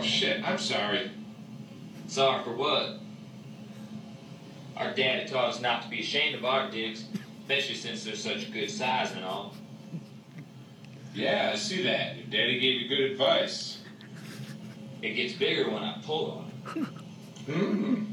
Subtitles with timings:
[0.00, 1.10] Oh shit, I'm sorry.
[2.06, 3.00] Sorry for what?
[4.74, 7.04] Our daddy taught us not to be ashamed of our dicks,
[7.42, 9.54] especially since they're such good size and all.
[11.12, 12.16] Yeah, I see that.
[12.16, 13.82] Your daddy gave you good advice.
[15.02, 16.70] It gets bigger when I pull on it.
[17.52, 18.04] Hmm.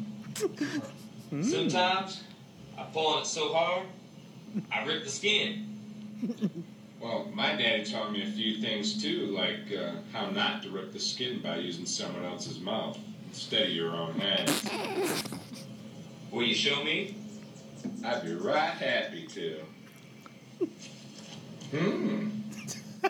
[1.42, 2.22] Sometimes
[2.78, 3.88] I pull on it so hard,
[4.74, 6.64] I rip the skin.
[7.08, 10.92] Well, my daddy taught me a few things too, like uh, how not to rip
[10.92, 15.24] the skin by using someone else's mouth instead of your own hands.
[16.32, 17.16] Will you show me?
[18.06, 19.62] I'd be right happy to.
[21.72, 22.30] Hmm.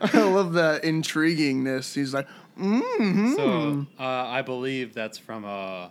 [0.00, 1.94] I love that intriguingness.
[1.94, 2.28] He's like,
[2.58, 3.34] mm-hmm.
[3.34, 5.90] So uh, I believe that's from a,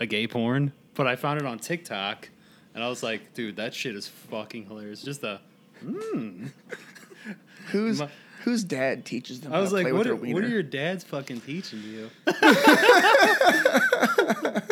[0.00, 2.28] a gay porn, but I found it on TikTok,
[2.74, 5.02] and I was like, dude, that shit is fucking hilarious.
[5.02, 5.40] Just a,
[5.84, 6.50] mm.
[7.70, 8.08] who's My-
[8.44, 9.52] whose dad teaches them?
[9.52, 11.40] I was how to like, play what with are, their what are your dads fucking
[11.42, 12.10] teaching you?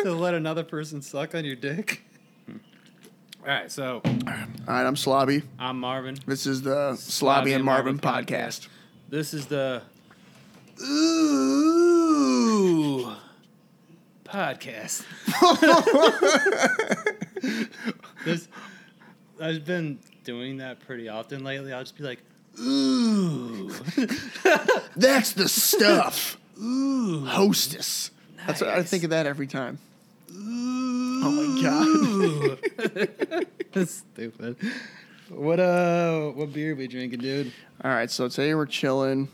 [0.03, 2.03] to let another person suck on your dick?
[3.43, 5.41] All right, so All right, I'm Slobby.
[5.57, 6.15] I'm Marvin.
[6.27, 8.67] This is the Slobby and Marvin podcast.
[9.09, 9.81] This is the
[10.79, 12.01] Ooh
[14.23, 15.05] podcast.
[18.25, 18.47] this
[19.41, 21.73] I've been doing that pretty often lately.
[21.73, 22.19] I'll just be like,
[22.59, 23.69] ooh,
[24.95, 26.37] That's the stuff.
[26.61, 28.11] Ooh, hostess.
[28.45, 29.79] That's what I think of that every time.
[30.33, 33.47] Oh my god.
[33.73, 34.57] that's stupid.
[35.29, 37.51] What uh, what beer we drinking, dude?
[37.83, 39.29] All right, so today we're chilling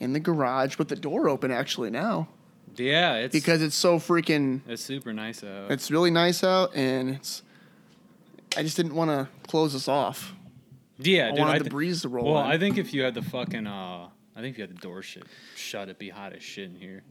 [0.00, 2.28] in the garage with the door open actually now
[2.76, 4.60] Yeah, it's because it's so freaking.
[4.68, 5.70] it's super nice out.
[5.70, 7.42] It's really nice out, and it's.
[8.56, 10.32] I just didn't want to close us off.
[10.98, 11.38] yeah, I dude.
[11.40, 12.50] wanted I the breeze to roll Well, in.
[12.50, 15.02] I think if you had the fucking uh, I think if you had the door
[15.02, 15.24] shit
[15.56, 17.02] shut, it'd be hot as shit in here.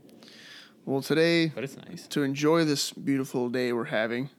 [0.85, 2.07] Well, today But it's nice.
[2.07, 4.29] to enjoy this beautiful day we're having,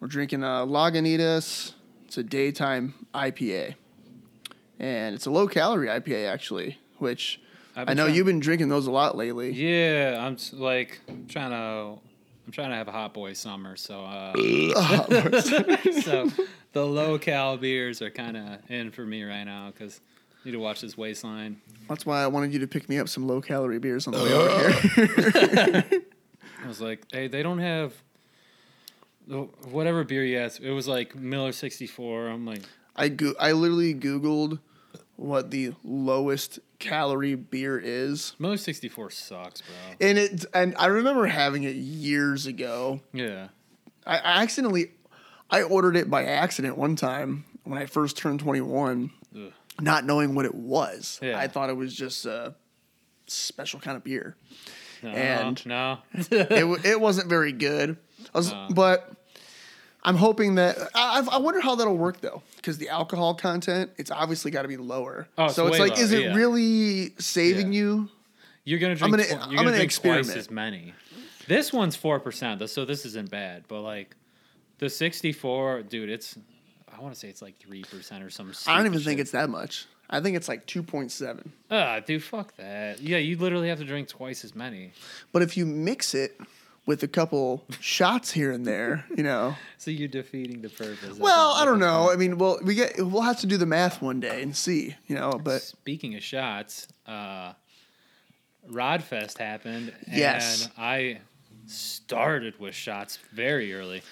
[0.00, 1.72] we're drinking a Lagunitas.
[2.06, 3.74] It's a daytime IPA,
[4.80, 7.40] and it's a low calorie IPA actually, which
[7.88, 9.50] I know trying- you've been drinking those a lot lately.
[9.52, 12.00] Yeah, I'm s- like I'm trying to
[12.46, 14.32] I'm trying to have a hot boy summer, so uh,
[16.02, 16.28] so
[16.72, 20.00] the low cal beers are kind of in for me right now because
[20.44, 21.60] need to watch this waistline.
[21.88, 24.22] That's why I wanted you to pick me up some low calorie beers on the
[24.22, 24.72] way over
[25.90, 26.00] here.
[26.64, 27.92] I was like, hey, they don't have
[29.26, 30.60] the- whatever beer you asked.
[30.60, 32.28] It was like Miller 64.
[32.28, 32.62] I'm like,
[32.96, 34.58] I go- I literally Googled
[35.20, 38.34] what the lowest calorie beer is.
[38.38, 40.08] Miller 64 sucks, bro.
[40.08, 43.00] And it and I remember having it years ago.
[43.12, 43.48] Yeah.
[44.06, 44.92] I, I accidentally
[45.50, 49.52] I ordered it by accident one time when I first turned 21, Ugh.
[49.80, 51.18] not knowing what it was.
[51.22, 51.38] Yeah.
[51.38, 52.54] I thought it was just a
[53.26, 54.36] special kind of beer.
[55.02, 55.98] No, And- no.
[56.14, 57.96] it it wasn't very good.
[58.34, 58.68] I was, Uh.
[58.74, 59.12] but
[60.02, 64.10] I'm hoping that I, I wonder how that'll work though, because the alcohol content it's
[64.10, 65.28] obviously got to be lower.
[65.36, 66.34] Oh, it's so it's way like, is it yeah.
[66.34, 67.80] really saving Yeah.
[67.80, 68.08] you?
[68.64, 69.12] You're gonna drink.
[69.12, 70.26] gonna- tw- I'm gonna, gonna drink experiment.
[70.26, 70.94] twice as many.
[71.48, 73.64] This one's four percent, so this isn't bad.
[73.68, 74.16] But like
[74.78, 76.38] the 64, dude, it's
[76.96, 78.54] I want to say it's like three percent or something.
[78.66, 79.86] I don't even think it's that much.
[80.12, 81.46] I think it's like 2.7.
[81.70, 83.00] Ah, dude, fuck that.
[83.00, 84.90] Yeah, you literally have to drink twice as many.
[85.32, 86.36] But if you mix it
[86.90, 89.54] with a couple shots here and there, you know.
[89.78, 91.18] So you're defeating the purpose.
[91.18, 91.52] Well.
[91.52, 92.10] I don't know.
[92.10, 94.94] I mean, well, we get we'll have to do the math one day and see,
[95.06, 95.30] you know.
[95.42, 97.54] But Speaking of shots, uh,
[98.68, 100.64] Rodfest happened, Yes.
[100.64, 101.18] and I
[101.66, 104.02] started with shots very early.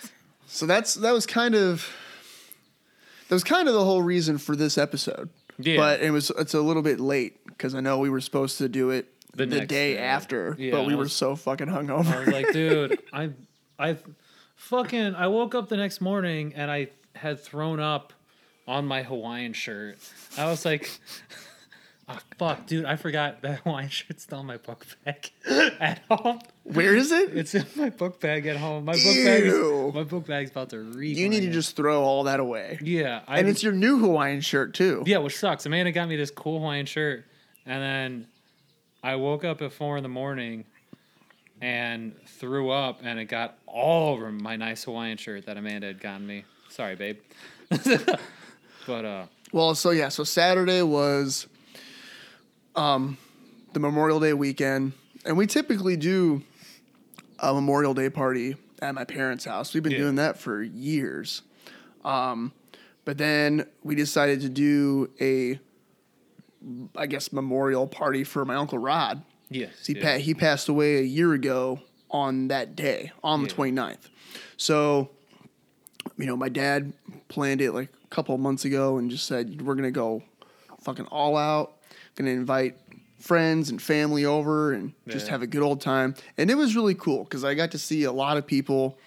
[0.46, 1.86] so that's that was kind of
[3.28, 5.28] that was kind of the whole reason for this episode.
[5.58, 5.76] Yeah.
[5.76, 8.70] But it was it's a little bit late because I know we were supposed to
[8.70, 9.06] do it
[9.38, 9.98] The the, day day.
[9.98, 12.14] after, Yeah, but we I were so fucking hungover.
[12.14, 13.30] I was like, dude, I,
[13.78, 13.96] I,
[14.56, 18.12] fucking, I woke up the next morning and I had thrown up
[18.66, 19.98] on my Hawaiian shirt.
[20.36, 20.90] I was like,
[22.08, 25.30] oh, fuck, dude, I forgot that Hawaiian shirt's still in my book bag
[25.80, 26.40] at home.
[26.64, 27.34] Where is it?
[27.36, 28.84] It's in my book bag at home.
[28.84, 29.88] My book bag Ew.
[29.88, 31.16] is, my book bag's about to read.
[31.16, 32.78] you need to just throw all that away.
[32.82, 35.02] yeah, I, And it's your new Hawaiian shirt too.
[35.06, 35.64] yeah, which sucks.
[35.64, 37.24] Amanda got me this cool Hawaiian shirt,
[37.64, 38.26] and then
[39.02, 40.64] I woke up at four in the morning
[41.60, 46.00] and threw up, and it got all over my nice Hawaiian shirt that Amanda had
[46.00, 46.44] gotten me.
[46.68, 47.18] Sorry, babe.
[48.86, 51.46] but uh, Well, so yeah, so Saturday was
[52.76, 53.18] um
[53.72, 54.92] the Memorial Day weekend,
[55.24, 56.42] and we typically do
[57.38, 59.74] a Memorial Day party at my parents' house.
[59.74, 59.98] We've been Yeah.
[59.98, 61.42] doing that for years.
[62.04, 62.52] Um
[63.04, 65.58] but then we decided to do a
[66.96, 69.22] I guess, memorial party for my uncle Rod.
[69.50, 69.66] Yeah.
[69.86, 70.02] He yeah.
[70.02, 73.54] pa- he passed away a year ago on that day, on the Yeah.
[73.54, 74.08] 29th.
[74.56, 75.10] So,
[76.16, 76.92] you know, my dad
[77.28, 80.22] planned it like a couple of months ago and just said, we're going to go
[80.82, 81.76] fucking all out.
[82.14, 82.76] Going to invite
[83.20, 86.14] friends and family over and just have a good old time.
[86.36, 88.98] And it was really cool because I got to see a lot of people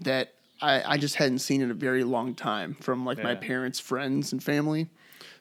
[0.00, 0.32] that
[0.62, 4.32] I, I just hadn't seen in a very long time from like my parents' friends
[4.32, 4.88] and family.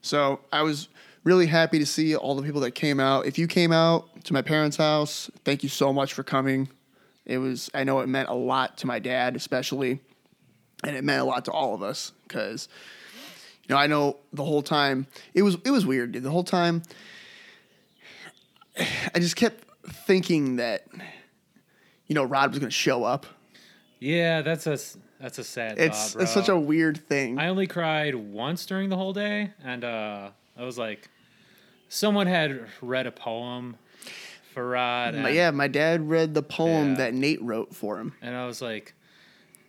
[0.01, 0.87] So I was
[1.23, 3.25] really happy to see all the people that came out.
[3.25, 6.69] If you came out to my parents' house, thank you so much for coming.
[7.25, 9.99] It was I know it meant a lot to my dad especially,
[10.83, 12.67] and it meant a lot to all of us because
[13.67, 16.13] you know I know the whole time it was it was weird.
[16.13, 16.23] Dude.
[16.23, 16.83] The whole time
[19.13, 20.87] I just kept thinking that
[22.07, 23.25] you know Rod was going to show up.
[23.99, 24.79] Yeah, that's a
[25.19, 27.37] that's a sad It's thought, it's such a weird thing.
[27.37, 31.09] I only cried once during the whole day, and uh, I was like,
[31.87, 33.77] someone had read a poem
[34.53, 35.15] for Rod.
[35.15, 36.95] And- yeah, my dad read the poem Yeah.
[36.97, 38.13] that Nate wrote for him.
[38.21, 38.93] and I was like,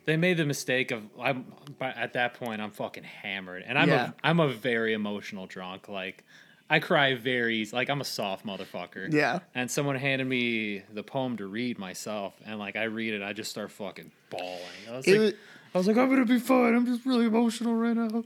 [0.05, 1.45] they made the mistake of I'm
[1.79, 4.09] at that point I'm fucking hammered, and I'm Yeah.
[4.09, 5.87] a I'm a very emotional drunk.
[5.87, 6.23] Like
[6.71, 9.13] I cry very like I'm a soft motherfucker.
[9.13, 9.39] Yeah.
[9.53, 13.31] And someone handed me the poem to read myself, and like I read it, I
[13.33, 14.59] just start fucking bawling.
[14.89, 15.33] I was It like, was-
[15.73, 16.75] I was like, I'm gonna be fine.
[16.75, 18.23] I'm just really emotional right now.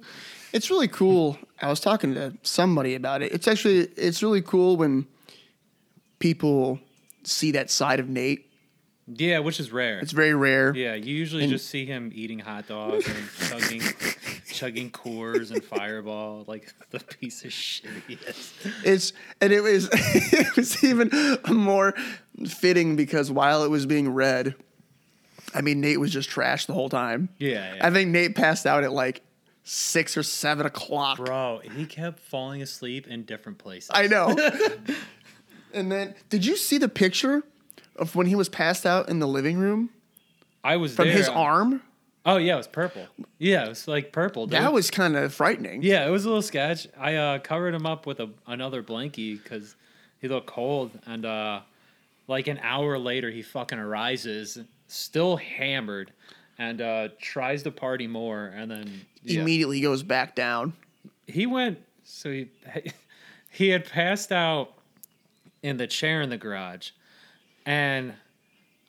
[0.52, 1.38] It's really cool.
[1.62, 3.32] I was talking to somebody about it.
[3.34, 5.06] It's actually it's really cool when
[6.20, 6.80] people
[7.24, 8.50] see that side of Nate.
[9.08, 10.00] Yeah, which is rare.
[10.00, 10.76] It's very rare.
[10.76, 13.82] Yeah, you usually And- just see him eating hot dogs and chugging,
[14.52, 18.54] chugging Coors and Fireball, like the piece of shit he is.
[18.84, 21.12] It's and it was it was even
[21.52, 21.94] more
[22.48, 24.56] fitting because while it was being read,
[25.56, 27.30] I mean Nate was just trash the whole time.
[27.38, 27.88] Yeah, yeah.
[27.88, 29.22] I think Nate passed out at like
[29.64, 31.18] six or seven o'clock.
[31.18, 33.90] bro, he kept falling asleep in different places.
[33.94, 34.36] I know.
[35.74, 37.44] and then did you see the picture
[37.96, 39.90] of when he was passed out in the living room
[40.64, 41.18] I was from there.
[41.18, 41.82] his arm?
[42.26, 43.08] Oh yeah, it was purple.
[43.38, 44.48] Yeah, it was like purple.
[44.48, 44.60] dude.
[44.60, 45.84] That was kind of frightening.
[45.84, 46.88] yeah, it was a little sketch.
[46.98, 49.76] I uh, covered him up with a, another blankie because
[50.20, 51.62] he looked cold, and uh,
[52.28, 56.12] like an hour later, he fucking arises, still hammered,
[56.58, 59.42] and uh, tries to party more, and then yeah.
[59.42, 60.74] Immediately goes back down.
[61.26, 62.48] he went so he
[63.50, 64.74] he had passed out
[65.64, 66.92] in the chair in the garage
[67.66, 68.14] and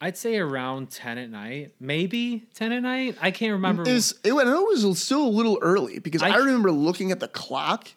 [0.03, 4.15] i'd say around 10 at night maybe 10 at night i can't remember It was,
[4.23, 7.89] it, was still a little early because I, I- remember looking at the clock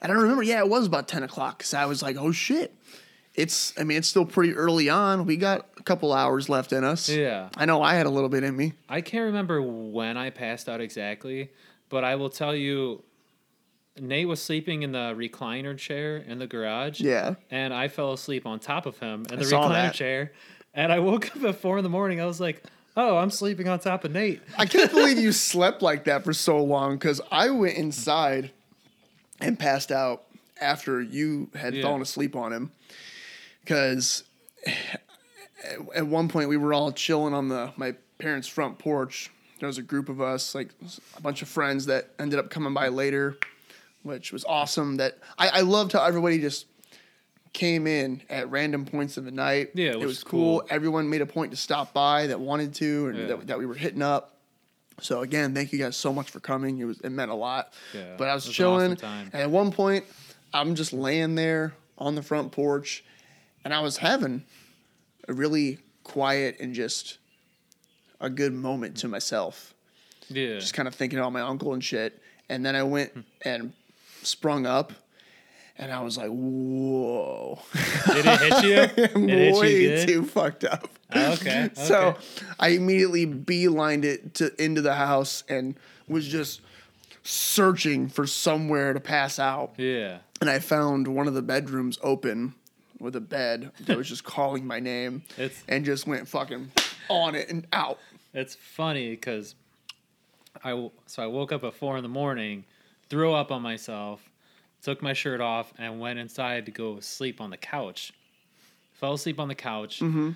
[0.00, 2.74] and I remember, yeah, it was about 10 o'clock because I was like, oh shit.
[3.34, 5.26] It's, I mean, it's still pretty early on.
[5.26, 7.08] We got couple hours left in us.
[7.08, 7.48] Yeah.
[7.56, 8.74] I know I had a little bit in me.
[8.88, 11.50] i can't remember when i passed out exactly
[11.88, 13.02] but i will tell you
[14.00, 17.34] nate was sleeping in the recliner chair in the garage Yeah.
[17.50, 19.94] and i fell asleep on top of him in the recliner that.
[19.94, 20.32] chair
[20.74, 22.62] and i woke up at four in the morning i was like
[22.96, 26.32] oh i'm sleeping on top of nate I can't believe you slept like that for
[26.32, 28.50] so long because I went inside
[29.40, 30.24] and passed out
[30.60, 31.82] after you had Yeah.
[31.82, 32.70] fallen asleep on him.
[33.62, 34.24] Because
[35.94, 39.30] at one point we were all chilling on the my parents' front porch.
[39.60, 40.68] There was a group of us, like
[41.16, 43.36] a bunch of friends that ended up coming by later,
[44.04, 44.96] which was awesome.
[44.98, 46.66] That I, I loved how everybody just
[47.52, 49.70] came in at random points of the night.
[49.74, 50.60] Yeah, it was is cool.
[50.60, 50.68] cool.
[50.70, 53.26] Everyone made a point to stop by that wanted to, and Yeah.
[53.26, 54.34] that, that we were hitting up.
[55.00, 56.78] So again, thank you guys so much for coming.
[56.78, 57.72] It was it meant a lot.
[57.94, 60.04] Yeah, but I was was chilling, awesome and at one point,
[60.52, 63.04] I'm just laying there on the front porch,
[63.64, 64.44] and I was having
[65.28, 67.18] a really quiet and just
[68.20, 69.74] a good moment to myself
[70.30, 72.20] yeah just kind of thinking about my uncle and shit.
[72.48, 73.20] And then I went hmm.
[73.42, 73.72] and
[74.22, 74.92] sprung up,
[75.76, 77.58] and I was like, "Whoa!"
[78.06, 80.88] did it hit you I'm it hit you way too fucked up.
[81.14, 82.16] Oh, okay, So.
[82.58, 85.76] I immediately beelined it to into the house and
[86.08, 86.60] was just
[87.22, 89.74] searching for somewhere to pass out.
[89.76, 90.18] Yeah.
[90.40, 92.54] And I found one of the bedrooms open
[93.00, 96.70] with a bed that was just calling my name, It's- and just went fucking
[97.08, 97.98] on it and out.
[98.34, 99.54] It's funny because
[100.64, 102.64] I so I woke up at four in the morning,
[103.08, 104.28] threw up on myself,
[104.82, 108.12] took my shirt off, and went inside to go sleep on the couch.
[108.94, 110.00] Fell asleep on the couch.
[110.00, 110.30] Mm-hmm.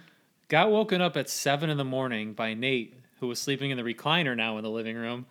[0.49, 3.83] Got woken up at seven in the morning by Nate, who was sleeping in the
[3.83, 5.27] recliner now in the living room.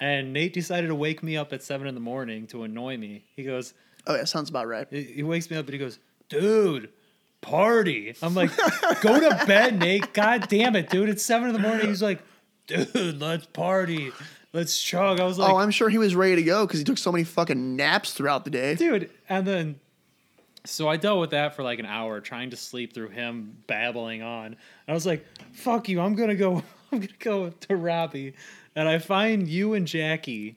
[0.00, 3.24] And Nate decided to wake me up at seven in the morning to annoy me.
[3.36, 3.74] He goes,
[4.06, 4.86] Oh yeah, sounds about right.
[4.90, 6.90] he he wakes me up and he goes, dude,
[7.40, 8.14] party.
[8.22, 8.50] I'm like,
[9.00, 10.12] go to bed, Nate.
[10.12, 11.08] God damn it, dude.
[11.08, 11.88] It's seven in the morning.
[11.88, 12.20] He's like,
[12.66, 14.12] dude, let's party.
[14.52, 15.18] Let's chug.
[15.20, 16.98] I was oh, like, oh, I'm sure he was ready to go because he took
[16.98, 18.74] so many fucking naps throughout the day.
[18.76, 19.10] dude.
[19.28, 19.80] And then
[20.64, 24.22] So I dealt with that for like an hour, trying to sleep through him babbling
[24.22, 24.46] on.
[24.46, 24.56] And
[24.88, 26.00] I was like, "Fuck you!
[26.00, 26.62] I'm gonna go.
[26.92, 28.34] I'm gonna go to Robbie."
[28.76, 30.56] And I find you and Jackie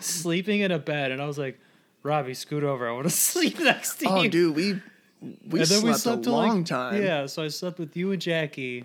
[0.00, 1.58] sleeping in a bed, and I was like,
[2.02, 2.88] "Robbie, scoot over.
[2.88, 4.82] I want to sleep next to Oh, you." Oh, dude, we
[5.20, 7.02] we and slept, a long like, time.
[7.02, 8.84] Yeah, so I slept with you and Jackie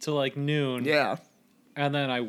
[0.00, 0.84] till like noon.
[0.84, 1.16] Yeah.
[1.76, 2.28] And then I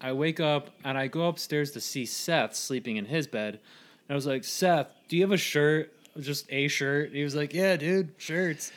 [0.00, 3.60] I wake up and I go upstairs to see Seth sleeping in his bed.
[4.08, 5.92] And I was like, Seth, do you have a shirt?
[6.18, 7.08] Just a shirt?
[7.08, 8.72] And he was like, Yeah, dude, shirts.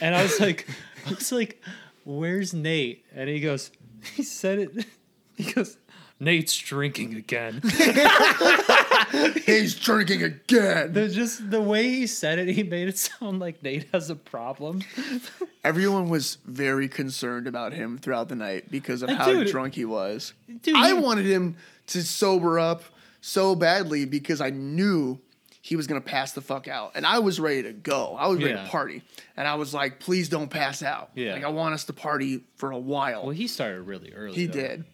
[0.00, 0.68] And I was like,
[1.06, 1.62] I was like,
[2.04, 3.04] Where's Nate?
[3.14, 3.70] And he goes,
[4.14, 4.86] he said it.
[5.36, 5.78] He goes,
[6.20, 7.62] Nate's drinking again.
[9.46, 10.92] He's drinking again.
[10.92, 14.14] the just the way he said it, he made it sound like Nate has a
[14.16, 14.82] problem.
[15.64, 19.48] Everyone was very concerned about him throughout the night because of Uh, how dude.
[19.48, 20.32] drunk he was.
[20.62, 21.56] Dude, I he- wanted him
[21.88, 22.82] to sober up
[23.20, 25.18] so badly because I knew
[25.62, 28.16] he was gonna pass the fuck out, and I was ready to go.
[28.18, 28.64] I was ready Yeah.
[28.64, 29.02] to party,
[29.36, 31.34] and I was like, "Please don't pass out." Yeah.
[31.34, 33.22] like I want us to party for a while.
[33.24, 34.34] Well, he started really early.
[34.36, 34.52] he though.
[34.54, 34.84] did,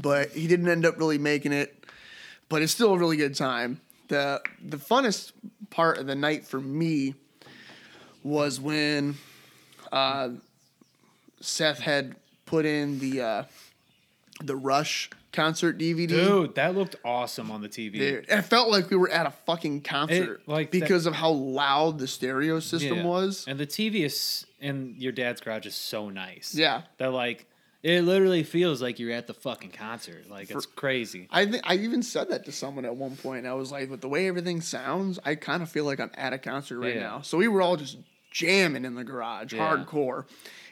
[0.00, 1.74] but he didn't end up really making it.
[2.48, 3.80] But it's still a really good time.
[4.08, 5.32] the The funnest
[5.70, 7.14] part of the night for me
[8.22, 9.16] was when
[9.92, 10.30] uh,
[11.40, 13.44] Seth had put in the uh,
[14.42, 16.08] the Rush concert DVD.
[16.08, 17.92] Dude, that looked awesome on the TV.
[17.98, 21.30] Dude, it felt like we were at a fucking concert, like that- because of how
[21.30, 23.04] loud the stereo system Yeah.
[23.04, 23.44] was.
[23.46, 26.54] And the TV is in your dad's garage is so nice.
[26.54, 27.46] Yeah, That like
[27.82, 30.28] it literally feels like you're at the fucking concert.
[30.28, 31.28] Like it's crazy.
[31.30, 33.46] I think I even said that to someone at one point.
[33.46, 36.32] I was like, with the way everything sounds, I kind of feel like I'm at
[36.32, 37.00] a concert right Yeah.
[37.02, 37.20] now.
[37.22, 37.98] So we were all just
[38.30, 39.76] jamming in the garage, Yeah.
[39.76, 40.24] hardcore.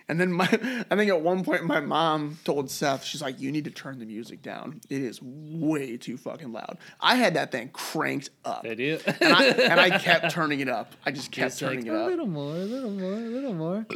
[0.08, 0.44] And then my,
[0.90, 3.98] I think at one point my mom told Seth, she's like, "You need to turn
[3.98, 4.80] the music down.
[4.88, 9.02] It is way too fucking loud." I had that thing cranked up, It is.
[9.02, 10.92] and I and I kept turning it up.
[11.04, 12.06] I just kept like, turning a it up.
[12.06, 13.86] A little more, a little more, a little more.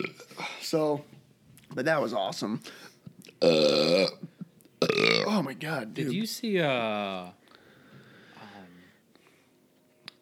[0.63, 1.05] So,
[1.73, 2.61] but that was awesome.
[3.43, 6.07] Oh my god, dude!
[6.07, 7.33] Did you see uh um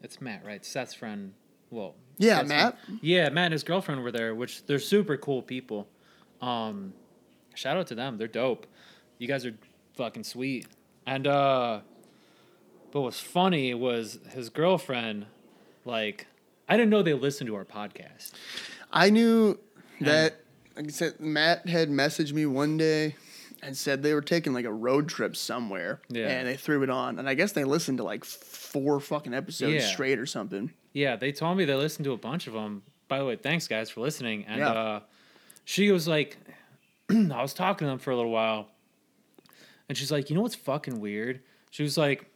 [0.03, 0.65] it's Matt, right?
[0.65, 1.35] Seth's friend.
[1.71, 2.85] Well, Yeah, Seth's Matt.
[2.85, 2.99] friend.
[3.03, 5.89] Yeah, Matt and his girlfriend were there, which they're super cool people.
[6.41, 6.93] Um
[7.55, 8.19] shout out to them.
[8.19, 8.67] They're dope.
[9.19, 9.55] You guys are
[9.97, 10.67] fucking sweet.
[11.07, 11.81] And uh
[12.91, 15.27] but what's funny was his girlfriend
[15.85, 16.27] like
[16.69, 18.33] I didn't know they listened to our podcast.
[18.93, 19.59] I knew
[20.01, 20.41] that,
[20.79, 23.17] like I said, Matt had messaged me one day
[23.63, 26.01] and said they were taking like a road trip somewhere.
[26.09, 26.29] Yeah.
[26.29, 27.19] And they threw it on.
[27.19, 29.91] And I guess they listened to like four fucking episodes Yeah.
[29.91, 30.71] straight or something.
[30.93, 32.83] Yeah, they told me they listened to a bunch of them.
[33.09, 34.45] By the way, thanks guys for listening.
[34.47, 34.71] And Yeah.
[34.71, 35.01] uh,
[35.65, 36.37] she was like,
[37.11, 38.69] I was talking to them for a little while,
[39.89, 41.41] and she's like, you know what's fucking weird?
[41.71, 42.31] She was like,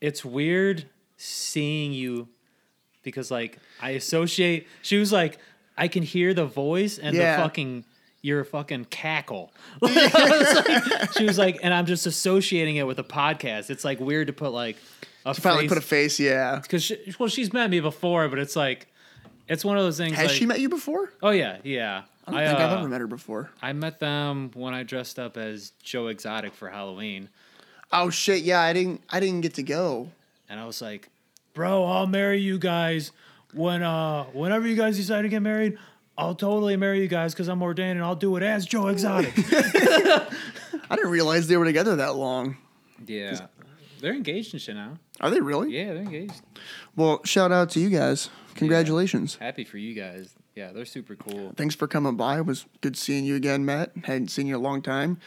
[0.00, 2.28] it's weird seeing you
[3.02, 4.66] because like I associate.
[4.82, 5.38] She was like,
[5.76, 7.36] I can hear the voice and Yeah.
[7.36, 7.84] the fucking
[8.22, 9.52] your fucking cackle.
[9.80, 13.70] Was like- she was like, and I'm just associating it with a podcast.
[13.70, 14.76] It's like weird to put like
[15.24, 16.58] a face- put a face, yeah.
[16.60, 18.86] because she, well, she's met me before, but it's like,
[19.48, 20.16] it's one of those things.
[20.16, 21.12] Has like, she met you before?
[21.22, 22.02] Oh yeah, yeah.
[22.26, 23.50] I don't think I've uh, ever met her before.
[23.62, 27.28] I met them when I dressed up as Joe Exotic for Halloween,
[27.92, 30.10] Oh shit, yeah, I didn't I didn't get to go.
[30.48, 31.08] and I was like,
[31.54, 33.12] "Bro, I'll marry you guys
[33.54, 35.78] when uh whenever you guys decide to get married.
[36.18, 39.34] I'll totally marry you guys because I'm ordained and I'll do it as Joe Exotic."
[40.90, 42.56] I didn't realize they were together that long.
[43.06, 43.48] yeah,
[44.00, 44.94] they're engaged and shit now.
[45.20, 45.76] Are they really?
[45.76, 46.40] Yeah, they're engaged.
[46.94, 48.30] Well, shout out to you guys.
[48.54, 49.34] Congratulations.
[49.36, 50.34] Happy for you guys.
[50.54, 52.38] Yeah, they're super cool, Thanks for coming by.
[52.38, 53.92] It was good seeing you again, Matt.
[54.04, 55.18] Hadn't seen you in a long time.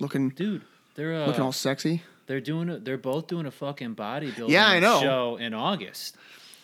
[0.00, 0.62] Looking dude.
[0.96, 2.02] They're uh, looking all sexy.
[2.26, 5.00] they're doing a, they're both doing a fucking bodybuilding Yeah, I know.
[5.00, 6.16] show in August.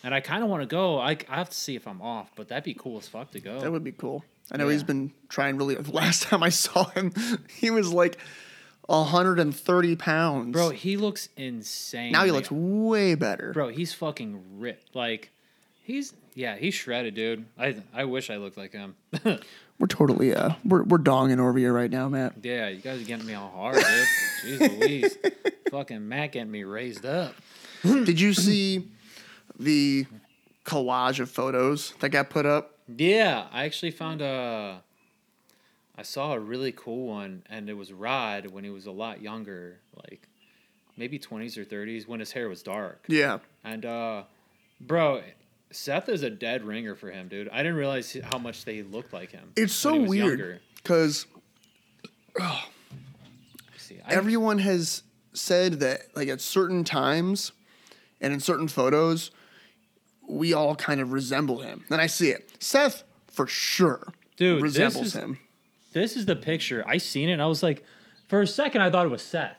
[0.02, 0.99] And I kind of want to go.
[0.99, 3.40] I, I have to see if I'm off, but that'd be cool as fuck to
[3.40, 3.61] go.
[3.61, 4.25] That would be cool.
[4.50, 4.73] I know Yeah.
[4.73, 5.76] he's been trying really.
[5.76, 7.12] Last time I saw him,
[7.59, 8.19] he was like
[8.87, 10.52] 130 pounds.
[10.52, 12.12] Bro, he looks insane.
[12.12, 13.52] now he looks way better.
[13.52, 14.95] Bro, he's fucking ripped.
[14.97, 15.30] Like,
[15.83, 17.45] he's yeah, he's shredded, dude.
[17.59, 18.97] I I wish I looked like him.
[19.78, 22.35] We're totally uh, we're we're donging over you right now, Matt.
[22.42, 24.61] yeah, you guys are getting me all hard, dude.
[24.61, 25.16] Jeez Louise,
[25.71, 27.35] fucking Matt getting me raised up.
[27.83, 28.88] Did you see
[29.61, 30.07] the
[30.64, 32.76] collage of photos that got put up?
[32.88, 34.83] Yeah, I actually found a.
[35.97, 39.21] I saw a really cool one, and it was Rod when he was a lot
[39.21, 40.26] younger, like
[40.97, 43.05] maybe twenties or thirties, when his hair was dark.
[43.07, 44.23] Yeah, And uh,
[44.81, 45.23] bro,
[45.71, 47.49] Seth is a dead ringer for him, dude.
[47.50, 49.52] I didn't realize how much they looked like him.
[49.57, 51.26] it's so weird because
[52.38, 52.64] I,
[54.09, 55.02] everyone has
[55.33, 57.52] said that like at certain times
[58.21, 59.31] and in certain photos
[60.30, 61.84] we all kind of resemble him.
[61.88, 62.50] Then I see it.
[62.62, 65.38] Seth, for sure, Dude, this resembles is- him.
[65.92, 66.84] This is the picture.
[66.87, 67.84] I seen it and I was like,
[68.28, 69.56] for a second I thought it was Seth.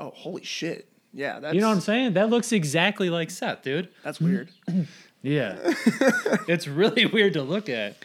[0.00, 0.88] Oh, holy shit!
[1.12, 2.14] Yeah, that's You know what I'm saying?
[2.14, 3.88] That looks exactly like Seth, dude.
[4.04, 4.50] that's weird.
[5.20, 5.56] Yeah.
[6.46, 7.96] it's really weird to look at.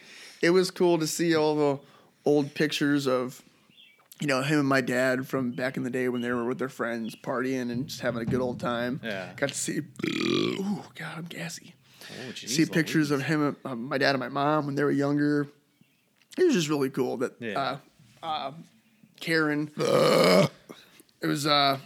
[0.42, 1.80] it was cool to see all the
[2.26, 3.42] old pictures of
[4.24, 6.58] you know him and my dad from back in the day when they were with
[6.58, 9.02] their friends partying and just having a good old time.
[9.04, 9.34] Yeah.
[9.36, 9.82] got to see.
[10.62, 11.76] oh, God, I'm gassy.
[12.10, 13.22] Oh, jeez, see pictures Louise.
[13.22, 15.50] of him, uh, my dad and my mom when they were younger.
[16.38, 17.80] It was just really cool that Yeah.
[18.24, 18.52] uh, uh,
[19.20, 21.80] Karen, it was uh,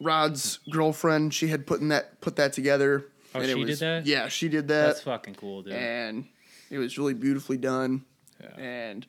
[0.00, 1.34] Rod's girlfriend.
[1.34, 3.04] She had put in that put that together.
[3.34, 4.06] Oh, and it she did that?
[4.06, 5.72] Yeah, she did that That's fucking cool, dude.
[5.72, 6.24] and
[6.70, 8.04] it was really beautifully done.
[8.40, 8.56] Yeah.
[8.60, 9.06] And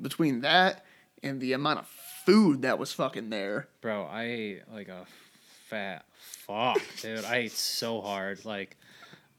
[0.00, 0.84] between that
[1.22, 1.86] and the amount of
[2.24, 5.06] food that was fucking there, Bro, I ate like a
[5.68, 7.24] fat fuck, dude.
[7.24, 8.44] I ate so hard.
[8.44, 8.76] Like,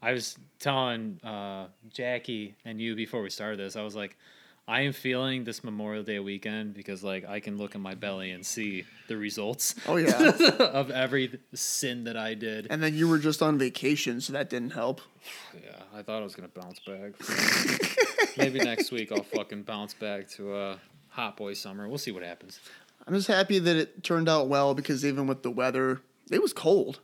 [0.02, 4.18] I was telling uh, Jackie and you before we started this, I was like,
[4.68, 8.32] I am feeling this Memorial Day weekend because like I can look in my belly
[8.32, 10.32] and see the results oh yeah.
[10.60, 12.68] of every sin that I did.
[12.72, 15.02] and then you were just on vacation, so that didn't help.
[15.54, 17.14] Yeah, I thought I was gonna bounce back.
[18.38, 20.78] Maybe next week I'll fucking bounce back to uh,
[21.16, 21.88] hot boy summer.
[21.88, 22.60] We'll see what happens.
[23.08, 26.54] I'm just happy that it turned out well because even with the weather, it was
[26.54, 27.00] cold.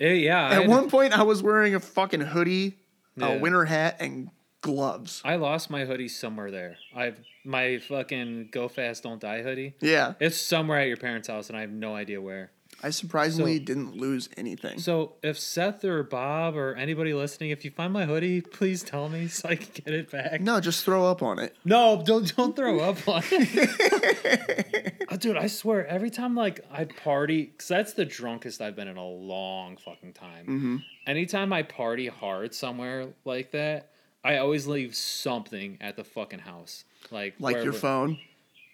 [0.00, 2.76] Eh, yeah, At one point, I was wearing a fucking hoodie,
[3.16, 3.28] Yeah.
[3.28, 4.28] a winter hat, and
[4.60, 5.22] gloves.
[5.24, 6.76] I lost my hoodie somewhere there.
[6.94, 9.74] I've my fucking go fast don't die hoodie.
[9.80, 12.50] Yeah, It's somewhere at your parents' house, and I have no idea where.
[12.82, 14.78] I surprisingly So- didn't lose anything.
[14.78, 19.08] So if Seth or Bob or anybody listening, if you find my hoodie, please tell
[19.08, 20.40] me so I can get it back.
[20.40, 21.56] no, just throw up on it.
[21.64, 24.92] No, don't don't throw up on it.
[25.08, 28.88] Uh, Dude, I swear, every time like I party, because that's the drunkest I've been
[28.88, 30.46] in a long fucking time.
[30.46, 30.76] Mm-hmm.
[31.06, 33.90] Anytime I party hard somewhere like that,
[34.24, 38.18] I always leave something at the fucking house, like Like your phone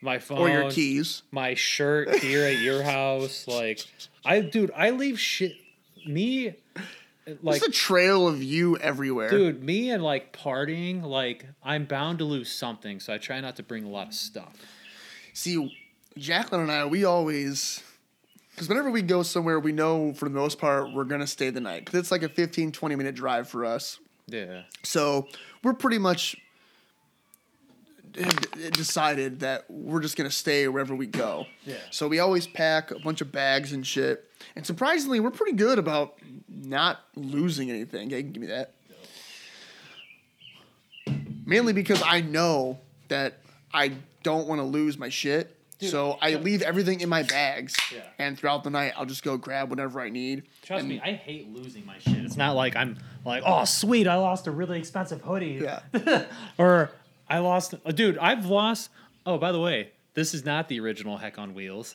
[0.02, 1.22] my phone, or your keys.
[1.30, 3.46] my shirt here at your house.
[3.48, 3.80] Like,
[4.24, 5.54] I dude, I leave shit.
[6.06, 6.54] Me,
[7.42, 9.30] like, Just a trail of you everywhere.
[9.30, 13.56] dude, me and like partying, like I'm bound to lose something, so I try not
[13.56, 14.52] to bring a lot of stuff.
[15.32, 15.76] See,
[16.18, 17.82] Jacqueline and I, we always,
[18.50, 21.50] because whenever we go somewhere, we know for the most part we're going to stay
[21.50, 21.84] the night.
[21.84, 23.98] Because it's like a 15, 20 minute drive for us.
[24.26, 24.62] Yeah.
[24.82, 25.28] So
[25.62, 26.36] we're pretty much
[28.12, 31.46] decided that we're just going to stay wherever we go.
[31.64, 31.76] Yeah.
[31.90, 34.28] So we always pack a bunch of bags and shit.
[34.56, 36.14] And surprisingly, we're pretty good about
[36.48, 38.10] not losing anything.
[38.10, 38.74] Can give me that.
[41.44, 43.38] Mainly because I know that
[43.74, 45.56] I don't want to lose my shit.
[45.80, 47.74] so I leave everything in my bags.
[47.92, 48.02] Yeah.
[48.18, 50.44] And throughout the night, I'll just go grab whatever I need.
[50.62, 52.18] Trust And- me, I hate losing my shit.
[52.18, 55.60] It's not like I'm like, oh sweet, I lost a really expensive hoodie.
[55.62, 56.24] Yeah.
[56.58, 56.90] or
[57.32, 58.18] I lost, uh, dude.
[58.18, 58.90] I've lost.
[59.24, 61.94] Oh, by the way, this is not the original Heck on Wheels.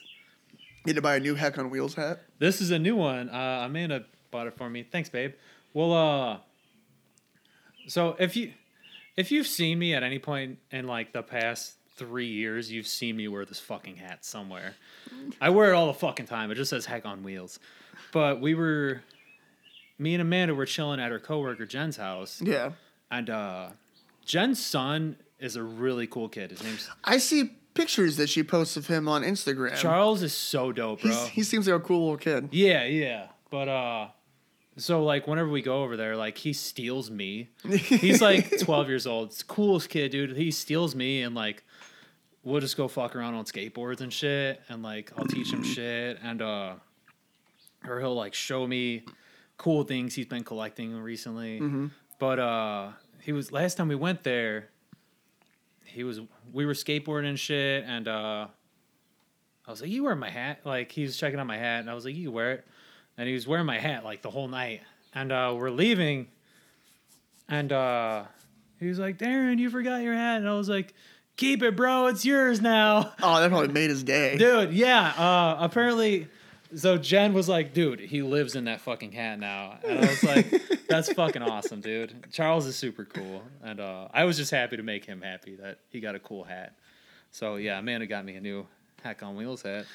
[0.86, 2.20] Need to buy a new Heck on Wheels hat.
[2.38, 3.28] This is a new one.
[3.30, 4.82] Uh, Amanda bought it for me.
[4.82, 5.32] Thanks, babe.
[5.74, 6.38] Well, uh,
[7.86, 8.52] so if you
[9.16, 13.16] if you've seen me at any point in like the past three years, you've seen
[13.16, 14.74] me wear this fucking hat somewhere.
[15.40, 16.50] I wear it all the fucking time.
[16.50, 17.58] It just says "Heck on Wheels."
[18.12, 19.02] But we were,
[19.98, 22.72] me and Amanda were chilling at her coworker Jen's house, Yeah.
[23.10, 23.68] and uh,
[24.24, 26.50] Jen's son is a really cool kid.
[26.50, 29.76] His name's I see pictures that she posts of him on Instagram.
[29.76, 30.22] Charles.
[30.22, 31.10] Is so dope, bro.
[31.10, 32.48] He's, he seems like a cool little kid.
[32.52, 33.28] Yeah, yeah.
[33.50, 34.08] But uh
[34.76, 37.48] so like whenever we go over there, like he steals me.
[37.68, 39.28] He's like 12 years old.
[39.28, 40.36] It's the coolest kid, dude.
[40.36, 41.64] He steals me and like
[42.44, 46.18] we'll just go fuck around on skateboards and shit and like I'll teach him shit
[46.22, 46.74] and uh
[47.86, 49.04] or he'll like show me
[49.56, 51.90] cool things he's been collecting recently.
[52.18, 52.90] But uh
[53.22, 54.70] he was last time we went there
[55.88, 56.20] he was
[56.52, 58.46] we were skateboarding and shit and uh
[59.68, 61.90] I was like, "You wear my hat?" Like he was checking out my hat, and
[61.90, 62.66] I was like, "You wear it?"
[63.18, 64.80] And he was wearing my hat like the whole night.
[65.14, 66.28] And uh, we're leaving,
[67.50, 68.24] and uh,
[68.80, 70.94] he was like, "Darren, you forgot your hat," and I was like,
[71.36, 72.06] "Keep it, bro.
[72.06, 74.38] It's yours now." Oh, that probably made his day.
[74.38, 75.08] Dude, yeah.
[75.18, 76.28] Uh, apparently,
[76.74, 79.78] so Jen was like, dude, he lives in that fucking hat now.
[79.84, 80.46] And I was like,
[80.88, 82.26] that's fucking awesome, dude.
[82.32, 83.42] Charles is super cool.
[83.62, 86.44] And uh, I was just happy to make him happy that he got a cool
[86.44, 86.74] hat.
[87.30, 88.66] So, yeah, Amanda got me a new
[89.02, 89.86] Hack on Wheels hat.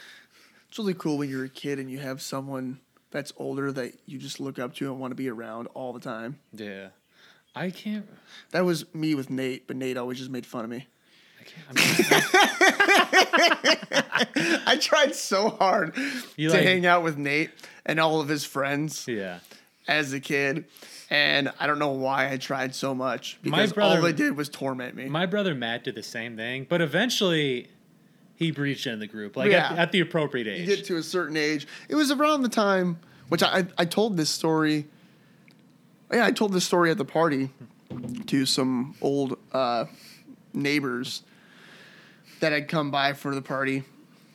[0.70, 2.80] It's really cool when you're a kid and you have someone
[3.12, 6.00] that's older that you just look up to and want to be around all the
[6.00, 6.40] time.
[6.52, 6.90] Yeah.
[7.56, 8.08] I can't.
[8.52, 10.88] That was me with Nate, but Nate always just made fun of me.
[11.70, 12.64] I
[14.68, 15.96] I tried so hard
[16.36, 17.52] You to like- hang out with Nate
[17.86, 19.40] and all of his friends, yeah.
[19.88, 20.66] as a kid,
[21.10, 24.38] and I don't know why I tried so much My because brother- all they did
[24.38, 25.06] was torment me.
[25.10, 27.68] My brother Matt did the same thing, but eventually
[28.36, 29.72] he breached in the group, like Yeah.
[29.74, 30.66] at, at the appropriate you age.
[30.68, 31.68] get to a certain age.
[31.90, 34.86] It was around the time, which I I told this story.
[36.12, 37.50] Yeah, I told this story at the party
[38.28, 39.86] to some old uh,
[40.54, 41.24] neighbors
[42.44, 43.84] that had come by for the party.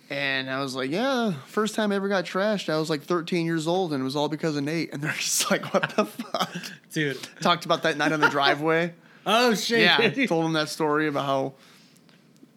[0.08, 3.44] And I was like, yeah, first time I ever got trashed, I was like 13
[3.44, 4.94] years old, and it was all because of Nate.
[4.94, 6.56] And they're just like, what the fuck?
[6.90, 7.18] Dude.
[7.42, 8.94] Talked about that night on the driveway.
[9.30, 9.80] Oh shit.
[9.80, 11.52] yeah, told him that story about how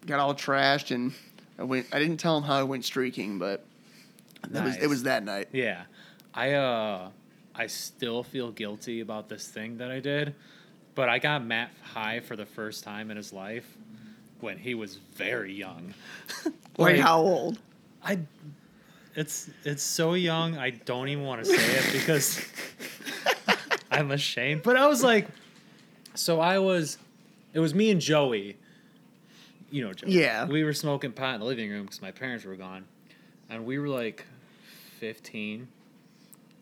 [0.06, 1.12] got all trashed, and
[1.58, 1.86] I went.
[1.92, 3.62] I didn't tell him how I went streaking, but
[4.48, 5.48] that was, it was that night.
[5.52, 5.82] Yeah.
[6.32, 7.10] I uh
[7.54, 10.34] I still feel guilty about this thing that I did,
[10.94, 13.76] but I got Matt high for the first time in his life
[14.42, 15.94] when he was very young.
[16.78, 17.58] Like, how old?
[18.02, 18.20] I
[19.14, 22.48] it's it's so young I don't even want to say it because
[23.90, 24.62] I'm ashamed.
[24.62, 25.28] But I was like
[26.14, 26.96] so I was
[27.52, 28.56] it was me and Joey.
[29.70, 30.12] You know Joey.
[30.12, 30.46] Yeah.
[30.46, 32.86] We were smoking pot in the living room because my parents were gone.
[33.50, 34.24] And we were like
[34.98, 35.68] 15.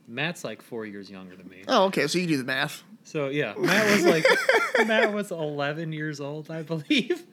[0.09, 1.62] Matt's like four years younger than me.
[1.69, 2.09] Oh, okay.
[2.09, 2.83] So you do the math.
[3.05, 4.27] So yeah, Matt was like
[4.87, 7.25] Matt was 11 years old, I believe.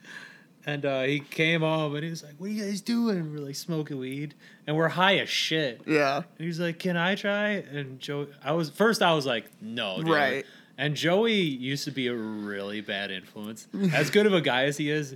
[0.68, 3.32] And uh, he came home and he was like, "What are you guys doing?" And
[3.32, 4.36] we're like smoking weed,
[4.68, 5.82] and we're high as shit.
[5.88, 6.18] Yeah.
[6.18, 9.02] And he was like, "Can I try?" And Joe, I was first.
[9.02, 10.46] I was like, "No, dude." Right.
[10.78, 13.68] And Joey used to be a really bad influence.
[13.94, 15.16] As good of a guy as he is,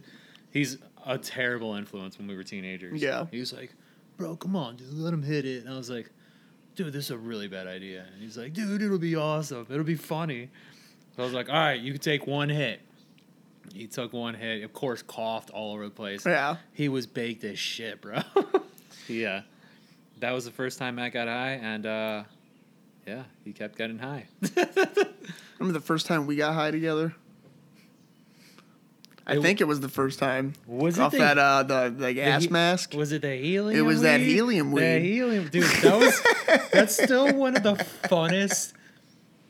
[0.52, 3.02] he's a terrible influence when we were teenagers.
[3.02, 3.26] Yeah.
[3.30, 3.74] He was like,
[4.16, 6.10] "Bro, come on, dude, let him hit it." And I was like,
[6.76, 9.68] "Dude, this is a really bad idea." And he's like, "Dude, it'll be awesome.
[9.70, 10.50] It'll be funny."
[11.18, 12.80] So I was like, "All right, you can take one hit."
[13.74, 14.64] He took one hit.
[14.64, 16.26] Of course, coughed all over the place.
[16.26, 16.58] Yeah.
[16.74, 18.20] He was baked as shit, bro.
[19.08, 19.42] yeah.
[20.20, 22.24] That was the first time Matt got high, and uh,
[23.08, 24.28] yeah, he kept getting high.
[25.58, 27.16] Remember the first time we got high together?
[29.26, 30.54] I It- think it was the first time.
[30.68, 32.94] Was it off that uh the, the gas he- mask?
[32.96, 33.80] Was it the helium?
[33.80, 34.82] It was that helium weed?
[35.02, 35.84] helium The helium, dude.
[35.84, 38.74] That was that's still one of the funnest.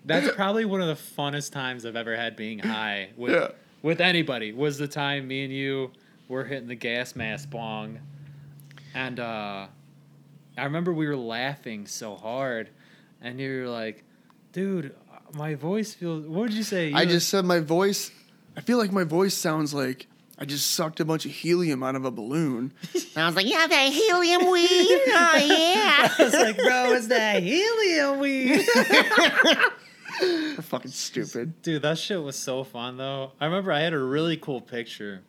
[0.04, 3.48] That's probably one of the funnest times I've ever had being high with Yeah.
[3.82, 4.52] With anybody.
[4.54, 5.92] Was the time me and you
[6.28, 8.00] were hitting the gas mask bong,
[8.94, 9.68] and uh,
[10.58, 12.70] I remember we were laughing so hard,
[13.22, 14.04] and you were like,
[14.54, 14.96] "Dude,
[15.34, 16.90] my voice feels." What did you say?
[16.90, 18.12] You I were- just said my voice.
[18.58, 21.96] I feel like my voice sounds like I just sucked a bunch of helium out
[21.96, 22.74] of a balloon.
[22.94, 24.68] And I was like, yeah, that helium weed.
[25.08, 26.14] Oh yeah.
[26.20, 28.66] I was like, "Bro, it's that helium weed."
[30.62, 31.62] Fucking stupid.
[31.62, 33.32] Dude, that shit was so fun though.
[33.40, 35.22] I remember I had a really cool picture.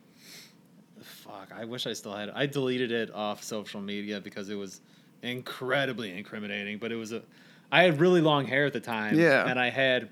[1.00, 2.34] Fuck, I wish I still had it.
[2.36, 4.80] I deleted it off social media because it was
[5.22, 7.22] incredibly incriminating, but it was a
[7.70, 9.18] I had really long hair at the time.
[9.18, 9.46] Yeah.
[9.48, 10.10] And I had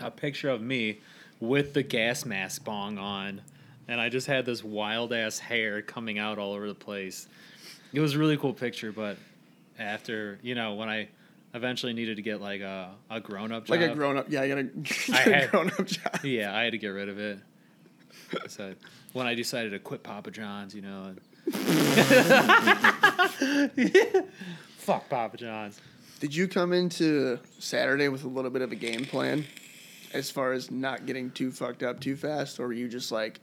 [0.00, 0.98] a picture of me
[1.38, 3.40] with the gas mask bong on.
[3.88, 7.28] And I just had this wild ass hair coming out all over the place.
[7.92, 9.16] It was a really cool picture, but
[9.78, 11.08] after, you know, when I
[11.54, 13.70] eventually needed to get like a, a grown up job.
[13.78, 14.26] Like a grown up.
[14.28, 14.68] Yeah, I got a,
[15.12, 16.20] I had- grown up job.
[16.24, 17.38] Yeah, I had to get rid of it.
[18.48, 18.74] So
[19.12, 21.14] when I decided to quit Papa John's, you know.
[24.78, 25.80] Fuck Papa John's.
[26.20, 29.44] Did you come into Saturday with a little bit of a game plan
[30.12, 33.40] as far as not getting too fucked up too fast, or were you just like,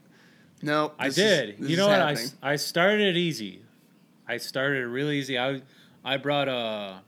[0.62, 0.94] no?
[0.98, 1.60] I did.
[1.60, 2.00] Is, you know what?
[2.00, 2.32] I, happening.
[2.42, 3.62] I started it easy.
[4.28, 5.38] I started it really easy.
[5.38, 5.62] I
[6.06, 7.00] I brought uh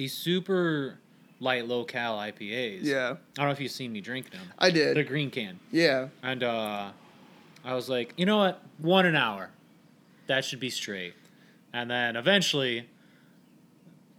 [0.00, 0.98] these super
[1.40, 2.84] light low cal IPAs.
[2.84, 4.40] Yeah, I don't know if you've seen me drink them.
[4.58, 4.96] I did.
[4.96, 5.60] The green can.
[5.70, 6.92] yeah, And uh,
[7.62, 8.62] I was like, you know what?
[8.78, 9.50] One an hour.
[10.26, 11.12] That should be straight.
[11.74, 12.88] And then eventually,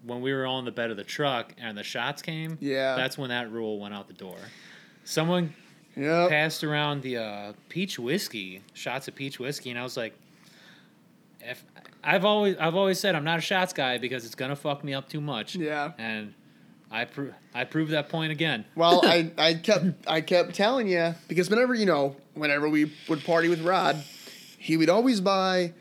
[0.06, 2.96] when we were on the bed of the truck and the shots came, Yeah.
[2.96, 4.38] that's when that rule went out the door.
[5.04, 5.56] Someone
[5.98, 6.30] yep.
[6.30, 10.14] passed around the uh, peach whiskey, shots of peach whiskey, and I was like,
[11.40, 11.64] if
[12.04, 14.94] I've always I've always said I'm not a shots guy because it's gonna fuck me
[14.94, 15.56] up too much.
[15.56, 15.92] Yeah.
[15.98, 16.34] And
[16.92, 18.66] I pro- I proved that point again.
[18.76, 23.24] Well, I, I kept I kept telling you because whenever you know whenever we would
[23.24, 24.04] party with Rod,
[24.58, 25.74] he would always buy.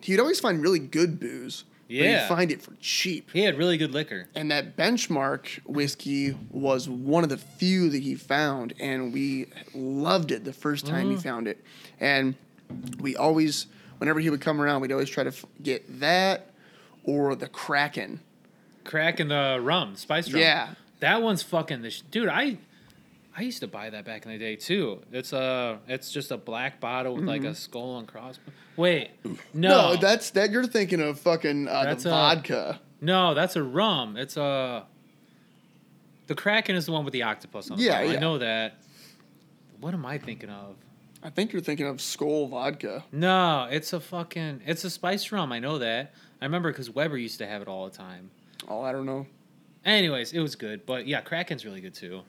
[0.00, 1.64] He'd always find really good booze.
[1.92, 2.22] Yeah.
[2.22, 3.30] he'd find it for cheap.
[3.32, 4.28] He had really good liquor.
[4.34, 10.32] And that benchmark whiskey was one of the few that he found, and we loved
[10.32, 11.22] it the first time he mm.
[11.22, 11.62] found it.
[12.00, 12.34] And
[12.98, 13.66] we always,
[14.02, 16.50] whenever he would come around, we'd always try to f- get that
[17.04, 18.18] or the Kraken.
[18.82, 20.42] Kraken the rum, spice rum.
[20.42, 20.70] Yeah.
[20.98, 22.28] That one's fucking the sh- dude.
[22.28, 22.58] I
[23.36, 25.02] I used to buy that back in the day too.
[25.12, 28.40] It's a it's just a black bottle with like a skull and cross.
[28.76, 29.60] Wait, no, Mm-hmm.
[29.60, 32.80] No, that's that you're thinking of fucking uh, That's the a- vodka.
[33.00, 34.16] No, that's a rum.
[34.16, 34.84] It's a.
[36.26, 37.98] The Kraken is the one with the octopus on the Yeah.
[37.98, 38.78] I know that.
[39.80, 40.76] What am I thinking of?
[41.22, 43.04] I think you're thinking of Skull vodka.
[43.12, 44.62] No, it's a fucking.
[44.66, 45.52] It's a spice rum.
[45.52, 46.14] I know that.
[46.40, 48.30] I remember because Weber used to have it all the time.
[48.68, 49.26] Oh, I don't know.
[49.84, 52.22] Anyways, it was good, but yeah, Kraken's really good too.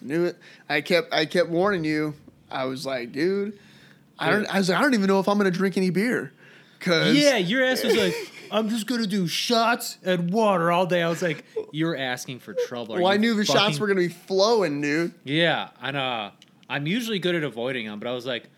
[0.00, 0.36] Knew it.
[0.68, 2.14] I kept I kept warning you.
[2.50, 3.58] I was like, dude,
[4.18, 4.46] I don't.
[4.46, 6.32] I was like, I don't even know if I'm gonna drink any beer.
[6.80, 8.14] Cause Yeah, your ass was like,
[8.52, 11.02] I'm just gonna do shots and water all day.
[11.02, 12.94] I was like, you're asking for trouble.
[12.94, 15.14] Are well, I knew the shots were gonna be flowing, dude.
[15.24, 16.30] Yeah, and uh,
[16.68, 18.48] I'm usually good at avoiding them, but I was like,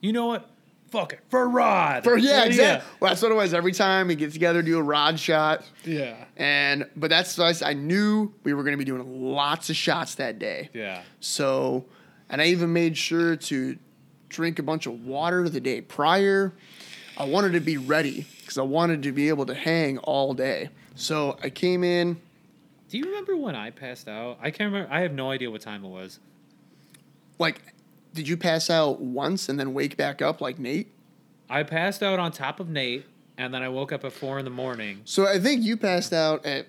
[0.00, 0.48] you know what?
[0.88, 2.02] Fuck it, for Rod.
[2.02, 2.90] For yeah, exactly.
[2.98, 3.54] Well, that's what it was.
[3.54, 6.16] Every time we get together, do a rod shot, Yeah.
[6.36, 10.40] and but that's I, I knew we were gonna be doing lots of shots that
[10.40, 10.68] day.
[10.74, 11.02] Yeah.
[11.20, 11.84] So,
[12.28, 13.78] and I even made sure to
[14.28, 16.52] drink a bunch of water the day prior.
[17.16, 20.70] I wanted to be ready because I wanted to be able to hang all day.
[20.96, 22.20] So I came in.
[22.88, 24.38] Do you remember when I passed out?
[24.42, 24.92] I can't remember.
[24.92, 26.18] I have no idea what time it was.
[27.40, 27.62] Like,
[28.14, 30.92] did you pass out once and then wake back up like Nate?
[31.48, 33.06] I passed out on top of Nate,
[33.38, 35.00] and then I woke up at four in the morning.
[35.06, 36.66] So I think you passed out at,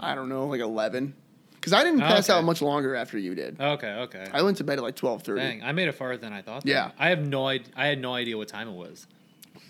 [0.00, 1.14] I don't know, like 11.
[1.54, 2.38] Because I didn't pass Okay.
[2.38, 3.60] out much longer after you did.
[3.60, 4.26] Okay, okay.
[4.32, 5.36] I went to bed at like 12:30.
[5.36, 6.64] Dang, I made it farther than I thought.
[6.64, 6.92] Yeah.
[6.96, 7.72] I have no idea.
[7.74, 9.06] I had no idea what time it was.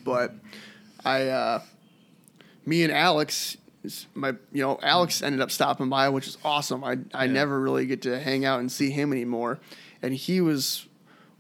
[0.05, 0.35] but
[1.05, 1.63] I, uh,
[2.67, 3.57] me and Alex,
[4.15, 6.85] my, you know, Alex ended up stopping by, which is awesome.
[6.85, 7.33] I, I Yeah.
[7.33, 9.59] never really get to hang out and see him anymore,
[10.03, 10.87] and he was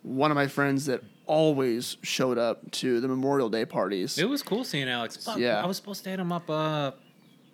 [0.02, 4.16] one of my friends that always showed up to the Memorial Day parties.
[4.18, 5.16] It was cool seeing Alex.
[5.24, 5.62] Fuck, Yeah.
[5.62, 6.92] I was supposed to hit him up uh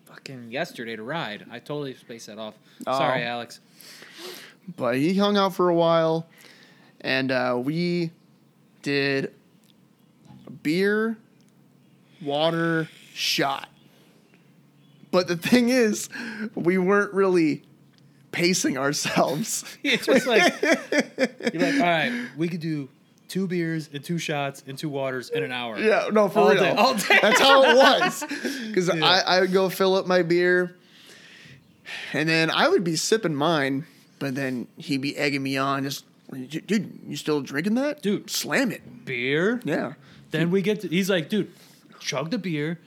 [0.05, 1.47] fucking yesterday to ride.
[1.51, 2.55] I totally spaced that off.
[2.87, 2.99] Oh.
[2.99, 3.61] Sorry, Alex.
[4.77, 6.27] but he hung out for a while,
[7.01, 8.11] and uh, we
[8.83, 9.33] did
[10.47, 11.17] a beer,
[12.21, 13.69] water, shot.
[15.11, 16.09] But the thing is,
[16.55, 17.63] we weren't really
[18.33, 19.65] pacing ourselves.
[19.85, 22.89] It's just like you're like, all right, we could do
[23.29, 25.79] two beers and two shots and two waters in an hour.
[25.79, 26.63] Yeah, no, for All real.
[26.63, 27.19] day, all day.
[27.23, 28.25] That's how it was.
[28.69, 29.05] Because Yeah.
[29.05, 30.77] I, I would go fill up my beer,
[32.13, 33.87] and then I would be sipping mine,
[34.19, 36.05] but then he'd be egging me on, just,
[36.67, 38.03] dude, you still drinking that?
[38.03, 38.31] Dude.
[38.31, 39.05] Slam it.
[39.05, 39.61] Beer.
[39.65, 39.95] Yeah.
[40.31, 40.89] Then we get to.
[40.89, 41.53] He's like, dude,
[42.01, 42.79] chug the beer.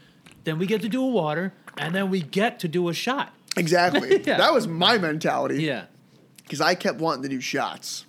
[0.44, 3.32] Then we get to do a water, and then we get to do a shot.
[3.56, 4.24] Exactly.
[4.26, 4.38] Yeah.
[4.38, 5.64] That was my mentality.
[5.64, 5.86] Yeah.
[6.44, 8.06] Because I kept wanting to do shots.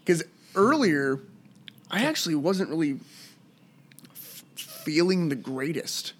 [0.00, 1.20] Because earlier,
[1.90, 2.98] I actually wasn't really
[4.12, 6.12] f- feeling the greatest.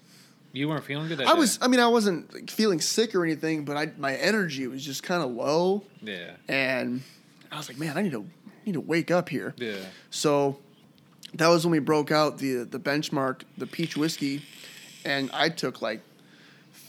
[0.51, 1.39] You weren't feeling good that I day?
[1.39, 4.83] was, I mean, I wasn't like, feeling sick or anything, but I, my energy was
[4.83, 5.83] just kind of low.
[6.01, 6.31] Yeah.
[6.47, 7.01] And
[7.51, 8.25] I was like, man, I need to,
[8.65, 9.53] need to wake up here.
[9.57, 9.75] Yeah.
[10.09, 10.57] So
[11.35, 14.41] that was when we broke out the the benchmark, the peach whiskey,
[15.05, 16.01] and I took like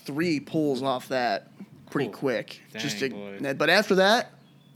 [0.04, 1.48] three pulls off that
[1.90, 2.18] pretty Cool.
[2.18, 2.60] quick.
[2.72, 4.32] Dang, just to, but after that,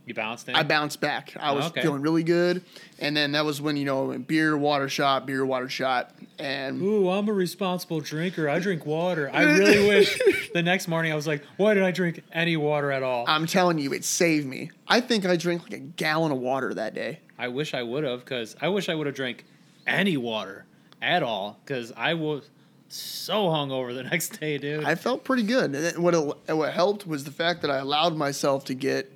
[0.06, 0.54] You bounced in.
[0.54, 1.32] I bounced back.
[1.38, 1.80] I was Okay.
[1.82, 2.62] feeling really good,
[2.98, 7.08] and then that was when you know beer, water shot, beer, water shot, and Ooh,
[7.08, 8.48] I'm a responsible drinker.
[8.48, 9.30] I drink water.
[9.32, 10.18] I really wish
[10.52, 13.24] the next morning I was like, why did I drink any water at all?
[13.28, 14.70] I'm telling you, it saved me.
[14.88, 17.20] I think I drank like a gallon of water that day.
[17.38, 19.44] I wish I would have, because I wish I would have drank
[19.87, 20.66] any water
[21.00, 22.48] at all, because I was
[22.96, 24.85] so hungover the next day, dude.
[24.85, 25.74] I felt pretty good.
[25.74, 29.11] And what it, what helped was the fact that I allowed myself to get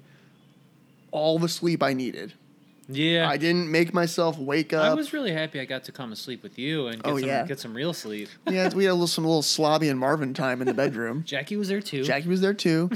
[1.11, 2.35] all the sleep I needed.
[2.89, 3.29] yeah.
[3.29, 4.85] I didn't make myself wake up.
[4.91, 7.19] I was really happy I got to come and sleep with you and get, Oh,
[7.19, 7.47] some, yeah.
[7.47, 8.29] get some real sleep.
[8.49, 11.23] yeah, we had a little, some little slobby and Marvin time in the bedroom.
[11.27, 12.03] Jackie was there too.
[12.05, 12.91] Jackie was there too.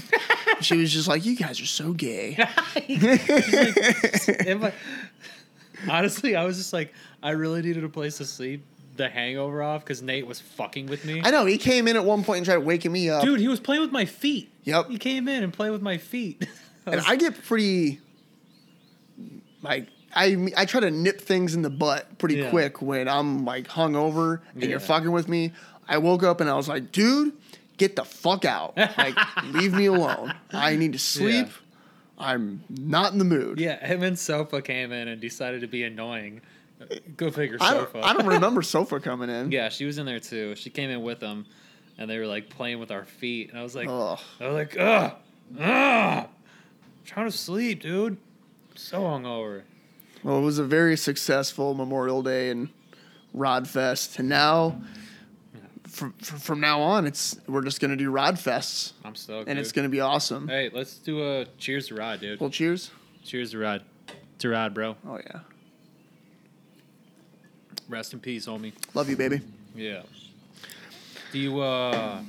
[0.61, 2.37] she was just like, "You guys are so gay."
[2.77, 4.73] I-
[5.89, 6.93] honestly, I was just like,
[7.23, 8.65] I really needed a place to sleep
[8.97, 11.23] the hangover off because Nate was fucking with me.
[11.25, 13.49] I know he came in at one point and tried waking me up, Dude, he
[13.49, 14.51] was playing with my feet.
[14.65, 14.89] Yep.
[14.91, 16.47] He came in and played with my feet.
[16.87, 18.01] and I get pretty
[19.63, 22.51] like I I try to nip things in the butt pretty Yeah.
[22.51, 24.71] quick when I'm like hungover and Yeah.
[24.71, 25.53] you're fucking with me.
[25.89, 27.33] I woke up and I was like, "Dude,
[27.77, 28.77] get the fuck out!
[28.77, 30.33] Like, leave me alone.
[30.53, 31.47] I need to sleep.
[31.49, 32.27] Yeah.
[32.27, 35.83] I'm not in the mood." yeah, him and Sofa came in and decided to be
[35.83, 36.41] annoying.
[37.17, 38.05] Go figure, I don't, Sofa.
[38.07, 39.51] I don't remember Sofa coming in.
[39.53, 40.55] yeah, she was in there too.
[40.57, 41.47] She came in with them,
[41.99, 43.51] and they were like playing with our feet.
[43.51, 44.19] And I was like, Ugh.
[44.41, 45.13] I was like, ugh,
[45.59, 46.29] ugh, I'm
[47.05, 48.13] trying to sleep, dude.
[48.13, 49.63] I'm so hungover.
[50.23, 52.69] Well, it was a very successful Memorial Day and
[53.35, 54.81] Rod Fest, and now,
[55.89, 59.49] from, from now on, it's we're just gonna do Rod Fests, I'm stoked.
[59.49, 59.63] and dude.
[59.63, 60.49] it's gonna be awesome.
[60.49, 62.41] Hey, let's do a cheers to Rod, dude.
[62.41, 62.91] Well, cheers.
[63.25, 63.83] Cheers to Rod.
[64.39, 64.97] To Rod, bro.
[65.07, 65.41] Oh yeah,
[67.93, 68.73] Rest in peace, homie.
[68.95, 69.43] love you, baby.
[69.77, 70.01] Yeah.
[71.31, 72.23] Do you uh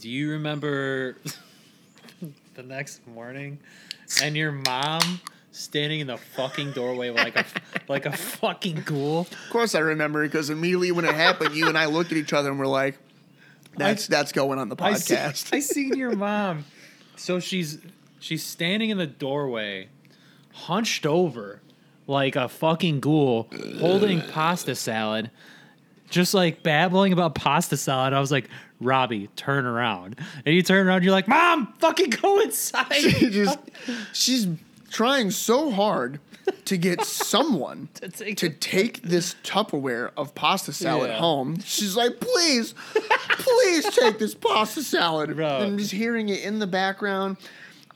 [0.00, 1.18] Do you remember
[2.54, 3.58] the next morning
[4.22, 5.20] and your mom
[5.52, 7.44] standing in the fucking doorway like a
[7.88, 9.20] like a fucking ghoul?
[9.30, 12.32] Of course, I remember because immediately when it happened, you and I looked at each
[12.32, 12.96] other and we're like,
[13.76, 16.64] "That's that's going on the I see, podcast." I seen your mom.
[17.16, 17.76] So she's
[18.18, 19.88] she's standing in the doorway,
[20.54, 21.60] hunched over
[22.08, 25.30] like a fucking ghoul, holding pasta salad,
[26.10, 28.12] just like babbling about pasta salad.
[28.14, 28.48] I was like,
[28.80, 30.16] Robbie, turn around.
[30.44, 32.92] And you turn around, you're like, Mom, fucking go inside.
[32.94, 33.58] she just
[34.12, 34.48] she's
[34.90, 36.18] trying so hard
[36.64, 41.18] to get someone To take to take this Tupperware of pasta salad Yeah.
[41.18, 41.60] home.
[41.60, 42.74] She's like, please,
[43.30, 45.36] please take this pasta salad.
[45.36, 45.60] Bro.
[45.60, 47.36] And just hearing it in the background.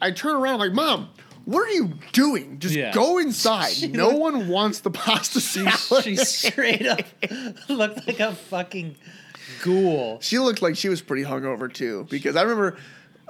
[0.02, 1.08] I turn around like, Mom,
[1.44, 2.58] what are you doing?
[2.58, 2.92] Just Yeah.
[2.92, 3.92] go inside.
[3.92, 6.04] no one wants the pasta salad.
[6.04, 7.00] she straight up
[7.68, 8.96] looked like a fucking
[9.62, 10.18] ghoul.
[10.20, 12.76] she looked like she was pretty hungover too, because I remember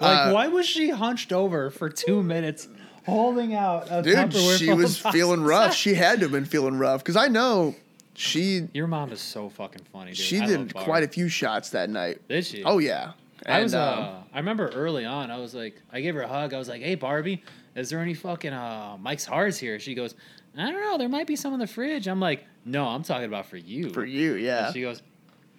[0.01, 2.69] Like, uh, why was she hunched over for two minutes,
[3.07, 5.75] holding out a Dude, Tupperware she full of was pasta feeling rough.
[5.75, 7.75] She had to have been feeling rough because I know
[8.15, 10.19] she Your mom is so fucking funny, dude.
[10.19, 12.21] she I did love quite a few shots that night.
[12.29, 12.63] Did she?
[12.65, 13.13] Oh yeah,
[13.47, 13.75] I was.
[13.75, 15.31] Uh, um, I remember early on.
[15.31, 16.53] I was like, I gave her a hug.
[16.55, 17.43] I was like, "Hey, Barbie,
[17.75, 20.15] is there any fucking uh, Mike's Hards here?" She goes,
[20.57, 20.99] "I don't know.
[20.99, 23.91] There might be some in the fridge." I'm like, "No, I'm talking about for you."
[23.91, 24.67] for you, yeah.
[24.67, 25.03] And she goes,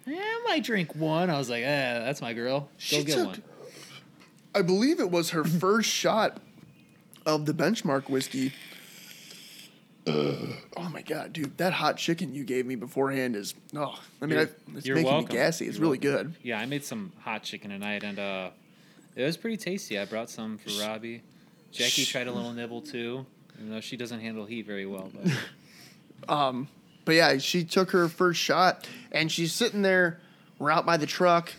[0.06, 2.60] eh, "I might drink one." I was like, "Eh, that's my girl.
[2.60, 3.42] Go She get took- one."
[4.54, 6.40] I believe it was her first shot
[7.26, 8.52] of the benchmark whiskey.
[10.06, 11.56] oh my god, dude!
[11.56, 14.42] That hot chicken you gave me beforehand is oh, I mean, I,
[14.76, 15.28] it's making welcome.
[15.28, 15.66] me gassy.
[15.66, 16.32] It's You're really welcome.
[16.32, 16.34] good.
[16.42, 18.50] Yeah, I made some hot chicken tonight, and uh,
[19.16, 19.98] it was pretty tasty.
[19.98, 21.22] I brought some for Robbie.
[21.74, 23.26] Jackie tried a little nibble too,
[23.58, 25.10] even though she doesn't handle heat very well.
[25.12, 25.32] But
[26.28, 26.68] Um,
[27.04, 30.20] but yeah, she took her first shot, and she's sitting there.
[30.58, 31.52] We're out by the truck,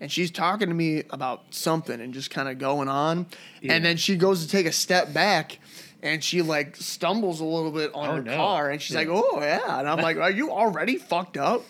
[0.00, 3.26] and she's talking to me about something and just kind of going on.
[3.60, 3.74] Yeah.
[3.74, 5.58] And then she goes to take a step back,
[6.02, 8.36] and she like stumbles a little bit on Oh, her no.
[8.36, 9.00] car, and she's Yeah.
[9.00, 11.64] like, "Oh yeah," and I'm like, "Are you already fucked up?"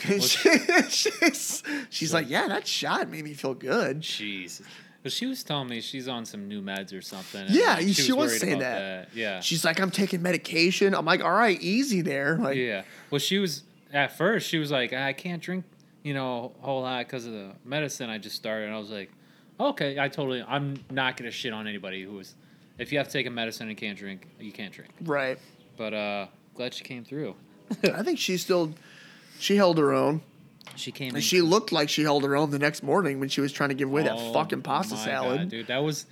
[0.00, 0.18] She,
[0.88, 4.62] she's she's like, "Yeah, that shot made me feel good." Jeez.
[5.02, 7.46] But she was telling me she's on some new meds or something.
[7.48, 9.08] Yeah, like, she was worried saying about that.
[9.14, 9.40] Yeah.
[9.40, 12.82] She's like, "I'm taking medication." I'm like, "All right, easy there." Like, yeah.
[13.10, 14.48] Well, she was at first.
[14.48, 15.64] She was like, I can't drink,
[16.02, 18.66] you know, a whole lot because of the medicine I just started.
[18.66, 19.10] And I was like,
[19.58, 20.44] okay, I totally.
[20.46, 22.34] I'm not gonna shit on anybody who is.
[22.78, 24.92] If you have to take a medicine and can't drink, you can't drink.
[25.02, 25.38] right.
[25.76, 27.34] But uh, glad she came through.
[27.84, 28.74] I think she still
[29.38, 30.22] she held her own.
[30.76, 31.10] She came.
[31.10, 33.52] in And she looked like she held her own the next morning when she was
[33.52, 35.38] trying to give away Oh that fucking pasta my salad.
[35.40, 35.66] God, dude.
[35.66, 36.06] That was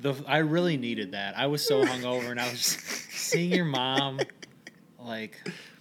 [0.00, 0.14] the.
[0.26, 1.36] I really needed that.
[1.36, 2.80] I was so hungover, and I was just
[3.12, 4.20] seeing your mom,
[5.00, 5.36] like,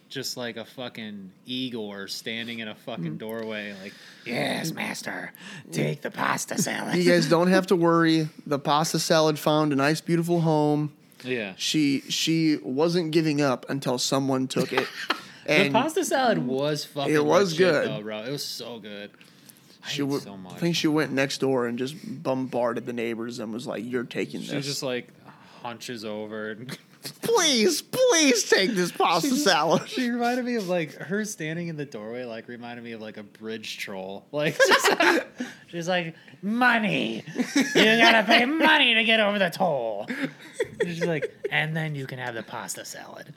[0.10, 2.78] just like a fucking Igor standing in a Mm.
[2.78, 3.94] fucking doorway, like,
[4.26, 5.32] yes, master,
[5.72, 6.96] take the pasta salad.
[6.96, 8.30] You guys don't have to worry.
[8.46, 10.94] The pasta salad found a nice, beautiful home.
[11.24, 11.54] yeah.
[11.58, 14.88] She she wasn't giving up until someone took it.
[15.66, 17.14] The pasta salad was fucking.
[17.14, 17.88] It was good.
[17.90, 18.24] though, bro.
[18.24, 19.12] It was so good.
[19.84, 20.54] I she w- so much.
[20.54, 24.04] I think she went next door and just bombarded the neighbors and was like, "You're
[24.04, 24.66] taking she this.
[24.66, 25.10] She just like
[25.64, 26.52] hunches over.
[26.52, 26.78] And
[27.24, 31.68] please, please take this pasta She just- salad." She reminded me of like her standing
[31.68, 34.26] in the doorway, like reminded me of like a bridge troll.
[34.32, 34.92] Like just,
[35.68, 37.24] she's like, money.
[37.56, 40.06] You gotta pay money to get over the toll.
[40.80, 43.34] And she's like, and then you can have the pasta salad.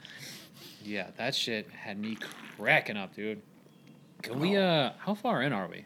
[0.85, 2.17] Yeah, that shit had me
[2.57, 3.41] cracking up, dude.
[4.21, 5.85] Can we uh how far in are we?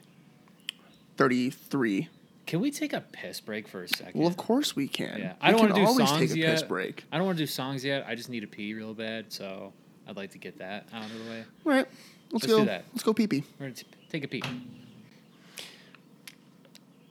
[1.17, 2.09] Thirty-three.
[2.45, 4.19] Can we take a piss break for a second?
[4.19, 5.19] Well, of course we can.
[5.19, 6.51] Yeah, We I don't want to do always songs take a yet.
[6.55, 7.05] piss break.
[7.11, 8.05] I don't want to do songs yet.
[8.07, 9.71] I just need to pee real bad, so
[10.07, 11.43] I'd like to get that out of the way.
[11.65, 11.87] All right,
[12.31, 12.59] let's, Let's go.
[12.59, 12.85] do that.
[12.93, 13.43] Let's go, pee pee.
[13.59, 14.41] We're gonna t- take a pee.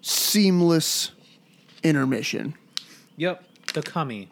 [0.00, 1.12] Seamless
[1.82, 2.54] intermission.
[3.16, 4.28] Yep, the cummy.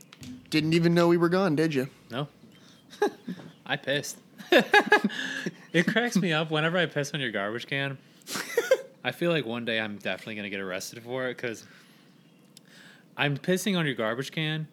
[0.51, 1.88] Didn't even know we were gone, did you?
[3.67, 4.19] I pissed.
[5.73, 7.99] it cracks me up whenever I piss on your garbage can.
[9.05, 11.65] I feel like one day I'm definitely going to get arrested for it because
[13.17, 14.69] I'm pissing on your garbage can,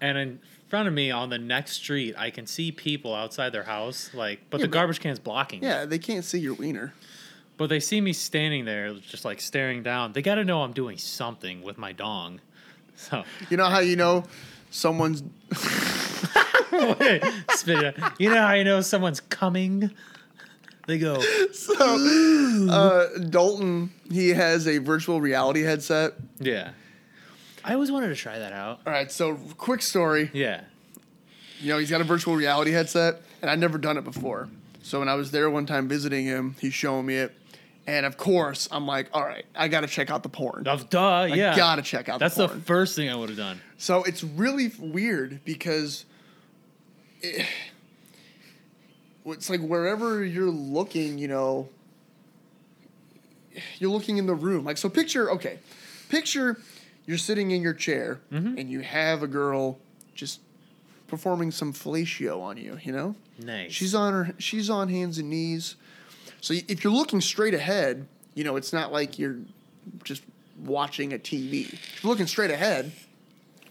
[0.00, 3.64] and in front of me on the next street, I can see people outside their
[3.64, 5.62] house, like, but Yeah, the garbage can's blocking.
[5.62, 6.94] Yeah, they can't see your wiener.
[7.56, 10.14] But they see me standing there, just like staring down.
[10.14, 12.40] They got to know I'm doing something with my dong.
[12.96, 14.24] So, You know how you know
[14.70, 15.22] someone's
[17.50, 18.20] spit it out.
[18.20, 19.90] You know how you know someone's coming?
[20.86, 21.20] They go,
[21.52, 23.92] so uh, Dalton.
[24.10, 26.14] He has a virtual reality headset.
[26.38, 26.72] yeah.
[27.62, 28.80] I always wanted to try that out.
[28.86, 30.30] All right, so quick story.
[30.32, 30.62] Yeah.
[31.60, 34.48] You know, he's got a virtual reality headset, and I'd never done it before.
[34.82, 37.36] So when I was there one time visiting him, he's showing me it,
[37.86, 40.66] And of course, I'm like, all right, I got to check out the porn.
[40.66, 41.52] Of duh, yeah.
[41.52, 42.60] I gotta check out That's the the porn.
[42.62, 43.60] first thing I would have done.
[43.76, 46.06] So it's really weird because
[47.22, 47.46] it,
[49.26, 51.68] it's like wherever you're looking, you know,
[53.78, 54.64] you're looking in the room.
[54.64, 55.58] Like, so picture, okay,
[56.08, 56.60] picture
[57.06, 58.58] you're sitting in your chair mm-hmm.
[58.58, 59.78] and you have a girl
[60.14, 60.40] just
[61.08, 63.14] performing some fellatio on you, you know?
[63.38, 63.72] Nice.
[63.72, 65.76] She's on her she's on hands and knees.
[66.40, 69.38] So if you're looking straight ahead, you know, it's not like you're
[70.04, 70.22] just
[70.64, 71.72] watching a TV.
[71.72, 72.92] If you're looking straight ahead,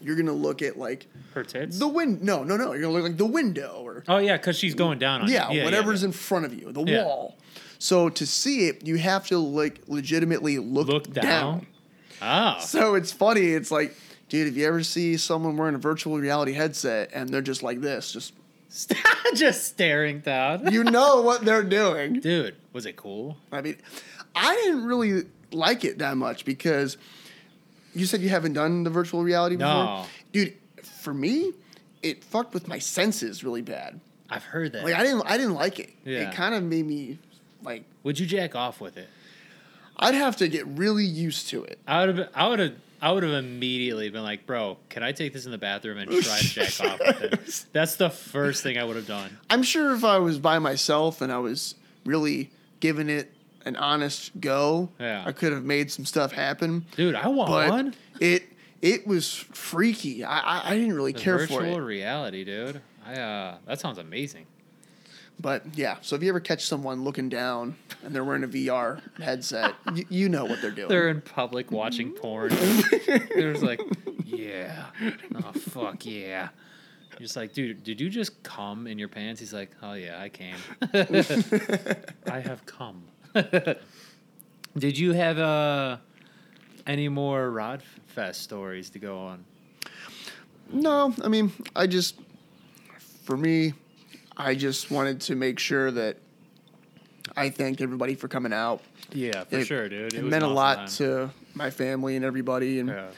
[0.02, 1.78] you're gonna look at like her tits.
[1.78, 2.22] the wind.
[2.22, 2.72] No, no, no.
[2.72, 5.34] You're gonna look like the window or oh yeah, because she's going down on you.
[5.34, 6.06] yeah, yeah whatever's yeah.
[6.06, 7.04] in front of you, the Yeah.
[7.04, 7.36] wall.
[7.78, 11.24] So to see it, you have to like legitimately look, Look down.
[11.24, 11.66] down?
[12.22, 13.46] Oh, So it's funny.
[13.52, 13.96] It's like,
[14.28, 17.80] dude, if you ever see someone wearing a virtual reality headset and they're just like
[17.80, 18.34] this, just
[19.34, 20.70] just staring down.
[20.72, 22.20] you know what they're doing.
[22.20, 23.36] Dude, was it cool?
[23.50, 23.76] I mean,
[24.34, 26.96] I didn't really like it that much because
[27.94, 30.06] you said you haven't done the virtual reality before.
[30.32, 31.52] Dude, for me,
[32.02, 34.00] it fucked with my senses really bad.
[34.28, 34.84] I've heard that.
[34.84, 35.90] Like I didn't I didn't like it.
[36.04, 36.28] Yeah.
[36.28, 37.18] It kind of made me
[37.62, 39.08] like Would you jack off with it?
[39.96, 41.78] I'd have to get really used to it.
[41.86, 42.28] I would have.
[42.34, 42.72] I would have.
[43.02, 46.10] I would have immediately been like, "Bro, can I take this in the bathroom and
[46.10, 49.38] try to jack off with it?" That's the first thing I would have done.
[49.48, 51.74] I'm sure if I was by myself and I was
[52.04, 53.32] really giving it
[53.64, 55.22] an honest go, Yeah.
[55.26, 56.84] I could have made some stuff happen.
[56.96, 57.94] Dude, I want But one.
[58.20, 58.44] it
[58.82, 60.24] it was freaky.
[60.24, 61.66] I I, I didn't really The care virtual for it.
[61.68, 62.80] Virtual reality, dude.
[63.06, 64.46] I uh, that sounds amazing.
[65.38, 69.00] But yeah, so if you ever catch someone looking down and they're wearing a VR
[69.18, 70.88] headset, you, you know what they're doing.
[70.88, 72.50] They're in public watching porn.
[73.06, 73.80] They're just like,
[74.26, 74.86] yeah,
[75.42, 76.50] oh fuck yeah.
[77.12, 79.40] You're just like, dude, did you just come in your pants?
[79.40, 80.56] He's like, oh yeah, I came.
[82.30, 83.04] I have come.
[84.78, 85.96] did you have uh,
[86.86, 89.44] any more Rod Fest stories to go on?
[90.72, 92.16] no, I mean, I just
[93.24, 93.74] for me,
[94.36, 96.16] I just wanted to make sure that
[97.36, 98.82] I thanked everybody for coming out.
[99.12, 100.14] Yeah, for It- sure, dude.
[100.14, 102.88] It, was meant a lot awesome to my family and everybody, and.
[102.88, 103.08] Yeah.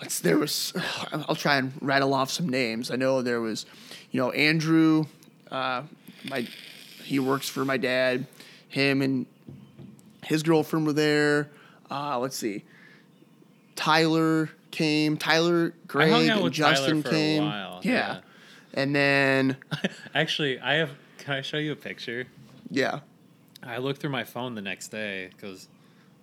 [0.00, 0.72] Let's, there was
[1.12, 2.90] I'll try and rattle off some names.
[2.90, 3.66] I know there was,
[4.10, 5.04] you know, Andrew,
[5.48, 5.82] uh,
[6.28, 6.48] my
[7.04, 8.26] he works for my dad.
[8.72, 9.26] Him and
[10.24, 11.50] his girlfriend were there.
[11.90, 12.64] Uh, let's see.
[13.76, 15.18] Tyler came.
[15.18, 17.42] Tyler, Greg, and Justin came.
[17.42, 17.80] Yeah.
[17.82, 18.20] yeah.
[18.72, 19.58] and then
[20.14, 20.90] Actually, I have.
[21.18, 22.26] Can I show you a picture?
[22.70, 23.00] yeah,
[23.62, 25.68] I looked through my phone the next day because,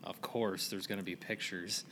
[0.04, 1.86] of course, there's going to be pictures,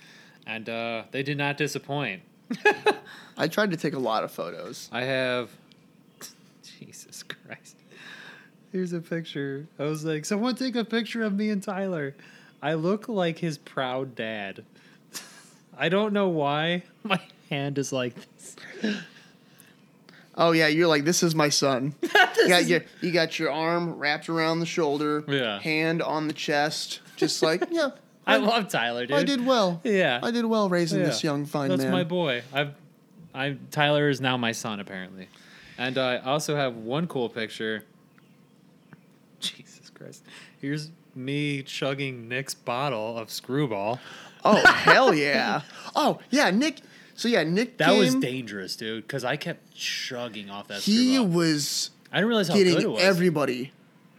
[0.47, 2.23] and uh, they did not disappoint.
[3.37, 4.89] I tried to take a lot of photos.
[4.91, 5.51] I have.
[6.79, 7.76] Jesus Christ.
[8.71, 9.67] Here's a picture.
[9.79, 12.15] I was like, someone take a picture of me and Tyler.
[12.61, 14.63] I look like his proud dad.
[15.77, 18.55] I don't know why my hand is like this.
[20.35, 21.95] Oh yeah, you're like this is my son.
[22.03, 25.59] you got your you got your arm wrapped around the shoulder, Yeah.
[25.59, 27.91] hand on the chest, just like yeah.
[28.25, 29.15] I love Tyler, dude.
[29.15, 29.79] I did well.
[29.85, 30.19] Yeah.
[30.21, 31.91] I did well raising this young fine That's man.
[31.91, 32.43] That's my boy.
[32.53, 32.73] I've,
[33.33, 35.29] I Tyler is now my son apparently,
[35.77, 37.83] and uh, I also have one cool picture.
[39.39, 40.23] Jesus Christ!
[40.59, 43.99] Here's me chugging Nick's bottle of Screwball.
[44.45, 45.61] oh hell yeah!
[45.95, 46.77] Oh yeah, Nick.
[47.15, 47.77] So yeah, Nick.
[47.77, 50.81] That was dangerous, dude, because I kept chugging off that.
[50.81, 51.27] He Screwball.
[51.35, 53.01] was I didn't realize how good it getting was.
[53.03, 53.71] everybody,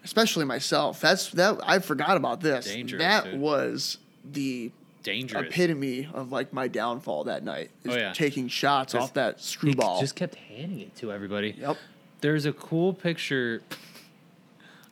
[0.05, 1.01] especially myself.
[1.01, 1.59] That's that.
[1.65, 2.67] I forgot about this.
[2.67, 3.41] Dangerous, that dude.
[3.41, 4.73] was the
[5.05, 5.47] dangerous.
[5.47, 7.71] epitome of like my downfall that night.
[7.85, 8.13] Is Oh, yeah.
[8.13, 10.01] taking shots off that He screwball.
[10.01, 11.55] just kept handing it to everybody.
[11.59, 11.77] yep.
[12.21, 13.63] There's a cool picture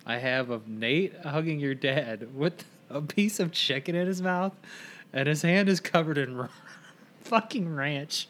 [0.07, 4.53] I have of Nate hugging your dad with a piece of chicken in his mouth,
[5.13, 6.51] and his hand is covered in r-
[7.25, 8.29] fucking ranch.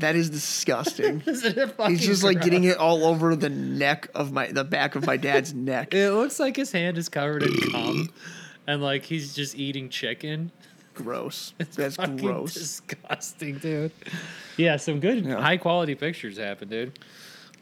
[0.00, 1.20] That is disgusting.
[1.86, 5.16] He's just like getting it all over the neck of my the back of my
[5.16, 5.94] dad's neck.
[5.94, 8.10] It looks like his hand is covered in cum,
[8.66, 10.50] and like he's just eating chicken.
[10.94, 11.54] Gross.
[11.60, 12.54] It's That's gross.
[12.54, 13.92] disgusting, dude.
[14.56, 15.40] Yeah, some good Yeah.
[15.40, 16.98] high quality pictures happen, dude.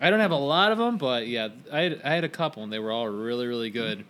[0.03, 2.63] I don't have a lot of them, but yeah, I had, I had a couple,
[2.65, 4.05] and they were all really, really good.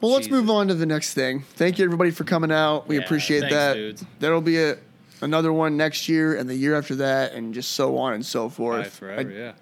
[0.00, 0.40] Well, let's Jesus.
[0.40, 1.42] move on to the next thing.
[1.54, 2.86] Thank you everybody for coming out.
[2.86, 3.74] We Yeah, appreciate thanks, that.
[3.74, 4.04] dudes.
[4.20, 4.76] There'll be a
[5.22, 8.48] another one next year and the year after that and just so on and so
[8.50, 8.94] forth.
[8.98, 9.52] forever, I- yeah.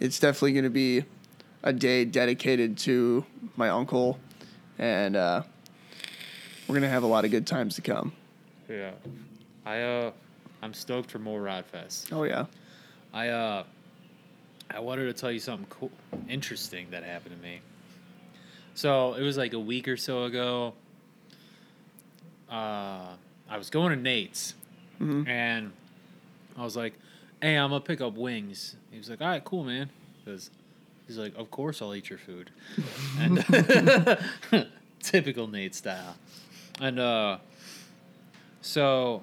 [0.00, 1.04] it's definitely going to be
[1.64, 3.24] a day dedicated to
[3.56, 4.18] my uncle
[4.78, 5.42] and uh,
[6.68, 8.12] we're going to have a lot of good times to come.
[8.70, 8.92] Yeah.
[9.66, 10.10] I uh
[10.62, 12.12] I'm stoked for more Rodfest.
[12.12, 12.46] Oh yeah.
[13.12, 13.64] I uh
[14.70, 15.90] I wanted to tell you something cool
[16.28, 17.60] interesting that happened to me.
[18.74, 20.74] So it was like a week or so ago.
[22.50, 23.14] Uh,
[23.48, 24.54] I was going to Nate's,
[25.00, 25.26] Mhm.
[25.28, 25.72] and
[26.56, 26.94] I was like,
[27.40, 29.90] "Hey, I'm gonna pick up wings." He was like, "All right, cool, man."
[30.24, 30.50] Because
[31.06, 32.50] he's like, "Of course I'll eat your food,"
[33.18, 33.44] and
[35.02, 36.16] typical Nate style.
[36.80, 37.38] And uh,
[38.60, 39.22] so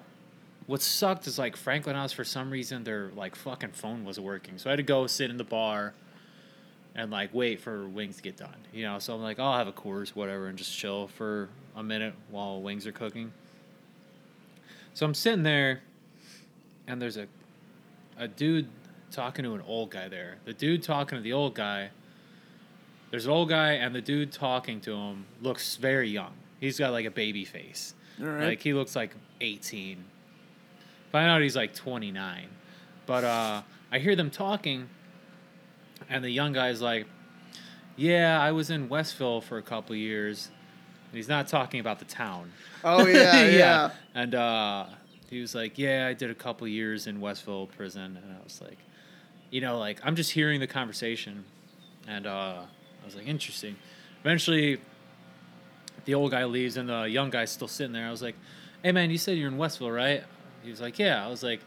[0.67, 4.57] what sucked is like Franklin House for some reason their like fucking phone wasn't working,
[4.57, 5.93] so I had to go sit in the bar
[6.95, 8.55] and like wait for wings to get done.
[8.71, 11.49] You know, so I'm like, oh, I'll have a course, whatever, and just chill for
[11.75, 13.31] a minute while wings are cooking.
[14.93, 15.81] So I'm sitting there,
[16.87, 17.27] and there's a
[18.17, 18.67] a dude
[19.11, 20.37] talking to an old guy there.
[20.45, 21.89] The dude talking to the old guy.
[23.11, 26.33] There's an old guy, and the dude talking to him looks very young.
[26.59, 27.93] He's got like a baby face.
[28.19, 28.45] Right.
[28.45, 30.03] Like he looks like 18.
[31.13, 32.47] Find out he's like 29.
[33.05, 33.61] But uh,
[33.91, 34.89] I hear them talking,
[36.09, 37.05] and the young guy's like,
[37.95, 40.49] "Yeah, I was in Westville for a couple years."
[41.09, 42.51] And he's not talking about the town.
[42.83, 43.91] oh yeah, yeah.
[44.15, 44.85] And uh,
[45.29, 48.59] he was like, "Yeah, I did a couple years in Westville prison," and I was
[48.59, 48.79] like,
[49.51, 51.45] "You know, like I'm just hearing the conversation,"
[52.07, 53.75] and uh, I was like, "Interesting."
[54.21, 54.79] Eventually,
[56.05, 58.07] the old guy leaves, and the young guy's still sitting there.
[58.07, 58.35] I was like,
[58.81, 60.23] "Hey, man, you said you're in Westville, right?"
[60.63, 61.59] He was like, "Yeah." I was like,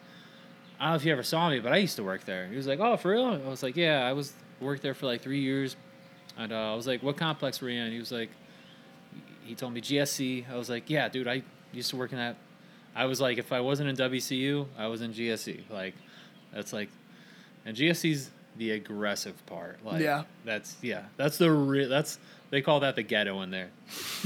[0.80, 2.56] "I don't know if you ever saw me, but I used to work there." He
[2.56, 5.20] was like, "Oh, for real?" I was like, "Yeah, I was worked there for like
[5.22, 5.76] three years,"
[6.36, 8.30] and uh, I was like, "What complex were you in?" He was like
[9.44, 10.50] he told me GSC.
[10.50, 11.42] I was like, yeah, dude, I
[11.72, 12.34] used to work in that.
[12.96, 15.70] I was like, if I wasn't in WCU, I was in GSC.
[15.70, 15.94] Like,
[16.52, 16.88] that's like,
[17.64, 19.78] and GSC's the aggressive part.
[19.84, 20.24] Like, Yeah.
[20.44, 21.88] that's yeah, that's the real.
[21.88, 22.18] That's
[22.50, 23.70] they call that the ghetto in there.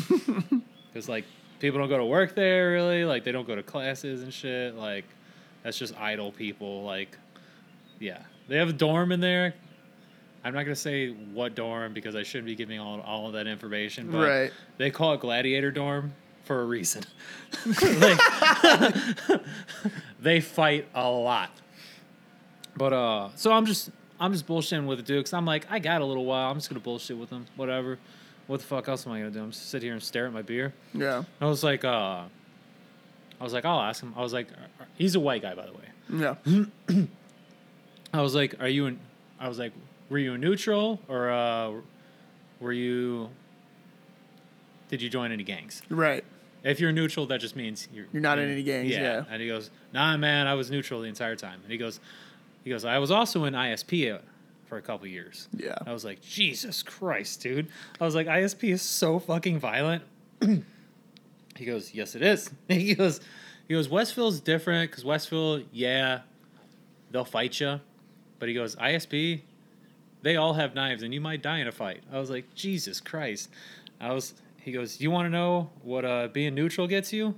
[0.93, 1.25] Because like
[1.61, 3.05] people don't go to work there really.
[3.05, 4.75] Like they don't go to classes and shit.
[4.75, 5.05] Like
[5.63, 6.83] that's just idle people.
[6.83, 7.17] Like,
[7.99, 9.55] yeah, they have a dorm in there.
[10.43, 13.47] I'm not gonna say what dorm because I shouldn't be giving all, all of that
[13.47, 14.11] information.
[14.11, 14.53] But Right.
[14.79, 16.13] they call it Gladiator Dorm
[16.45, 17.05] for a reason.
[17.83, 18.19] Like,
[20.21, 21.51] they fight a lot.
[22.77, 26.01] But uh, so I'm just I'm just bullshitting with the 'cause I'm like I got
[26.01, 26.51] a little while.
[26.51, 27.99] I'm just gonna bullshit with them, Whatever.
[28.51, 29.45] What the fuck else am I gonna do?
[29.45, 30.75] I'm just sit here and stare at my beer.
[30.93, 31.23] Yeah.
[31.41, 32.23] I was like, uh,
[33.41, 34.13] I was like, I'll ask him.
[34.17, 34.49] I was like,
[34.97, 36.35] he's a white guy by the way.
[36.89, 37.05] Yeah.
[38.13, 38.99] I was like, are you in?
[39.39, 39.73] I was like,
[40.09, 41.75] were you neutral or uh,
[42.59, 43.29] were you?
[44.89, 45.83] Did you join any gangs?
[45.89, 46.25] Right.
[46.65, 49.27] If you're neutral, that just means you're You're not in any gangs, yeah.
[49.31, 51.61] And he goes, Nah, man, I was neutral the entire time.
[51.63, 52.01] And he goes,
[52.65, 54.13] he goes, I was also in ISP
[54.71, 55.49] for a couple years.
[55.55, 55.77] Yeah.
[55.85, 57.69] I was like, Jesus Christ, dude.
[58.01, 60.05] I was like, ISP is so fucking violent.
[60.41, 62.51] he goes, Yes, it is.
[62.69, 63.21] he goes,
[63.69, 66.21] he goes, Westville's different because Westville, yeah,
[67.11, 67.81] they'll fight you,
[68.39, 69.43] but he goes, ISP,
[70.23, 72.03] they all have knives and you might die in a fight.
[72.11, 73.51] I was like, Jesus Christ.
[74.01, 74.35] I was.
[74.63, 77.35] He goes, you want to know what uh, being neutral gets you?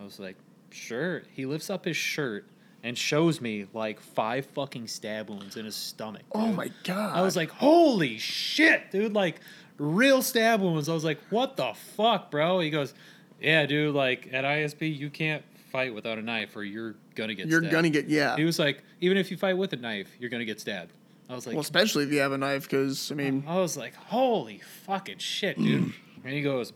[0.00, 0.36] I was like,
[0.70, 1.22] sure.
[1.30, 2.46] He lifts up his shirt
[2.86, 6.22] and shows me like five fucking stab wounds in his stomach.
[6.30, 7.16] Oh my god.
[7.16, 9.12] I was like, holy shit, dude!
[9.12, 9.40] Like
[9.76, 10.88] real stab wounds.
[10.88, 12.60] I was like, what the fuck, bro?
[12.60, 12.94] He goes,
[13.40, 13.92] yeah, dude.
[13.92, 17.48] Like at ISP, you can't fight without a knife, or you're gonna get.
[17.48, 17.72] you're stabbed.
[17.72, 18.36] gonna get yeah.
[18.36, 20.92] He was like, even if you fight with a knife, you're gonna get stabbed.
[21.28, 23.76] I was like, well, especially if you have a knife, because I mean, I was
[23.76, 25.92] like, holy fucking shit, dude.
[26.24, 26.72] and he goes,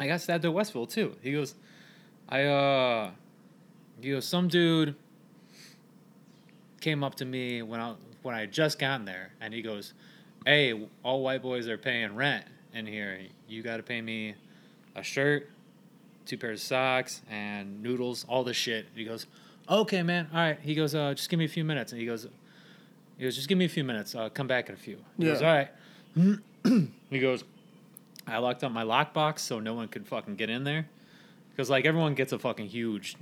[0.00, 1.14] I got stabbed at Westville too.
[1.22, 1.54] He goes,
[2.28, 3.10] I uh
[4.00, 4.94] he goes, some dude
[6.80, 9.94] came up to me when I when I had just gotten there and he goes,
[10.46, 13.20] Hey, all white boys are paying rent in here.
[13.48, 14.34] You gotta pay me
[14.94, 15.50] a shirt,
[16.26, 18.86] two pairs of socks, and noodles, all this shit.
[18.94, 19.26] He goes,
[19.70, 20.58] Okay, man, all right.
[20.60, 21.92] He goes, uh, just give me a few minutes.
[21.92, 22.26] And he goes,
[23.18, 24.14] he goes, just give me a few minutes.
[24.14, 24.98] I'll come back in a few.
[25.18, 25.68] He goes, all right.
[27.10, 27.44] he goes,
[28.26, 30.88] I locked up my lockbox so no one could fucking get in there.
[31.50, 33.16] Because, like, everyone gets a fucking huge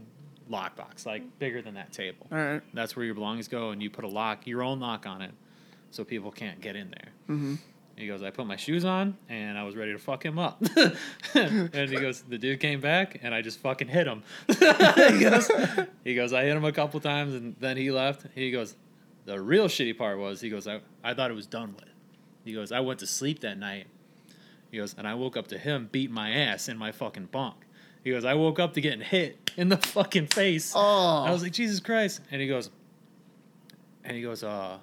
[0.50, 2.26] lockbox, like, bigger than that table.
[2.30, 2.62] all right.
[2.74, 5.32] That's where your belongings go, and you put a lock, your own lock on it,
[5.90, 7.36] so people can't get in there.
[7.36, 7.54] Mm-hmm.
[7.96, 10.62] He goes, I put my shoes on, and I was ready to fuck him up.
[11.34, 14.22] and he goes, the dude came back, and I just fucking hit him.
[14.48, 15.50] he, goes,
[16.04, 18.26] he goes, I hit him a couple times, and then he left.
[18.34, 18.76] He goes,
[19.24, 21.88] the real shitty part was, he goes, I, I thought it was done with.
[22.44, 23.86] He goes, I went to sleep that night.
[24.70, 27.56] He goes, and I woke up to him beating my ass in my fucking bunk.
[28.06, 30.72] He goes, I woke up to getting hit in the fucking face.
[30.76, 31.24] Oh.
[31.24, 32.20] I was like, Jesus Christ.
[32.30, 32.70] And he goes,
[34.04, 34.78] and he goes, uh,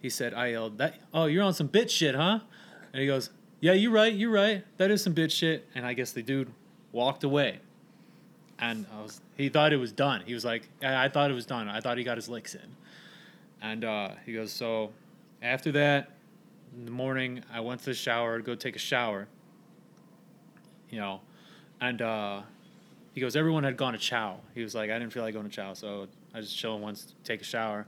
[0.00, 2.38] he said, I yelled, that, oh, you're on some bitch shit, huh?
[2.92, 4.64] And he goes, yeah, you're right, you're right.
[4.76, 5.66] That is some bitch shit.
[5.74, 6.48] And I guess the dude
[6.92, 7.58] walked away.
[8.60, 10.22] And I was, he thought it was done.
[10.24, 11.68] He was like, I, I thought it was done.
[11.68, 12.76] I thought he got his licks in.
[13.62, 14.92] And uh, he goes, so
[15.42, 16.12] after that,
[16.76, 19.26] in the morning, I went to the shower to go take a shower.
[20.88, 21.20] You know,
[21.80, 22.42] and uh,
[23.14, 24.38] he goes, everyone had gone to chow.
[24.54, 27.14] He was like, I didn't feel like going to chow, so I just chilling once
[27.24, 27.86] take a shower.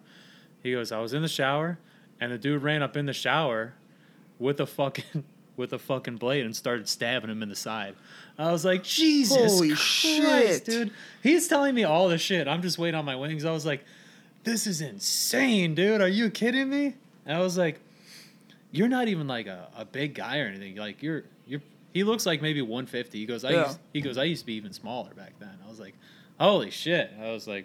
[0.62, 1.78] He goes, I was in the shower,
[2.20, 3.74] and the dude ran up in the shower
[4.38, 5.24] with a fucking
[5.56, 7.94] with a fucking blade and started stabbing him in the side.
[8.38, 10.64] I was like, Jesus Holy Christ, shit.
[10.66, 10.90] dude.
[11.22, 12.46] He's telling me all the shit.
[12.46, 13.46] I'm just waiting on my wings.
[13.46, 13.82] I was like,
[14.44, 16.02] this is insane, dude.
[16.02, 16.94] Are you kidding me?
[17.24, 17.80] And I was like,
[18.70, 20.76] you're not even like a, a big guy or anything.
[20.76, 21.24] Like you're
[21.96, 23.18] he looks like maybe 150.
[23.18, 23.66] He goes, I Yeah.
[23.68, 25.56] used, he goes, I used to be even smaller back then.
[25.64, 25.94] I was like,
[26.38, 27.10] holy shit.
[27.18, 27.64] I was like,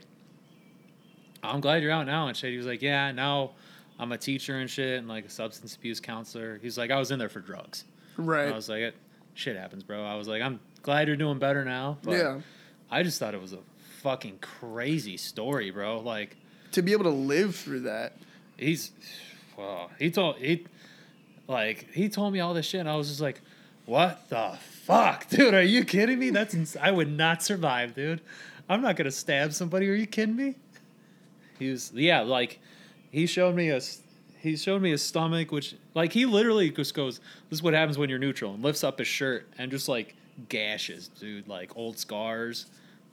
[1.44, 2.52] I'm glad you're out now and shit.
[2.52, 3.52] He was like, yeah, now
[4.00, 6.60] I'm a teacher and shit and like a substance abuse counselor.
[6.62, 7.84] He's like, I was in there for drugs.
[8.16, 8.46] Right.
[8.46, 8.96] And I was like, it,
[9.34, 10.04] shit happens, bro.
[10.04, 11.98] I was like, I'm glad you're doing better now.
[12.04, 12.40] But yeah.
[12.90, 13.60] I just thought it was a
[14.02, 16.00] fucking crazy story, bro.
[16.00, 16.38] Like
[16.72, 18.18] To be able to live through that.
[18.58, 18.92] he's,
[19.58, 20.66] well, he told he,
[21.48, 23.42] like he told me all this shit, and I was just like,
[23.86, 25.54] what the fuck, dude?
[25.54, 26.30] Are you kidding me?
[26.30, 28.22] That's ins- I would not survive, dude.
[28.70, 29.90] I'm not gonna stab somebody.
[29.90, 30.56] Are you kidding me?
[31.60, 32.60] He was yeah, like
[33.12, 33.82] he showed me a
[34.42, 37.20] he showed me his stomach, which like he literally just goes,
[37.50, 40.16] "This is what happens when you're neutral," and lifts up his shirt and just like
[40.50, 42.66] gashes, dude, like old scars.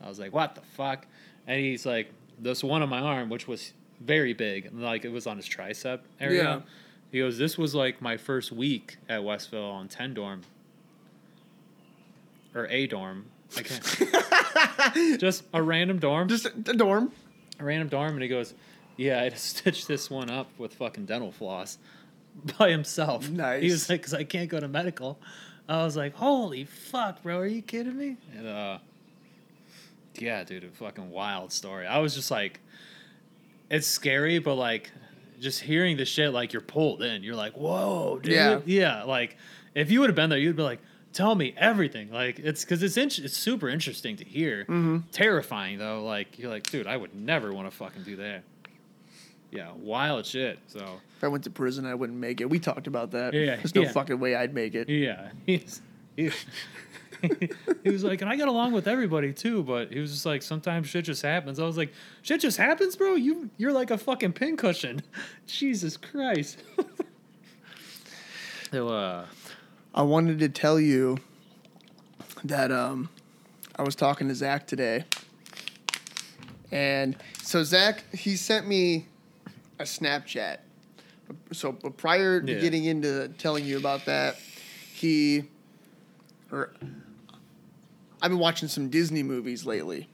[0.02, 1.06] I was like, "What the fuck?"
[1.46, 5.10] And he's like, "This one on my arm, which was very big, and like it
[5.10, 6.60] was on his tricep area." Yeah.
[7.10, 10.42] He goes, "This was like my first week at Westville on ten dorm,
[12.59, 13.26] or a dorm.
[13.56, 15.20] I can't.
[15.20, 17.12] just a random dorm, Just a dorm.
[17.59, 18.54] a random dorm." And he goes,
[18.96, 21.78] "Yeah, I had to stitch this one up with fucking dental floss
[22.59, 23.62] by himself." Nice.
[23.62, 25.18] He was like, "Cause I can't go to medical."
[25.68, 27.38] I was like, "Holy fuck, bro!
[27.38, 28.78] Are you kidding me?" And uh,
[30.18, 31.86] yeah, dude, a fucking wild story.
[31.86, 32.61] I was just like,
[33.70, 34.90] it's scary, but like,
[35.40, 37.22] just hearing the shit, like you're pulled in.
[37.22, 38.32] You're like, whoa, dude.
[38.32, 38.61] Yeah.
[38.64, 39.02] yeah.
[39.04, 39.36] Like,
[39.74, 40.80] if you would have been there, you'd be like,
[41.18, 42.12] tell me everything.
[42.12, 44.62] Like, it's because it's in- it's super interesting to hear.
[44.62, 44.98] Mm-hmm.
[45.10, 46.04] Terrifying though.
[46.04, 48.44] Like, you're like, dude, I would never want to fucking do that.
[49.50, 50.60] Yeah, wild shit.
[50.68, 52.48] So If I went to prison, I wouldn't make it.
[52.48, 53.34] We talked about that.
[53.34, 53.92] Yeah, There's no yeah.
[53.92, 54.88] fucking way I'd make it.
[54.88, 55.80] Yeah, he's,
[56.16, 56.30] he,
[57.82, 60.42] he was like, and I got along with everybody too, but he was just like,
[60.42, 61.58] sometimes shit just happens.
[61.58, 61.92] I was like,
[62.22, 63.14] shit just happens, bro.
[63.14, 65.02] You you're like a fucking pincushion.
[65.48, 66.62] Jesus Christ.
[68.70, 69.26] so uh,
[69.99, 71.18] I wanted to tell you
[72.44, 73.09] that um,
[73.74, 75.05] I was talking to Zach today,
[76.70, 79.07] and so Zach he sent me
[79.80, 80.59] a Snapchat.
[81.53, 82.61] So but prior to Yeah.
[82.61, 84.36] getting into telling you about that,
[84.94, 85.49] he
[86.53, 86.72] or
[88.22, 90.09] I've been watching some Disney movies lately.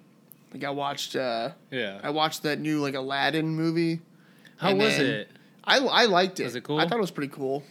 [0.55, 2.01] Like I watched uh, yeah.
[2.03, 4.01] I watched that new like Aladdin movie.
[4.57, 5.29] How was it?
[5.63, 6.45] I, I liked it.
[6.45, 6.79] Was it cool?
[6.79, 7.65] I thought it was pretty cool.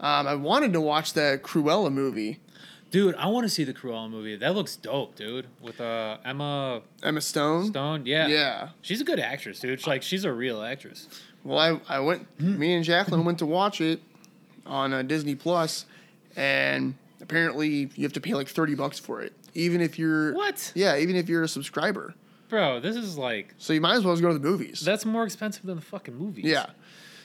[0.00, 2.40] Um, I wanted to watch that Cruella movie.
[2.90, 4.36] Dude, I want to see the Cruella movie.
[4.36, 5.46] That looks dope, dude.
[5.60, 7.66] With uh Emma Emma Stone.
[7.66, 8.06] Stone.
[8.06, 8.26] Yeah.
[8.28, 8.68] Yeah.
[8.82, 9.80] She's a good actress, dude.
[9.80, 11.08] She's like she's a real actress.
[11.44, 12.26] Well, I, I went.
[12.38, 12.58] Hmm.
[12.58, 14.00] Me and Jacqueline went to watch it
[14.66, 15.86] on uh, Disney Plus,
[16.36, 20.72] and apparently you have to pay like thirty bucks for it, even if you're What?
[20.74, 22.14] Yeah, even if you're a subscriber.
[22.48, 24.80] Bro, this is like So you might as well just go to the movies.
[24.80, 26.44] that's more expensive than the fucking movies.
[26.44, 26.66] yeah.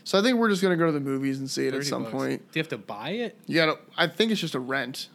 [0.04, 2.04] So I think we're just gonna go to the movies and see it at some
[2.04, 2.14] bucks.
[2.14, 2.52] point.
[2.52, 3.38] Do you have to buy it?
[3.48, 3.78] You gotta.
[3.98, 5.10] I think it's just a rent.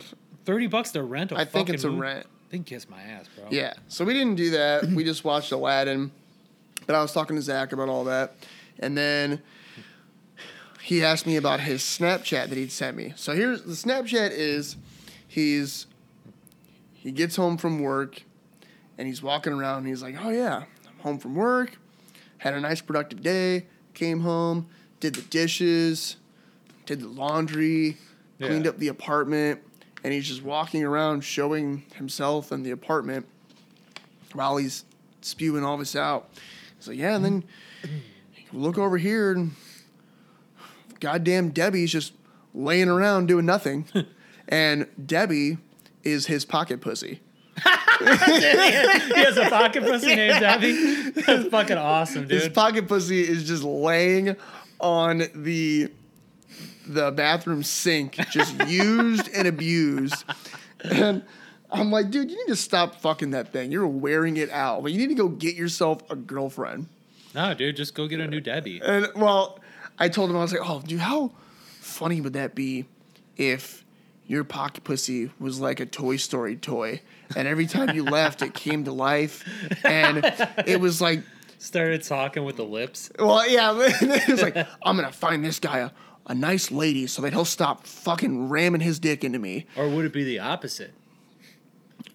[0.45, 2.01] Thirty bucks to rent a I think it's a movie?
[2.01, 2.27] rent.
[2.51, 3.47] Then kiss my ass, bro.
[3.51, 3.75] Yeah.
[3.89, 4.85] So we didn't do that.
[4.87, 6.13] we just watched Aladdin.
[6.87, 8.35] But I was talking to Zach about all that.
[8.79, 9.43] And then
[10.83, 13.13] he asked me about his Snapchat that he'd sent me.
[13.17, 14.77] So here's the Snapchat is
[15.27, 15.89] he's
[16.93, 18.23] he gets home from work
[18.97, 21.77] and he's walking around and he's like, Oh yeah, I'm home from work,
[22.39, 23.67] had a nice productive day,
[23.97, 24.69] came home,
[25.01, 26.17] did the dishes,
[26.85, 27.97] did the laundry,
[28.39, 28.71] cleaned Yeah.
[28.71, 29.61] up the apartment,
[30.05, 33.27] and he's just walking around showing himself and the apartment
[34.33, 34.85] while he's
[35.23, 36.29] spewing all this out.
[36.79, 37.45] He's like, yeah, and then
[37.83, 38.63] mm-hmm.
[38.63, 39.53] look over here and
[41.01, 42.13] goddamn Debbie's just
[42.55, 43.87] laying around doing nothing.
[44.49, 45.59] and Debbie
[46.05, 47.21] is his pocket pussy.
[47.99, 51.11] he has a pocket pussy named Debbie.
[51.11, 52.55] That's fucking awesome, His dude.
[52.55, 54.37] pocket pussy is just laying
[54.81, 55.91] on the
[56.87, 60.25] the bathroom sink, just used and abused.
[60.85, 61.25] And
[61.71, 63.73] I'm like, dude, you need to stop fucking that thing.
[63.73, 64.85] You're wearing it out.
[64.85, 66.87] Like, you need to go get yourself a girlfriend.
[67.35, 68.81] no, dude, just go get a new Debbie.
[68.85, 69.59] And well,
[69.99, 71.33] I told him I was like, oh, dude, how
[71.81, 72.85] funny would that be
[73.37, 73.85] if
[74.27, 77.01] your pocket pussy was like a Toy Story toy,
[77.35, 79.45] and every time you left, it came to life,
[79.85, 80.25] and
[80.67, 81.23] it was like
[81.59, 83.11] Started talking with the lips.
[83.19, 85.91] Well, yeah, it was like I'm gonna find this guy a,
[86.27, 89.67] a nice lady so that he'll stop fucking ramming his dick into me.
[89.77, 90.93] Or would it be the opposite?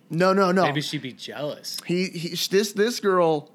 [0.10, 0.64] No, no, no.
[0.64, 1.80] Maybe she'd be jealous.
[1.86, 3.50] He, he this this girl,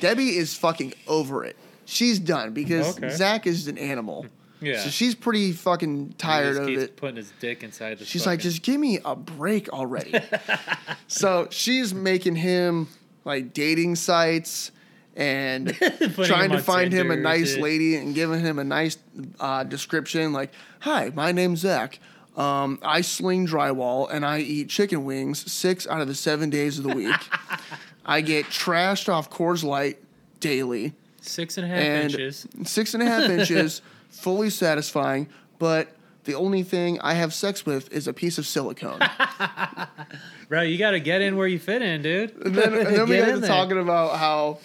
[0.00, 1.56] Debbie is fucking over it.
[1.84, 3.10] She's done because Okay.
[3.10, 4.26] Zach is an animal.
[4.60, 4.80] Yeah.
[4.80, 6.96] So she's pretty fucking tired of keeps it.
[6.96, 8.04] putting his dick inside the.
[8.04, 10.14] She's like, just give me a break already.
[11.08, 12.88] so she's making him
[13.24, 14.70] like dating sites
[15.14, 15.74] and
[16.24, 18.98] trying to find him a nice lady and giving him a nice
[19.40, 21.98] uh, description like, "Hi, my name's Zach.
[22.36, 26.78] Um, I sling drywall and I eat chicken wings six out of the seven days
[26.78, 27.16] of the week.
[28.06, 29.98] I get trashed off Coors Light
[30.40, 30.94] daily."
[31.28, 32.46] six and a half and inches.
[32.64, 33.82] six and a half inches,
[34.16, 35.28] fully satisfying.
[35.58, 35.88] But
[36.24, 39.00] the only thing I have sex with is a piece of silicone.
[40.48, 42.34] Bro, you got to get in where you fit in, dude.
[42.44, 43.48] and then, and then we got to there.
[43.48, 44.58] talking about how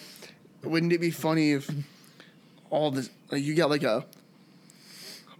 [0.62, 1.68] wouldn't it be funny if
[2.70, 4.04] all this like you got like a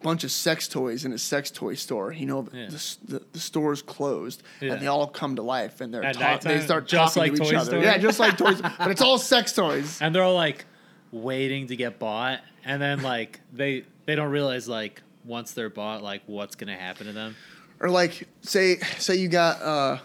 [0.02, 2.12] bunch of sex toys in a sex toy store.
[2.12, 2.66] You know, Yeah.
[2.70, 4.72] the, the, the store's closed Yeah.
[4.72, 7.46] and they all come to life and they're talk, they start Just talking like to
[7.48, 7.70] each other.
[7.70, 7.82] Story?
[7.84, 10.00] Yeah, just like toys, but it's all sex toys.
[10.02, 10.64] and they're all like
[11.12, 16.02] waiting to get bought and then like they they don't realize like once they're bought
[16.02, 17.36] like what's gonna happen to them
[17.80, 19.98] Or like say say you got uh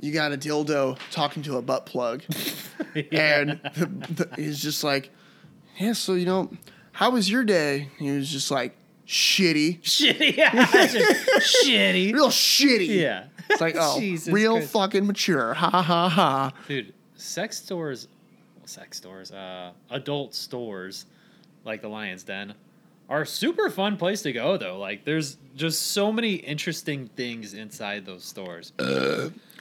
[0.00, 2.22] you got a dildo talking to a butt plug
[3.12, 5.10] and the, the, he's just like,
[5.78, 6.50] Yeah, so you know,
[6.92, 7.88] how was your day?
[7.98, 8.76] He was just like
[9.06, 9.80] shitty.
[9.82, 10.34] shitty
[11.38, 12.88] shitty Real shitty.
[13.00, 14.72] yeah It's like, oh, Jesus real Christ.
[14.72, 15.54] fucking mature.
[15.54, 16.52] Ha ha ha.
[16.68, 18.06] dude sex stores
[18.64, 21.06] sex stores uh adult stores
[21.68, 22.54] like the lion's den
[23.08, 27.54] are a super fun place to go though like there's just so many interesting things
[27.54, 28.72] inside those stores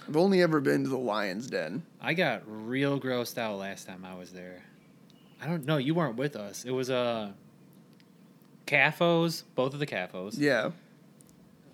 [0.07, 1.83] I've only ever been to the lion's den.
[1.99, 4.63] I got real grossed out last time I was there.
[5.41, 5.77] I don't know.
[5.77, 6.63] You weren't with us.
[6.63, 7.31] It was uh,
[8.65, 10.35] Cafos, both of the Cafos.
[10.37, 10.71] Yeah.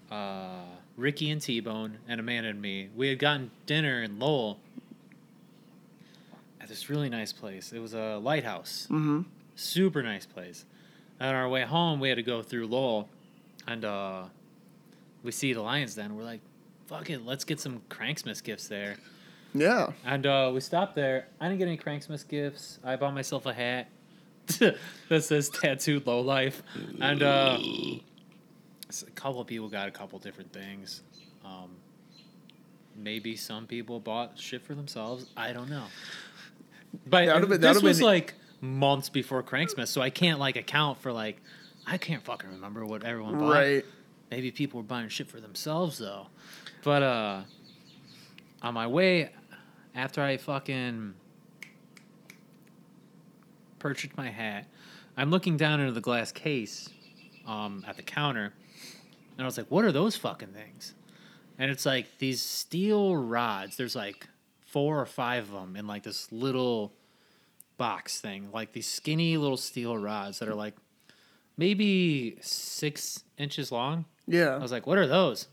[0.09, 0.63] Uh,
[0.97, 2.89] Ricky and T Bone, and Amanda and me.
[2.95, 4.59] We had gotten dinner in Lowell
[6.59, 7.71] at this really nice place.
[7.71, 8.87] It was a lighthouse.
[8.89, 9.21] Mm-hmm.
[9.55, 10.65] Super nice place.
[11.21, 13.07] On our way home, we had to go through Lowell,
[13.67, 14.23] and uh,
[15.23, 16.15] we see the Lions Den.
[16.15, 16.41] We're like,
[16.87, 18.97] fuck it, let's get some Cranksmith gifts there.
[19.53, 19.91] Yeah.
[20.05, 21.27] And uh, we stopped there.
[21.39, 22.79] I didn't get any Cranksmith gifts.
[22.83, 23.87] I bought myself a hat
[25.09, 26.63] that says tattooed low life.
[26.99, 31.03] And uh, a couple of people got a couple different things.
[31.45, 31.69] Um,
[32.95, 35.27] maybe some people bought shit for themselves.
[35.37, 35.85] I don't know.
[37.07, 38.33] But That would've been- this was been- like
[38.63, 41.41] months before Cranksmith, so I can't like account for like
[41.85, 43.51] I can't fucking remember what everyone bought.
[43.51, 43.85] Right.
[44.31, 46.27] Maybe people were buying shit for themselves though.
[46.81, 47.41] But uh
[48.61, 49.31] on my way
[49.93, 51.13] after I fucking
[53.79, 54.65] purchased my hat,
[55.17, 56.89] I'm looking down into the glass case
[57.45, 58.53] um at the counter
[59.37, 60.93] and I was like, "What are those fucking things?"
[61.59, 63.75] And it's like these steel rods.
[63.75, 64.29] There's like
[64.61, 66.93] four or five of them in like this little
[67.77, 70.75] box thing, like these skinny little steel rods that are like
[71.57, 74.05] maybe six inches long.
[74.27, 74.55] Yeah.
[74.55, 75.47] I was like, "What are those?"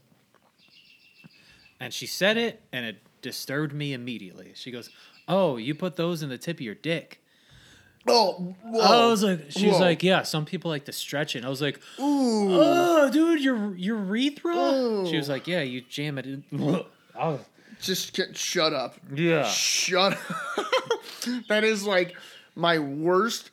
[1.79, 4.53] And she said it, and it disturbed me immediately.
[4.55, 4.91] She goes,
[5.29, 7.23] "Oh, you put those in the tip of your dick."
[8.09, 8.81] oh, whoa.
[8.81, 9.81] I was like, she was Whoa.
[9.83, 12.49] like, "Yeah, some people like to stretch it." And I was like, Ooh.
[12.51, 15.07] "Oh, dude, your urethra." Ooh.
[15.07, 16.45] She was like, "Yeah, you jam it in."
[17.19, 17.41] oh,
[17.81, 18.97] Just get, shut up.
[19.15, 19.45] yeah.
[19.45, 20.19] Shut up.
[21.49, 22.17] that is like
[22.55, 23.51] my worst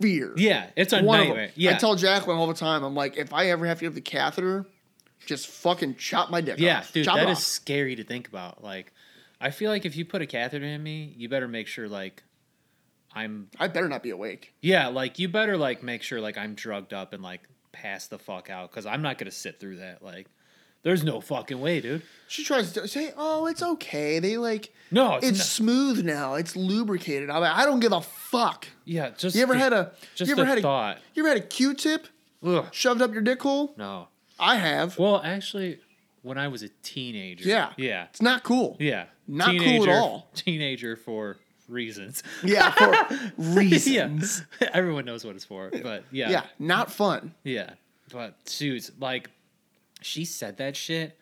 [0.00, 0.32] fear.
[0.36, 1.50] Yeah, it's a One nightmare.
[1.54, 3.94] Yeah, I tell Jacqueline all the time, I'm like, if I ever have to have
[3.94, 4.66] the catheter,
[5.26, 6.92] just fucking chop my dick yeah, off.
[6.92, 8.62] dude, chop that is scary to think about.
[8.62, 8.92] Like,
[9.40, 12.22] I feel like if you put a catheter in me, you better make sure like
[13.14, 14.54] I'm I better not be awake.
[14.60, 17.42] Yeah, like you better like make sure like I'm drugged up and like
[17.72, 20.02] pass the fuck out because I'm not gonna sit through that.
[20.02, 20.26] Like,
[20.84, 22.02] there's no fucking way, dude.
[22.28, 24.18] She tries to say, "Oh, it's okay.
[24.20, 26.34] They like No, it's, it's, not- smooth now.
[26.34, 28.68] It's lubricated." I'm like, I don't give a fuck.
[28.84, 29.10] yeah.
[29.16, 30.98] Just You ever the- had a just you ever the had a thought?
[31.14, 32.06] you ever had a Q-tip
[32.44, 33.74] Ugh, shoved up your dick hole?
[33.76, 34.08] no.
[34.38, 34.98] I have.
[34.98, 35.78] Well, actually,
[36.22, 37.48] when I was a teenager.
[37.48, 37.70] Yeah.
[37.76, 38.06] Yeah.
[38.10, 38.76] It's not cool.
[38.80, 39.04] Yeah.
[39.28, 40.28] Not cool at all.
[40.34, 41.36] Teenager for
[41.68, 42.22] reasons.
[42.42, 44.42] Yeah, for reasons.
[44.60, 44.70] yeah.
[44.74, 46.30] Everyone knows what it's for, but yeah.
[46.30, 47.32] yeah, not fun.
[47.44, 47.70] Yeah.
[48.12, 49.30] But shoot, like
[50.04, 51.18] she said that shit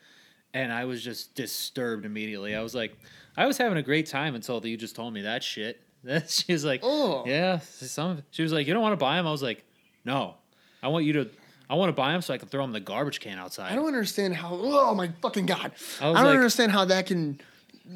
[0.54, 2.54] and I was just disturbed immediately.
[2.54, 2.96] I was like
[3.36, 5.80] I was having a great time until you just told me that shit.
[6.04, 7.22] That she was like, Oh.
[7.26, 9.26] yeah, some she was like, You don't want to buy them?
[9.26, 9.64] I was like,
[10.04, 10.34] No.
[10.82, 11.30] I want you to
[11.70, 13.70] I want to buy them so I can throw them in the garbage can outside.
[13.72, 14.50] I don't understand how.
[14.60, 15.72] Oh my fucking god!
[16.00, 17.40] I I, don't like- understand how that can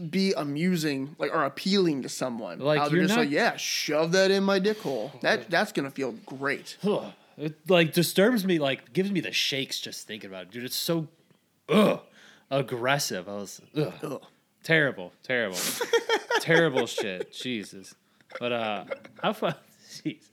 [0.09, 2.59] be amusing, like or appealing to someone.
[2.61, 5.13] Like, you're just not- like, yeah, shove that in my dick hole.
[5.21, 6.77] That that's gonna feel great.
[7.39, 7.45] Ugh.
[7.47, 10.65] it like disturbs me, like gives me the shakes just thinking about it, dude.
[10.65, 11.09] It's so
[11.69, 12.01] ugh,
[12.51, 13.29] aggressive.
[13.29, 14.23] I was ugh, Ugh.
[14.63, 15.59] terrible, terrible,
[16.41, 17.33] terrible shit.
[17.33, 17.95] Jesus.
[18.41, 18.85] But uh,
[19.23, 19.55] how far?
[19.91, 20.25] Jeez,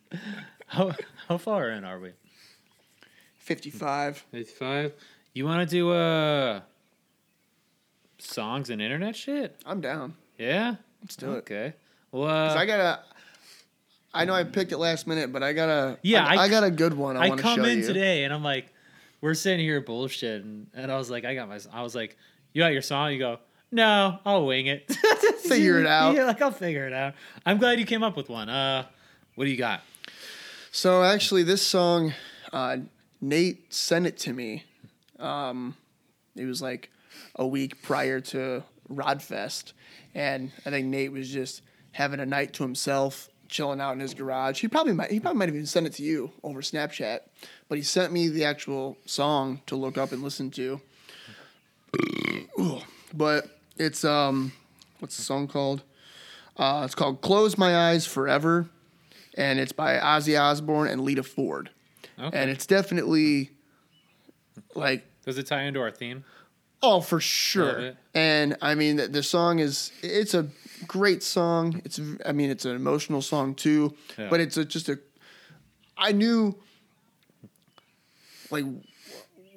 [0.67, 0.91] how
[1.27, 2.11] how far in are we?
[3.39, 4.25] 55.
[4.31, 4.93] Fifty-five.
[5.33, 6.61] You want to do uh
[8.19, 9.55] songs and internet shit?
[9.65, 10.15] I'm down.
[10.37, 10.75] Yeah.
[11.01, 11.37] Let's do it.
[11.39, 11.73] Okay.
[12.11, 12.99] Well, 'Cause uh, I gotta.
[14.13, 15.97] I know I picked it last minute, but I gotta.
[16.03, 17.17] Yeah, I, I- I got a good one.
[17.17, 17.87] I, I want come show in you.
[17.87, 18.67] today and I'm like,
[19.21, 22.17] we're sitting here bullshit, and, and I was like, I got my, I was like,
[22.53, 23.11] you got your song?
[23.13, 23.39] You go,
[23.71, 24.91] no, I'll wing it.
[25.39, 26.13] Figure it out.
[26.15, 27.13] Yeah, like I'll figure it out.
[27.45, 28.49] I'm glad you came up with one.
[28.49, 28.85] Uh,
[29.35, 29.81] what do you got?
[30.71, 32.13] So actually, this song,
[32.51, 32.77] uh,
[33.21, 34.63] Nate sent it to me.
[35.19, 35.75] Um,
[36.35, 36.89] it was like
[37.35, 39.73] a week prior to Rodfest,
[40.15, 41.61] and I think Nate was just
[41.91, 44.59] having a night to himself, chilling out in his garage.
[44.59, 47.19] He probably might, he probably might have even sent it to you over Snapchat,
[47.69, 50.81] but he sent me the actual song to look up and listen to.
[52.59, 52.79] Ooh.
[53.13, 53.45] But
[53.77, 54.51] it's um,
[54.99, 55.83] what's the song called?
[56.57, 58.69] Uh, it's called "Close My Eyes Forever."
[59.35, 61.69] and it's by Ozzy Osbourne and Lita Ford.
[62.19, 62.37] Okay.
[62.37, 63.51] And it's definitely
[64.75, 66.23] like Does it tie into our theme?
[66.83, 67.79] Oh for sure.
[67.79, 67.97] it.
[68.13, 70.47] And I mean the, the song is it's a
[70.87, 71.81] great song.
[71.85, 74.27] It's I mean it's an emotional song too, Yeah.
[74.29, 74.99] but it's a, just a
[75.97, 76.55] I knew
[78.51, 78.65] like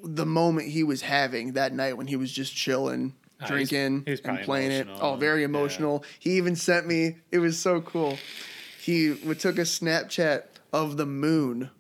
[0.03, 4.05] the moment he was having that night when he was just chilling, Ah, he's- drinking,
[4.25, 4.87] and playing it.
[4.87, 5.09] emotional.
[5.15, 5.47] Oh, very Yeah.
[5.47, 6.05] emotional.
[6.19, 7.17] He even sent me.
[7.31, 8.19] It was so cool.
[8.81, 11.71] He took a Snapchat of the moon,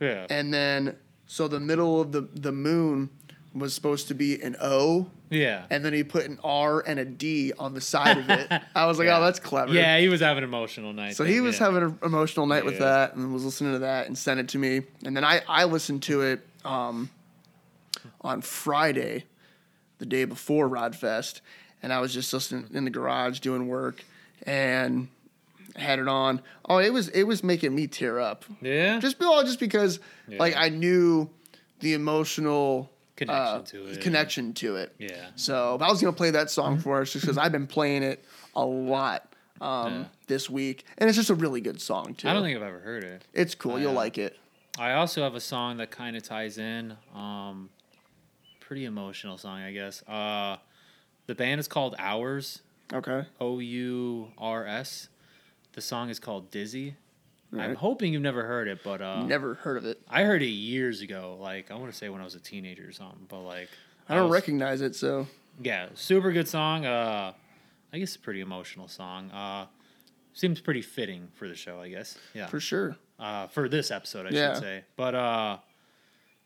[0.00, 0.26] Yeah.
[0.28, 3.10] and then so the middle of the the moon
[3.54, 5.64] was supposed to be an O, yeah.
[5.70, 8.50] and then he put an R and a D on the side of it.
[8.74, 9.18] I was like, Yeah.
[9.18, 9.72] oh, that's clever.
[9.72, 11.16] Yeah, he was having an emotional night.
[11.16, 11.66] So then, he was yeah.
[11.66, 14.58] having an emotional night with that, and was listening to that, and sent it to
[14.58, 14.82] me.
[15.04, 17.10] And then I I listened to it um,
[18.20, 19.24] on Friday,
[19.98, 21.40] the day before Rodfest,
[21.82, 24.04] and I was just listening in the garage doing work,
[24.44, 25.08] and
[25.76, 26.40] had it on.
[26.68, 28.44] Oh, it was it was making me tear up.
[28.60, 29.00] Yeah.
[29.00, 29.98] Just all just because
[30.28, 31.30] like I knew
[31.80, 32.90] the emotional
[33.20, 34.00] Connection uh, to it.
[34.00, 34.94] connection to it.
[34.98, 35.26] Yeah.
[35.36, 38.24] So I was gonna play that song for us just because I've been playing it
[38.56, 40.04] a lot um, Yeah.
[40.26, 42.28] this week, and it's just a really good song too.
[42.28, 43.22] I don't think I've ever heard it.
[43.34, 43.78] it's cool.
[43.78, 43.98] You'll Yeah.
[43.98, 44.38] like it.
[44.78, 46.96] I also have a song that kind of ties in.
[47.14, 47.68] Um,
[48.60, 50.02] pretty emotional song, I guess.
[50.08, 50.56] Uh,
[51.26, 52.62] the band is called Ours.
[52.92, 53.24] Okay.
[53.38, 55.08] O U R S.
[55.72, 56.96] The song is called Dizzy.
[57.58, 60.00] I'm hoping you've never heard it, but uh, Never heard of it.
[60.08, 61.36] I heard it years ago.
[61.40, 63.26] Like I want to say when I was a teenager or something.
[63.28, 63.68] But like
[64.08, 65.26] I don't was- recognize it, so
[65.62, 66.86] Yeah, super good song.
[66.86, 67.32] Uh,
[67.92, 69.30] I guess a pretty emotional song.
[69.32, 69.66] Uh,
[70.32, 71.80] seems pretty fitting for the show.
[71.80, 72.16] I guess.
[72.34, 72.46] Yeah.
[72.46, 72.96] for sure.
[73.18, 74.54] uh, for this episode, I Yeah.
[74.54, 74.84] should say.
[74.96, 75.58] But uh,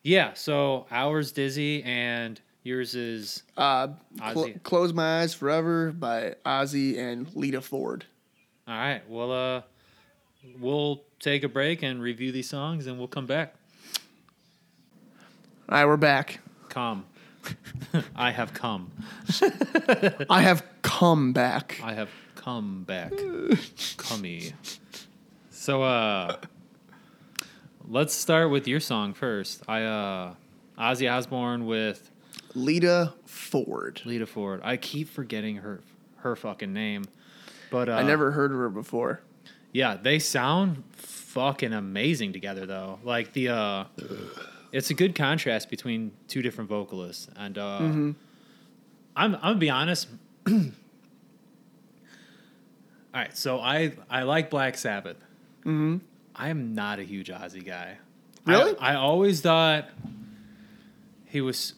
[0.02, 3.88] yeah, so ours Dizzy and yours is Uh,
[4.32, 8.06] Cl- Close My Eyes Forever by Ozzy and Lita Ford.
[8.66, 9.02] all right.
[9.08, 9.62] Well, uh,
[10.58, 13.54] we'll take a break and review these songs, and we'll come back.
[15.68, 16.40] All right, we're back.
[16.68, 17.06] Come,
[18.16, 18.90] I have come.
[20.30, 21.80] I have come back.
[21.82, 23.12] I have come back.
[23.96, 24.52] Cummy.
[25.50, 26.36] So uh,
[27.88, 29.62] let's start with your song first.
[29.66, 30.34] I uh,
[30.78, 32.10] Ozzy Osbourne with
[32.54, 34.02] Lita Ford.
[34.04, 34.60] Lita Ford.
[34.62, 35.80] I keep forgetting her
[36.16, 37.04] her fucking name.
[37.70, 39.20] But uh, I never heard of her before.
[39.74, 43.00] Yeah, they sound fucking amazing together though.
[43.02, 43.84] Like the uh
[44.70, 48.14] it's a good contrast between two different vocalists and uh I'm
[49.16, 50.08] I'm gonna be honest.
[50.48, 50.54] All
[53.12, 55.16] right, so I I like Black Sabbath.
[55.60, 55.96] Mm-hmm.
[56.36, 57.98] I am not a huge Ozzy guy.
[58.46, 58.78] Really?
[58.78, 59.88] I, I always thought
[61.26, 61.74] he was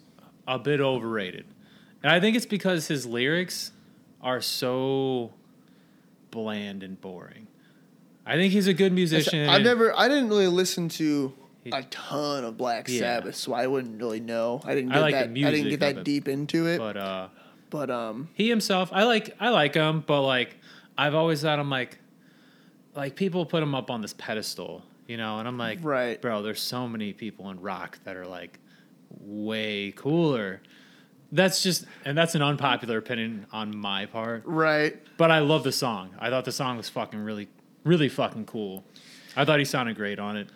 [0.47, 1.47] a bit overrated.
[2.03, 3.73] And I think it's because his lyrics
[4.21, 5.33] are so
[6.31, 7.47] bland and boring.
[8.27, 9.49] I think he's a good musician.
[9.49, 11.33] I've never, I didn't really listen to
[11.73, 12.99] a ton of Black Yeah.
[13.01, 14.61] Sabbath, so I wouldn't really know.
[14.65, 15.49] I didn't I get like the that.
[15.49, 16.05] I didn't get that it.
[16.05, 16.79] deep into it.
[16.79, 17.29] but uh
[17.71, 20.57] But um, he himself I like I like him, but like
[20.99, 21.99] I've always thought I'm like
[22.95, 26.21] like people put him up on this pedestal, you know, and I'm like Right.
[26.21, 28.59] bro, there's so many people in rock that are like
[29.21, 30.63] way cooler.
[31.33, 34.43] That's just and that's an unpopular opinion on my part.
[34.47, 34.97] right.
[35.17, 36.11] But I love the song.
[36.19, 37.49] I thought the song was fucking really
[37.87, 38.85] really fucking cool.
[39.37, 40.49] I thought he sounded great on it.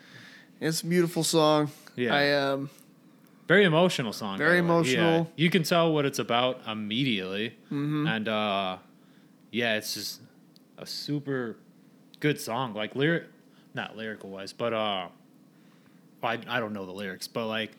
[0.60, 1.70] It's a beautiful song.
[1.96, 2.14] Yeah.
[2.14, 2.70] I um,
[3.48, 4.36] Very emotional song.
[4.38, 5.18] Very emotional.
[5.18, 5.24] Yeah.
[5.36, 7.54] You can tell what it's about immediately.
[7.70, 8.78] And uh,
[9.50, 10.20] yeah, it's just
[10.76, 11.56] a super
[12.20, 12.74] good song.
[12.74, 13.24] Like lyric,
[13.74, 15.08] not lyrical wise, but uh,
[16.22, 17.70] I, I don't know the lyrics, but like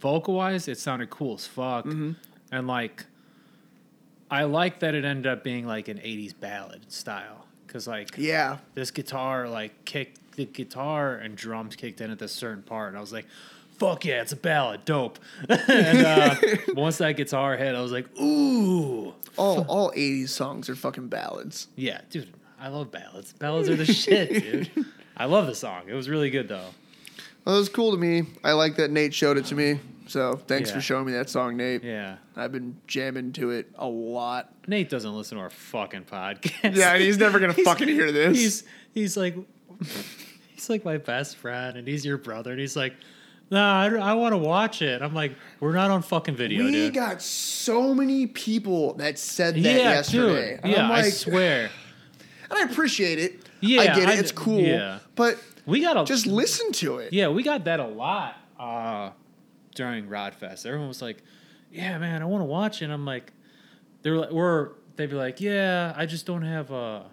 [0.00, 1.84] vocal wise, it sounded cool as fuck.
[2.52, 3.04] And like,
[4.30, 7.45] I like that it ended up being like an 80s ballad style.
[7.76, 8.56] Cause like, Yeah.
[8.74, 12.96] this guitar like kicked the guitar and drums kicked in at this certain part and
[12.96, 13.26] i was like
[13.78, 15.18] fuck yeah it's a ballad dope
[15.50, 16.34] and uh,
[16.74, 21.68] once that guitar hit i was like ooh All all 80s songs are fucking ballads.
[21.76, 24.86] yeah dude i love ballads ballads are the shit dude
[25.18, 26.70] i love the song it was really good though
[27.44, 28.22] Well, it was cool to me.
[28.42, 29.78] I like that Nate showed it to me.
[30.08, 30.76] So thanks Yeah.
[30.76, 31.82] for showing me that song, Nate.
[31.84, 34.52] yeah I've been jamming to it a lot.
[34.68, 38.12] nate doesn't listen to our fucking podcast Yeah, and he's never gonna He's- fucking hear
[38.12, 38.36] this.
[38.38, 39.34] he's he's like
[40.54, 42.94] he's like my best friend and he's your brother and he's like
[43.50, 46.70] nah i, I want to watch it i'm like we're not on fucking video we
[46.72, 50.58] dude got so many people that said that yeah, yesterday.
[50.62, 50.70] dude.
[50.72, 51.70] Yeah, I'm I swear.
[52.50, 53.40] and I appreciate it.
[53.60, 54.08] Yeah, I get it.
[54.08, 54.60] I- it's cool.
[54.60, 54.98] yeah.
[55.14, 57.12] But We got a just listen to it.
[57.12, 59.10] yeah, we got that a lot uh,
[59.76, 60.66] during Rodfest.
[60.66, 61.22] Everyone was like,
[61.70, 63.32] "Yeah, man, I want to watch it." I'm like,
[64.02, 67.04] they're like, we're they'd be like, "Yeah, I just don't have a."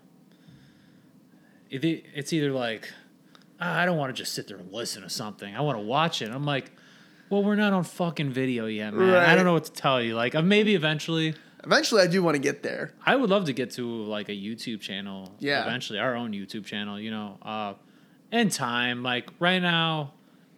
[1.70, 2.92] It- It's either like,
[3.60, 5.56] "Ah, I don't want to just sit there and listen to something.
[5.56, 6.30] I want to watch it.
[6.30, 6.72] I'm like,
[7.30, 9.10] well, we're not on fucking video yet, man.
[9.16, 10.14] I don't know what to tell you.
[10.16, 11.34] Like, uh, maybe eventually.
[11.64, 12.94] Eventually, I do want to get there.
[13.06, 15.34] I would love to get to like a YouTube channel.
[15.40, 15.66] Yeah.
[15.66, 17.00] Eventually, our own YouTube channel.
[17.00, 17.74] You know, uh,
[18.32, 19.02] in time.
[19.02, 20.14] Like right now,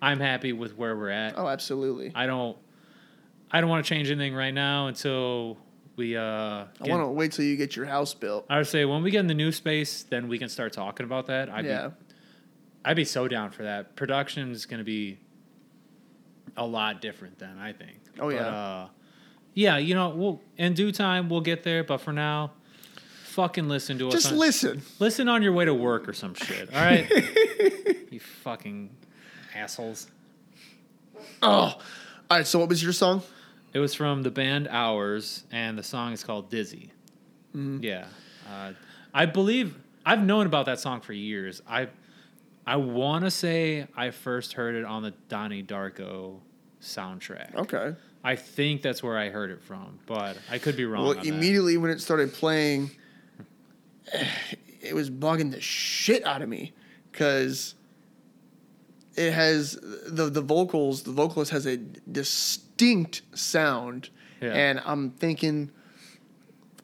[0.06, 1.34] I'm happy with where we're at.
[1.36, 2.12] Oh, absolutely.
[2.14, 2.56] I don't.
[3.50, 5.58] I don't want to change anything right now until
[5.96, 6.16] we.
[6.16, 8.46] Uh, I want to wait till you get your house built.
[8.48, 11.06] I would say when we get in the new space, then we can start talking
[11.06, 11.50] about that.
[11.50, 11.88] I'd yeah.
[11.88, 11.94] be,
[12.86, 13.96] I'd be so down for that.
[13.96, 15.18] Production is going to be
[16.56, 17.98] a lot different then, I think.
[18.20, 18.48] Oh, yeah.
[18.48, 18.88] Uh,
[19.56, 22.52] yeah, you know, we'll in due time we'll get there, but for now,
[23.24, 24.14] fucking listen to us.
[24.14, 24.84] Just on- listen.
[25.00, 26.72] Listen on your way to work or some shit.
[26.76, 27.10] All right,
[28.12, 28.92] you fucking
[29.56, 30.08] assholes.
[31.42, 31.50] Oh.
[31.50, 31.80] All
[32.30, 32.46] right.
[32.46, 33.22] So, what was your song?
[33.74, 36.92] It was from the band Ours, and the song is called Dizzy.
[37.56, 37.84] Mm-hmm.
[37.84, 38.06] Yeah,
[38.50, 38.72] uh,
[39.14, 39.76] I believe
[40.06, 41.62] I've known about that song for years.
[41.68, 41.90] I
[42.66, 46.40] I want to say I first heard it on the Donnie Darko
[46.82, 47.56] soundtrack.
[47.56, 47.96] Okay.
[48.24, 51.04] I think that's where I heard it from, but I could be wrong.
[51.04, 51.28] Well, on that.
[51.28, 52.92] immediately when it started playing,
[54.82, 56.74] it was bugging the shit out of me
[57.12, 57.76] because
[59.16, 61.04] it has the the vocals.
[61.04, 64.10] The vocalist has a distinct sound,
[64.42, 64.54] Yeah.
[64.54, 65.72] and I'm thinking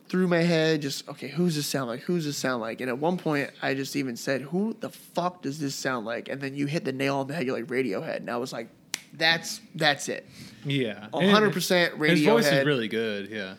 [0.09, 2.01] through my head, just okay, who's this sound like?
[2.01, 2.82] Who's this sound like?
[2.82, 6.27] And at one point, I just even said, "Who the fuck does this sound like?"
[6.29, 7.45] And then you hit the nail on the head.
[7.45, 8.69] You're like Radiohead, and I was like,
[9.13, 10.27] "That's that's it."
[10.65, 12.09] yeah, hundred percent Radiohead.
[12.17, 13.29] His voice is really good.
[13.29, 13.55] Yeah,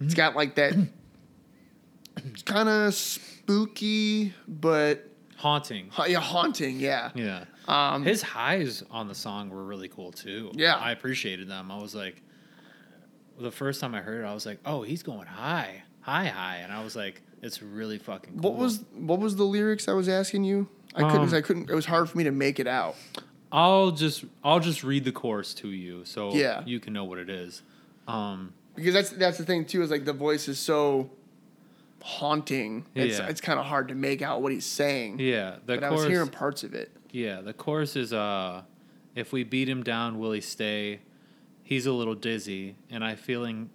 [0.00, 0.74] It's got like that
[2.16, 5.06] It's kind of spooky, but
[5.36, 5.88] haunting.
[5.90, 6.80] ha- yeah, haunting.
[6.80, 7.10] Yeah.
[7.14, 7.44] Yeah.
[7.70, 10.50] Um, His highs on the song were really cool too.
[10.54, 10.74] Yeah.
[10.76, 11.70] I appreciated them.
[11.70, 12.20] I was like,
[13.38, 16.56] the first time I heard it, I was like, oh, he's going high, high, high,
[16.56, 18.50] and I was like, it's really fucking cool.
[18.52, 20.68] what was what was the lyrics I was asking you?
[20.94, 21.28] I couldn't.
[21.28, 21.70] Um, I couldn't.
[21.70, 22.96] It was hard for me to make it out.
[23.52, 26.62] I'll just I'll just read the chorus to you so Yeah.
[26.66, 27.62] you can know what it is.
[28.06, 31.10] Um, because that's that's the thing too is like the voice is so
[32.02, 32.86] haunting.
[32.94, 33.28] It's Yeah.
[33.28, 35.18] it's kind of hard to make out what he's saying.
[35.20, 36.90] yeah, the but I was hearing parts of it.
[37.12, 38.62] Yeah, the chorus is uh,
[39.14, 41.00] if we beat him down, will he stay?
[41.62, 43.70] He's a little dizzy, and I feeling,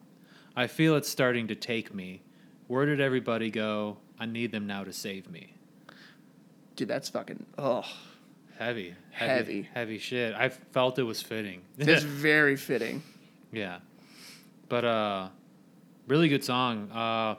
[0.56, 2.22] I feel it's starting to take me.
[2.68, 3.98] Where did everybody go?
[4.20, 5.54] I need them now to save me.
[6.76, 7.84] Dude, that's fucking oh,
[8.58, 9.32] Heavy, Heavy.
[9.32, 10.34] heavy, heavy shit.
[10.34, 11.62] I felt it was fitting.
[11.78, 13.02] that's very fitting.
[13.52, 13.80] yeah,
[14.70, 15.28] but uh,
[16.08, 16.90] really good song.
[16.92, 17.36] Uh,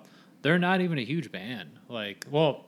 [0.47, 1.71] they're not even a huge band.
[1.89, 2.67] Like, well,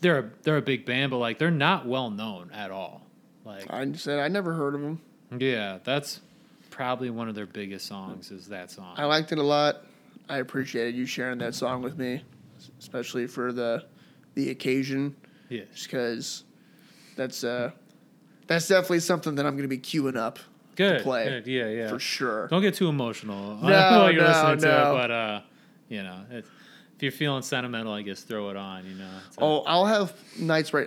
[0.00, 3.02] they're a, they're a big band, but like they're not well known at all.
[3.44, 4.98] Like, I said I never heard of them.
[5.38, 6.22] yeah, that's
[6.70, 8.30] probably one of their biggest songs.
[8.30, 8.94] Is that song?
[8.96, 9.84] I liked it a lot.
[10.30, 12.22] I appreciated you sharing that song with me,
[12.78, 13.84] especially for the
[14.34, 15.14] the occasion,
[15.50, 16.44] yeah, because
[17.16, 17.70] that's uh
[18.46, 20.38] that's definitely something that I'm going to be queuing up
[20.74, 21.02] good.
[21.02, 21.88] play, good, Yeah, yeah.
[21.88, 22.48] for sure.
[22.48, 23.58] Don't get too emotional.
[23.62, 24.94] I No, don't know what you're no, listening to, no.
[24.94, 25.40] but uh,
[25.90, 26.48] you know, it's,
[27.02, 28.86] if you're feeling sentimental, I guess throw it on.
[28.86, 29.04] You know.
[29.38, 30.86] A- Oh, I'll have nights right.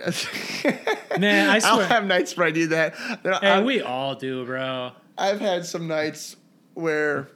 [1.20, 1.72] Man, I swear.
[1.72, 2.94] I'll have nights where I do that.
[3.42, 4.92] Hey, we all do, bro.
[5.18, 6.36] I've had some nights
[6.72, 7.28] where,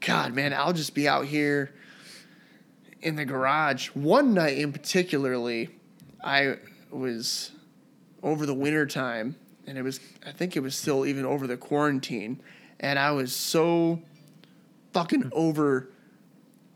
[0.00, 1.74] God, man, I'll just be out here
[3.00, 3.88] in the garage.
[3.94, 5.70] One night in particularly,
[6.22, 6.56] I
[6.90, 7.52] was
[8.22, 9.34] over the winter time,
[9.66, 12.42] and it was, I think it was still even over the quarantine,
[12.80, 14.02] and I was so
[14.92, 15.88] fucking over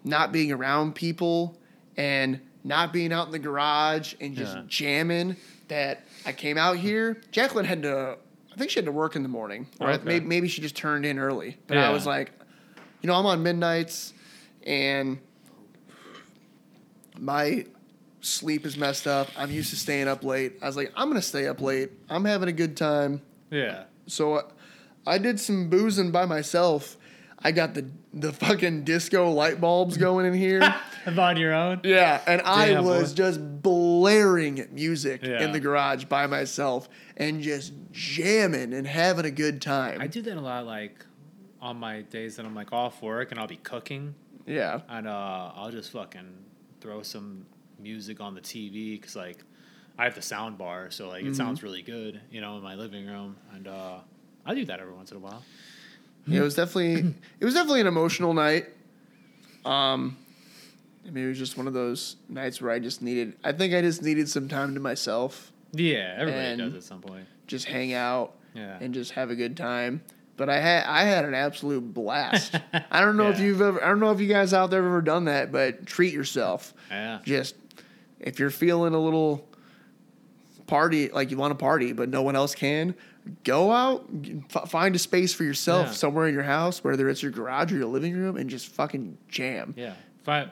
[0.05, 1.59] not being around people
[1.96, 4.62] and not being out in the garage and just Yeah.
[4.66, 5.36] jamming
[5.68, 7.20] that I came out here.
[7.32, 8.16] Jacqueline had to,
[8.53, 10.05] I think she had to work in the morning, or Okay.
[10.05, 11.57] maybe, maybe she just turned in early.
[11.66, 12.32] But I was like,
[13.03, 14.12] you know, I'm on midnights
[14.66, 15.18] and
[17.18, 17.66] my
[18.20, 19.28] sleep is messed up.
[19.36, 20.55] I'm used to staying up late.
[20.62, 21.90] I was like, I'm going to stay up late.
[22.09, 23.22] I'm having a good time.
[23.51, 23.84] Yeah.
[24.07, 24.42] So uh,
[25.07, 26.96] I did some boozing by myself.
[27.43, 30.61] I got the the fucking disco light bulbs going in here.
[31.16, 31.80] on your own.
[31.84, 33.16] yeah, and I Damn, was boy.
[33.16, 39.62] just blaring music in the garage by myself and just jamming and having a good
[39.62, 40.01] time.
[40.01, 41.05] I do that a lot, like
[41.61, 44.14] on my days that I'm like off work and I'll be cooking
[44.47, 44.80] yeah.
[44.88, 46.45] and uh, I'll just fucking
[46.80, 47.47] throw some
[47.78, 49.38] music on the TV because like
[49.99, 52.74] I have the sound bar, so like it sounds really good, you know, in my
[52.74, 53.99] living room, and uh,
[54.47, 55.43] I do that every once in a while.
[56.27, 58.66] Yeah, it was definitely it was definitely an emotional night.
[59.64, 60.16] Um,
[61.07, 63.35] I mean, it was just one of those nights where I just needed.
[63.43, 67.27] I think I just needed some time to myself, Yeah, everybody does at some point.
[67.47, 68.79] just hang out Yeah.
[68.81, 70.03] and just have a good time.
[70.37, 72.55] But I had I had an absolute blast.
[72.91, 74.89] I don't know if you've ever I don't know if you guys out there have
[74.91, 76.73] ever done that, but treat yourself.
[76.91, 77.18] Yeah.
[77.25, 77.55] Just
[78.21, 79.47] if you're feeling a little
[80.66, 82.95] party like you want to party but no one else can,
[83.45, 84.07] go out,
[84.55, 85.93] f- find a space for yourself Yeah.
[85.93, 89.16] somewhere in your house, whether it's your garage or your living room, and just fucking
[89.29, 89.75] jam.
[89.77, 89.95] Yeah.
[90.25, 90.51] Find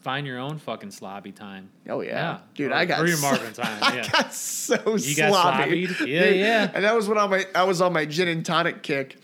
[0.00, 1.68] find your own fucking slobby time.
[1.88, 2.38] Oh yeah, Yeah.
[2.54, 5.86] dude, Or- I got or your so- Marvin time, I got so You got sloppy.
[5.86, 6.06] slobbied?
[6.08, 6.70] Yeah, Dude, yeah.
[6.74, 9.18] And that was when my I was on my gin and tonic kick.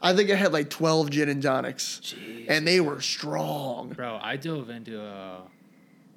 [0.00, 2.46] I think I had like twelve gin and tonics, Jeez.
[2.48, 3.90] and they were strong.
[3.90, 5.42] Bro, I dove into a.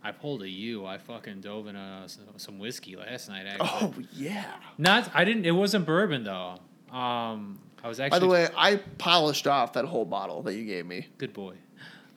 [0.03, 0.85] I pulled a U.
[0.85, 2.05] I fucking dove in a,
[2.37, 3.45] some whiskey last night.
[3.47, 4.45] Actually, Oh yeah.
[4.77, 5.11] not.
[5.13, 5.45] I didn't.
[5.45, 6.57] It wasn't bourbon though.
[6.95, 8.15] Um, I was actually.
[8.15, 11.07] By the way, I polished off that whole bottle that you gave me.
[11.17, 11.53] good boy.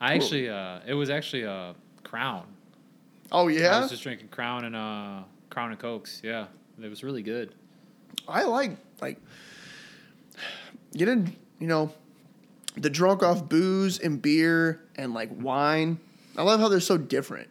[0.01, 0.23] I Cool.
[0.23, 0.49] actually.
[0.49, 2.45] Uh, it was actually a Crown.
[3.31, 3.77] Oh yeah.
[3.77, 6.21] I was just drinking Crown and uh, Crown and Cokes.
[6.23, 6.47] Yeah,
[6.81, 7.53] it was really good.
[8.27, 9.19] I like like
[10.95, 11.91] getting you know
[12.77, 15.99] the drunk off booze and beer and like wine.
[16.37, 17.47] I love how they're so different.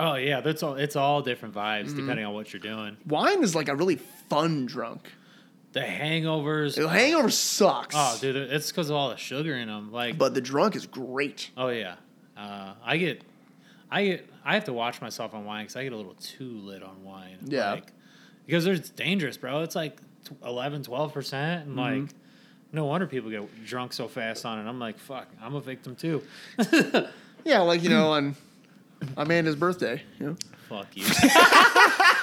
[0.00, 0.74] Oh yeah, that's all.
[0.74, 1.96] It's all different vibes Mm-hmm.
[2.00, 2.96] depending on what you're doing.
[3.06, 5.12] Wine is like a really fun drunk.
[5.72, 6.74] The hangovers.
[6.74, 7.94] The hangover sucks.
[7.96, 9.92] Oh, dude, it's because of all the sugar in them.
[9.92, 11.50] Like, But the drunk is great.
[11.56, 11.94] oh yeah,
[12.36, 13.22] uh, I get,
[13.90, 16.50] I get, I have to watch myself on wine because I get a little too
[16.58, 17.36] lit on wine.
[17.44, 17.72] Yeah.
[17.72, 17.92] like,
[18.46, 19.62] because it's dangerous, bro.
[19.62, 22.00] It's like tw- 11, 12 percent, and Mm-hmm.
[22.06, 22.10] like,
[22.72, 24.68] no wonder people get drunk so fast on it.
[24.68, 26.22] I'm like, fuck, I'm a victim too.
[27.44, 28.36] Yeah, like you know on
[29.16, 30.02] Amanda's birthday.
[30.18, 30.36] You know?
[30.68, 31.04] fuck you.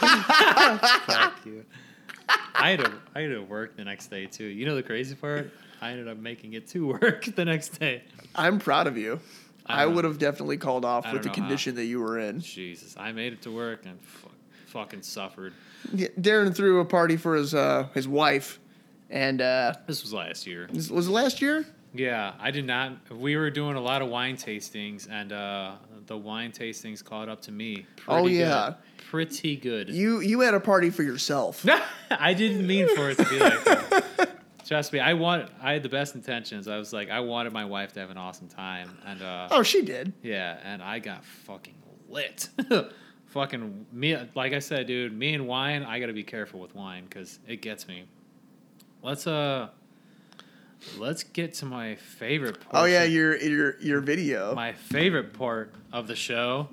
[0.01, 1.65] fuck you.
[2.55, 4.45] I had to, I had to work the next day too.
[4.45, 5.51] You know the crazy part?
[5.81, 8.03] I ended up making it to work the next day.
[8.35, 9.19] I'm proud of you.
[9.65, 11.41] I I, would have definitely called off with the don't how.
[11.41, 12.39] condition that you were in.
[12.39, 14.31] Jesus, I made it to work and fuck,
[14.67, 15.53] fucking suffered.
[15.93, 18.59] Yeah, Darren threw a party for his uh, his wife,
[19.09, 20.69] and uh, This was last year.
[20.73, 21.65] was was it last year?
[21.93, 22.93] Yeah, I did not.
[23.11, 25.75] We were doing a lot of wine tastings, and uh,
[26.07, 27.85] the wine tastings caught up to me.
[28.07, 28.73] Oh, Pretty yeah.
[28.97, 29.05] good.
[29.09, 29.89] pretty good.
[29.89, 31.65] You you had a party for yourself.
[32.11, 34.29] I didn't mean for it to be like that.
[34.65, 35.49] Trust me, I want.
[35.61, 36.67] I had the best intentions.
[36.67, 39.63] I was like, I wanted my wife to have an awesome time, and uh, Oh,
[39.63, 40.11] she did.
[40.21, 41.75] yeah, and I got fucking
[42.09, 42.49] lit.
[43.27, 45.17] fucking me, like I said, dude.
[45.17, 48.05] Me and wine, I got to be careful with wine because it gets me.
[49.01, 49.69] Let's uh,
[50.97, 52.59] let's get to my favorite.
[52.59, 52.75] Part.
[52.75, 54.53] Oh yeah, your your your video.
[54.55, 56.69] my favorite part of the show.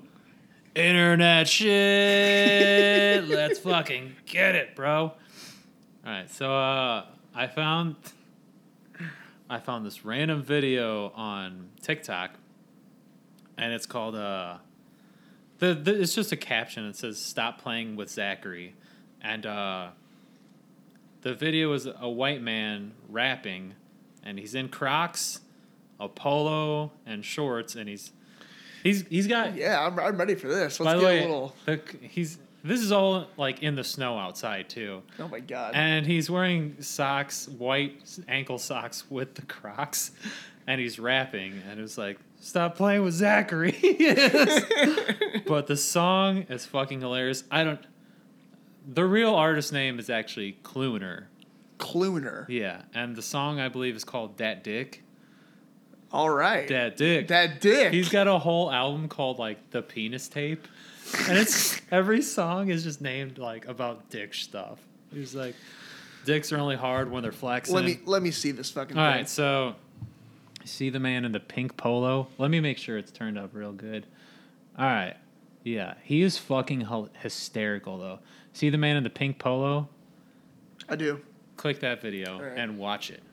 [0.75, 3.23] Internet shit.
[3.29, 5.03] Let's fucking get it, bro.
[5.03, 5.13] All
[6.05, 7.95] right, so uh, I found
[9.49, 12.31] I found this random video on TikTok,
[13.57, 14.57] and it's called uh,
[15.59, 16.85] the, the it's just a caption.
[16.85, 18.75] It says "Stop playing with Zachary,"
[19.21, 19.87] and uh,
[21.21, 23.75] the video is a white man rapping,
[24.25, 25.39] and he's in Crocs,
[25.99, 28.11] a polo, and shorts, and he's
[28.83, 29.55] he's he's got.
[29.55, 30.79] yeah, I'm, I'm ready for this.
[30.79, 31.55] Let's by the get way, a little.
[31.65, 35.75] the, he's this is all like in the snow outside too, Oh my god.
[35.75, 40.11] and he's wearing socks, white ankle socks with the Crocs,
[40.65, 42.17] and he's rapping, and it's like.
[42.41, 43.71] Stop playing with Zachary.
[45.47, 47.43] but the song is fucking hilarious.
[47.49, 47.79] I don't.
[48.87, 51.27] The real artist name is actually Cluner.
[51.77, 52.45] Cluner.
[52.49, 55.01] Yeah, and the song I believe is called "Dat Dick."
[56.11, 56.67] All right.
[56.67, 57.27] Dat Dick.
[57.27, 57.91] that dick.
[57.91, 60.65] He's got a whole album called like the Penis Tape,
[61.27, 64.79] and it's every song is just named like about dick stuff.
[65.13, 65.55] He's like,
[66.25, 67.75] dicks are only hard when they're flexing.
[67.75, 68.97] let me let me see this fucking.
[68.97, 69.17] All thing.
[69.19, 69.75] right, so
[70.63, 72.27] see the man in the pink polo.
[72.37, 74.05] Let me make sure it's turned up real good.
[74.77, 75.15] All right,
[75.63, 76.87] Yeah, he is fucking
[77.21, 78.19] hysterical though.
[78.53, 79.87] See the man in the pink polo?
[80.87, 81.21] I do.
[81.65, 82.59] Click that video right.
[82.59, 83.23] and watch it.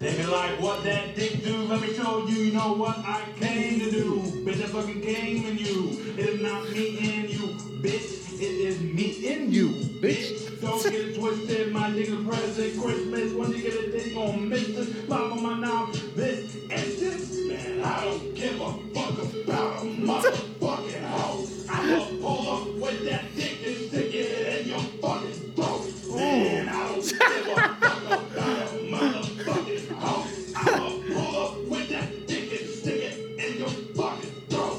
[0.00, 1.58] They be like, what that dick do?
[1.58, 4.20] Let me show you, you know what I came to do.
[4.44, 5.90] Bitch, I fucking came in you.
[6.18, 7.38] It is not me and you,
[7.80, 8.40] bitch.
[8.40, 9.68] It is me in you,
[10.02, 10.60] bitch.
[10.60, 13.32] Don't get it twisted, my nigga present Christmas.
[13.32, 17.46] When you get a dick on miss this, pop on my knob, this and this.
[17.46, 21.46] Man, I don't give a fuck about a motherfucking hoe.
[21.70, 25.83] I'ma pull up with that dick and stick it in your fucking throat.
[26.14, 30.26] Man, I don't give a fuck about a motherfucking hoe.
[30.54, 34.78] I'ma pull up with that dick and stick it in your fucking throat.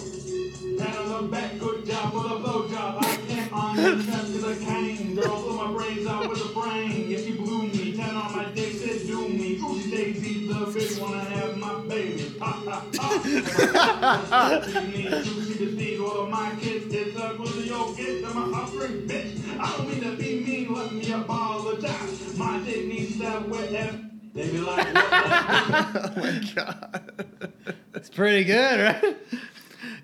[0.80, 3.04] Pat on the back, good job for the blowjob.
[3.04, 3.52] I can't
[4.28, 5.16] to the cane.
[5.16, 7.12] Girl, blow my brains out with a brain.
[7.12, 9.58] If you blew me, ten on my dick, said do me.
[9.58, 12.34] Ooh, Daisy, the bitch, wanna have my baby.
[12.40, 14.62] Ha ha ha.
[24.38, 24.46] Ass.
[24.46, 24.96] They be like, what
[25.96, 27.24] Oh my god.
[27.94, 29.18] It's pretty good, right?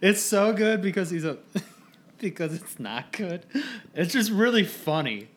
[0.02, 1.38] It's so good because he's a
[2.18, 3.46] because it's not good.
[3.94, 5.30] It's just really funny.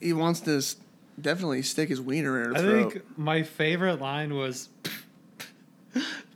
[0.00, 0.76] He wants to s-
[1.20, 2.92] definitely stick his wiener in her I throat.
[2.92, 4.68] think my favorite line was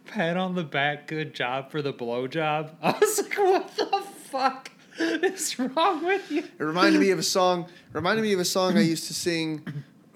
[0.07, 2.71] pat on the back, good job for the blowjob.
[2.83, 6.45] I was like, what the fuck is wrong with you?
[6.59, 7.67] It reminded me of a song.
[7.93, 9.63] Reminded me of a song I used to sing.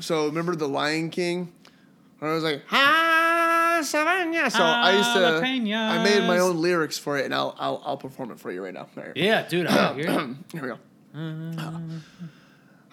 [0.01, 1.53] So remember the Lion King?
[2.21, 5.41] I was like, "Ha, Savannah." So I used to.
[5.77, 8.65] I made my own lyrics for it, and I'll I'll, I'll perform it for you
[8.65, 8.87] right now.
[8.97, 9.13] Right.
[9.17, 10.37] Yeah, dude, I hear it.
[10.53, 10.79] Here we go.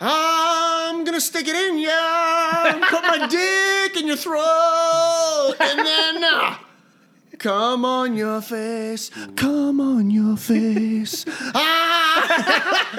[0.03, 6.55] I'm gonna stick it in ya, put my dick in your throat, and then uh,
[7.37, 11.23] come on your face, come on your face.
[11.53, 12.97] Ah!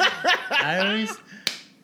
[0.51, 1.19] I always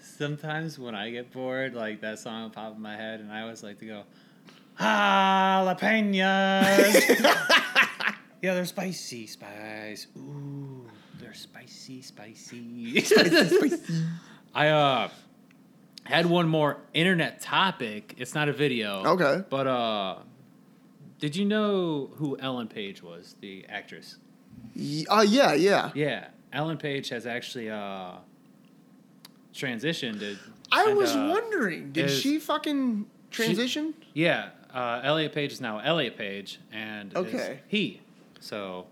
[0.00, 3.42] sometimes when I get bored, like that song will pop in my head, and I
[3.42, 4.02] always like to go,
[4.78, 6.14] jalapenos.
[8.42, 10.06] yeah, they're spicy, spice.
[10.16, 10.86] Ooh,
[11.20, 13.00] they're spicy, spicy.
[13.04, 14.04] spicy, spicy.
[14.54, 15.08] I uh
[16.04, 18.14] had one more internet topic.
[18.18, 19.04] It's not a video.
[19.04, 19.42] Okay.
[19.50, 20.16] But uh,
[21.18, 24.16] did you know who Ellen Page was, the actress?
[24.74, 25.90] Y- uh, yeah, yeah.
[25.94, 28.12] Yeah, Ellen Page has actually uh
[29.52, 30.20] transitioned.
[30.20, 30.36] To,
[30.72, 33.92] I and, was uh, wondering, did is- she fucking transition?
[34.14, 37.60] Yeah, uh, Elliot Page is now Elliot Page, and is Okay.
[37.68, 38.00] he.
[38.40, 38.86] So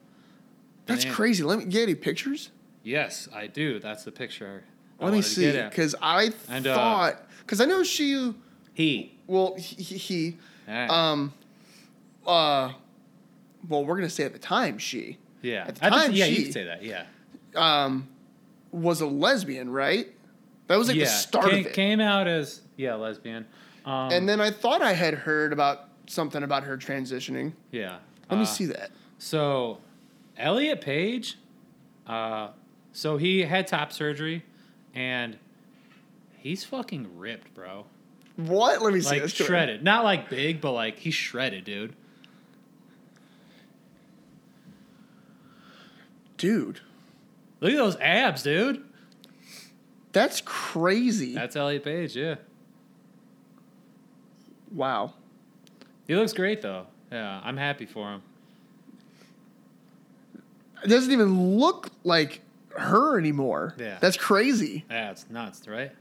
[0.86, 1.42] That's name- crazy.
[1.42, 2.50] Let me get any pictures.
[2.82, 3.78] Yes, I do.
[3.80, 4.64] That's the picture.
[5.00, 8.32] Let me see, because I And, uh, thought, because I know she,
[8.72, 9.12] he.
[9.26, 10.36] well, he, he
[10.68, 10.88] Alright.
[10.90, 11.32] um,
[12.26, 12.72] uh,
[13.68, 16.36] well, we're gonna say at the time she, yeah, at the think- time, yeah, you
[16.36, 16.82] she- could say that.
[16.82, 17.04] Yeah,
[17.54, 18.08] um,
[18.72, 20.08] was a lesbian, right?
[20.68, 21.04] That was like yeah.
[21.04, 21.72] the start came, of it.
[21.74, 23.46] came out as yeah lesbian.
[23.86, 27.52] Um, and then I thought I had heard about something about her transitioning.
[27.70, 27.98] yeah,
[28.30, 28.90] Let me uh, see that.
[29.18, 29.78] So,
[30.36, 31.38] Elliot Page,
[32.06, 32.48] uh,
[32.92, 34.44] so he had top surgery,
[34.94, 35.38] and
[36.36, 37.86] he's fucking ripped, bro.
[38.36, 38.82] What?
[38.82, 39.10] Let me see.
[39.10, 39.46] Like Let's do it.
[39.46, 41.94] shredded, not like big, but like he's shredded, dude.
[46.36, 46.80] Dude,
[47.60, 48.84] Look at those abs, dude.
[50.12, 51.34] that's crazy.
[51.34, 52.34] That's Elliot Page, yeah.
[54.72, 55.14] Wow.
[56.06, 56.86] He looks great though.
[57.10, 58.22] Yeah, I'm happy for him.
[60.84, 63.74] It doesn't even look like her anymore.
[63.78, 63.98] Yeah.
[64.00, 64.84] That's crazy.
[64.90, 65.92] Yeah, it's nuts, right?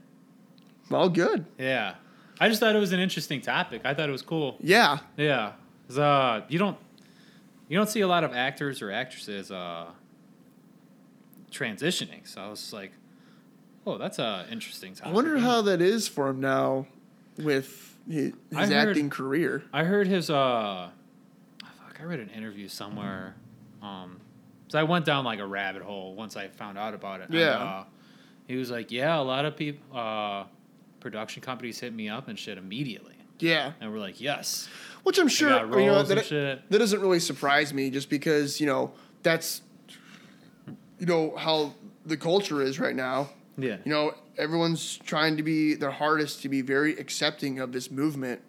[0.90, 1.46] Well, good.
[1.58, 1.94] Yeah.
[2.38, 3.82] I just thought it was an interesting topic.
[3.84, 4.56] I thought it was cool.
[4.60, 4.98] Yeah.
[5.16, 5.52] Yeah.
[5.96, 6.76] Uh, you don't
[7.68, 9.86] you don't see a lot of actors or actresses uh,
[11.50, 12.26] transitioning.
[12.26, 12.92] So I was like,
[13.86, 15.10] oh, that's a interesting topic.
[15.10, 16.86] I wonder how that is for him now
[17.38, 19.62] with his, his heard- acting career.
[19.72, 20.90] I heard his uh
[21.60, 23.34] fuck, I read an interview somewhere.
[23.82, 24.20] Um
[24.68, 27.28] so I went down like a rabbit hole once I found out about it.
[27.30, 27.50] And, Yeah.
[27.50, 27.84] uh,
[28.48, 30.44] he was like, Yeah, a lot of people uh
[31.00, 33.14] production companies hit me up and shit immediately.
[33.38, 33.72] Yeah.
[33.80, 34.68] And we're like, Yes.
[35.04, 36.68] Which I'm sure you know, that, and shit.
[36.70, 38.92] that doesn't really surprise me just because, you know,
[39.22, 39.62] that's
[40.98, 41.74] you know how
[42.06, 43.28] the culture is right now.
[43.58, 43.76] Yeah.
[43.84, 48.40] You know, everyone's trying to be their hardest to be very accepting of this movement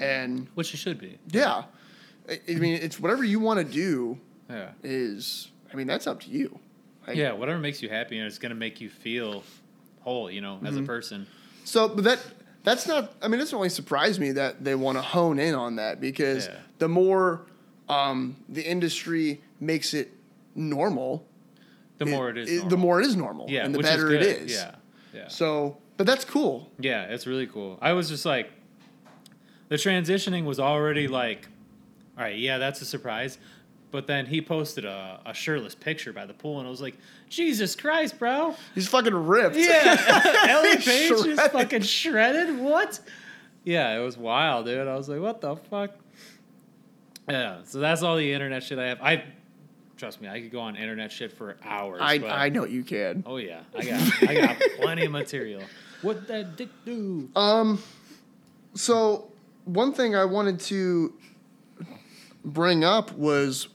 [0.00, 1.18] and Which it should be.
[1.30, 1.64] yeah.
[2.28, 4.18] I, I mean, it's whatever you want to do
[4.50, 4.70] Yeah.
[4.82, 6.58] is I mean, that's up to you.
[7.06, 9.42] Like, Yeah, whatever makes you happy and it's gonna make you feel
[10.00, 10.84] whole, you know, as Mm-hmm.
[10.84, 11.26] a person.
[11.64, 12.18] So, but that
[12.64, 13.12] that's not.
[13.22, 16.00] I mean, it doesn't really surprise me that they want to hone in on that
[16.00, 16.56] because Yeah.
[16.78, 17.42] the more
[17.88, 20.12] um, the industry makes it
[20.56, 21.24] normal,
[21.98, 24.50] The more it is, the more it is normal, yeah, and the better is it
[24.50, 24.74] Yeah,
[25.14, 25.28] yeah.
[25.28, 26.70] So, but that's cool.
[26.78, 27.78] Yeah, it's really cool.
[27.80, 28.50] I was just like,
[29.68, 31.48] the transitioning was already like,
[32.18, 33.38] all right, yeah, that's a surprise.
[33.92, 36.96] But then he posted a, a shirtless picture by the pool, and I was like,
[37.30, 38.54] Jesus Christ, bro.
[38.74, 39.56] He's fucking ripped.
[39.56, 42.58] Yeah, Elliot Page is fucking shredded.
[42.58, 43.00] What?
[43.64, 44.86] Yeah, it was wild, dude.
[44.86, 45.92] I was like, what the fuck?
[47.28, 49.00] Yeah, so that's all the internet shit I have.
[49.00, 49.24] I
[49.96, 52.00] trust me, I could go on internet shit for hours.
[52.02, 53.22] I but- I know you can.
[53.26, 55.62] Oh yeah, I got I got plenty of material.
[56.02, 57.28] What that dick do?
[57.34, 57.82] Um,
[58.74, 59.30] so
[59.64, 61.14] one thing I wanted to
[62.44, 63.68] bring up was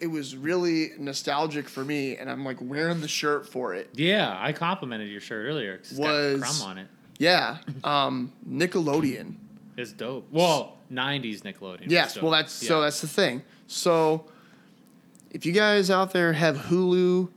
[0.00, 3.90] it was really nostalgic for me, and I'm like wearing the shirt for it.
[3.94, 5.78] Yeah, I complimented your shirt earlier.
[5.78, 6.88] 'cause it's got Was- crumb on it.
[7.18, 9.36] Yeah, um, Nickelodeon.
[9.76, 10.26] It's dope.
[10.32, 11.84] Well, '90s Nickelodeon.
[11.90, 13.42] Yes, well that's so that's the thing.
[13.66, 14.26] So
[15.34, 17.28] if you guys out there have Hulu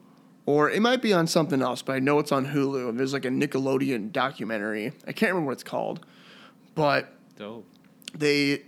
[0.45, 3.11] or it might be on something else, but I know it's on Hulu and there's
[3.11, 4.93] like a Nickelodeon documentary.
[5.05, 6.05] I can't remember what it's called.
[6.75, 7.65] But dope.
[8.17, 8.61] they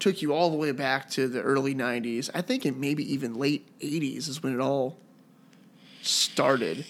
[0.00, 2.28] took you all the way back to the early 90s.
[2.34, 4.98] I think it maybe even late 80s is when it all
[6.02, 6.84] started.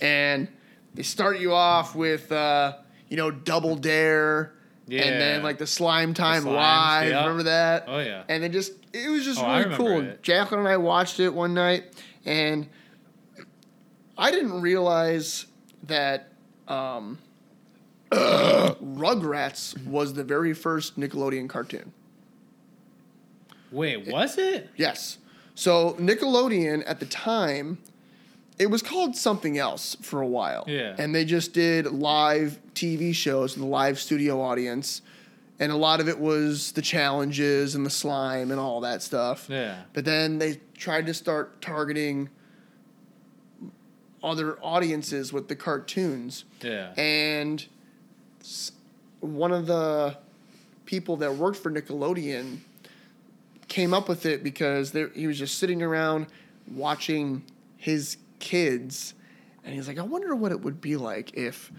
[0.00, 0.48] And
[0.94, 2.76] they start you off with uh,
[3.08, 4.52] you know, Double Dare
[4.86, 5.02] Yeah.
[5.02, 7.08] and then like the Slime Time Slimes, Live.
[7.10, 7.20] yeah.
[7.22, 7.84] Remember that?
[7.86, 8.24] Oh yeah.
[8.28, 10.00] And then just it was just Oh, really cool.
[10.02, 10.22] it.
[10.22, 11.84] Jacqueline and I watched it one night,
[12.24, 12.66] and
[14.18, 15.46] I didn't realize
[15.84, 16.28] that
[16.68, 17.18] um,
[18.10, 21.92] Rugrats was the very first Nickelodeon cartoon.
[23.72, 24.68] Wait, was it?
[24.76, 25.18] Yes.
[25.54, 27.78] So Nickelodeon at the time,
[28.58, 30.64] it was called something else for a while.
[30.66, 30.96] Yeah.
[30.98, 35.02] And they just did live TV shows with a live studio audience.
[35.60, 39.46] And a lot of it was the challenges and the slime and all that stuff.
[39.48, 39.82] Yeah.
[39.92, 42.30] But then they tried to start targeting
[44.22, 46.46] other audiences with the cartoons.
[46.62, 46.94] Yeah.
[46.96, 47.64] And
[49.20, 50.16] one of the
[50.86, 52.60] people that worked for Nickelodeon
[53.68, 56.26] came up with it because there, he was just sitting around
[56.72, 57.44] watching
[57.76, 59.12] his kids.
[59.62, 61.70] And he's like, I wonder what it would be like if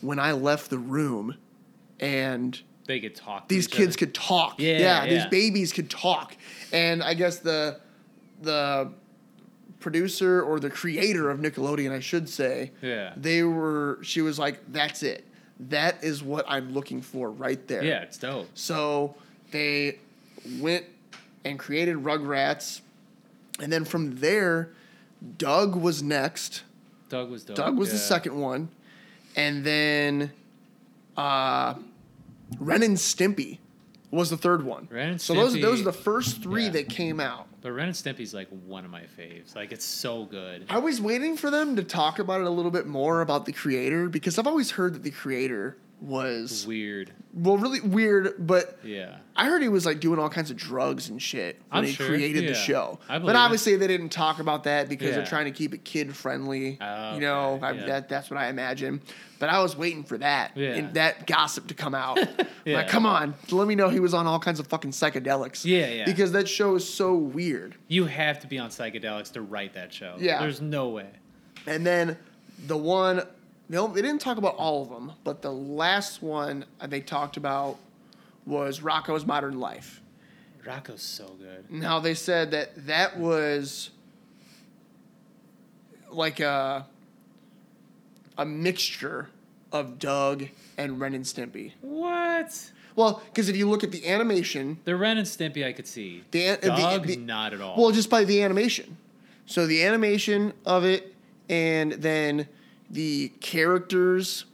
[0.00, 1.36] when I left the room
[2.00, 3.46] and They could talk.
[3.48, 3.98] to these kids other.
[3.98, 4.54] could talk.
[4.58, 5.28] Yeah, these yeah.
[5.28, 6.34] babies could talk.
[6.72, 7.78] And I guess the
[8.40, 8.90] the
[9.78, 13.12] producer or the creator of Nickelodeon, I should say, Yeah.
[13.16, 15.26] they were she was like, That's it.
[15.60, 17.84] That is what I'm looking for right there.
[17.84, 18.48] Yeah, it's dope.
[18.54, 19.14] So
[19.50, 19.98] they
[20.58, 20.86] went
[21.44, 22.80] and created Rugrats.
[23.60, 24.70] And then from there,
[25.36, 26.62] Doug was next.
[27.10, 27.56] Doug was dope.
[27.56, 28.68] Doug was the second one,
[29.36, 30.30] and then
[31.16, 31.74] uh,
[32.58, 33.58] Ren and Stimpy
[34.10, 34.88] was the third one.
[34.90, 36.70] Ren and so those Stimpy- those are the first three Yeah.
[36.70, 37.46] that came out.
[37.60, 39.54] But Ren and Stimpy's like one of my faves.
[39.54, 40.64] Like it's so good.
[40.70, 43.52] I was waiting for them to talk about it a little bit more about the
[43.52, 47.10] creator because I've always heard that the creator was Weird.
[47.34, 49.16] well really weird, but Yeah.
[49.34, 51.92] I heard he was like doing all kinds of drugs and shit when I'm he
[51.92, 52.50] sure, created yeah.
[52.50, 53.00] the show.
[53.08, 53.36] I But it.
[53.36, 56.78] obviously they didn't talk about that because they're trying to keep it kid friendly.
[56.80, 57.86] Oh, you know, okay, I, yeah.
[57.86, 59.02] that that's what I imagine.
[59.38, 60.74] But I was waiting for that Yeah.
[60.74, 62.18] and that gossip to come out.
[62.64, 62.78] Yeah.
[62.78, 65.64] Like, come on, let me know he was on all kinds of fucking psychedelics.
[65.64, 66.04] Yeah, yeah.
[66.04, 67.76] Because that show is so weird.
[67.86, 70.16] You have to be on psychedelics to write that show.
[70.18, 70.40] Yeah.
[70.40, 71.06] There's no way.
[71.66, 72.18] And then
[72.66, 73.22] the one,
[73.70, 77.78] no, they didn't talk about all of them, but the last one they talked about
[78.44, 80.02] was Rocko's Modern Life.
[80.66, 81.70] Rocko's so good.
[81.70, 83.90] Now they said that that was
[86.10, 86.86] like a
[88.38, 89.28] a mixture
[89.72, 90.46] of Doug
[90.78, 91.72] and Ren and Stimpy.
[91.82, 92.70] What?
[92.96, 96.24] Well, because if you look at the animation, The Ren and Stimpy I could see.
[96.30, 97.76] the, an- Doug, the- not at all.
[97.76, 98.96] well, just by the animation.
[99.46, 101.14] So the animation of it,
[101.48, 102.48] and then
[102.90, 104.44] the characters.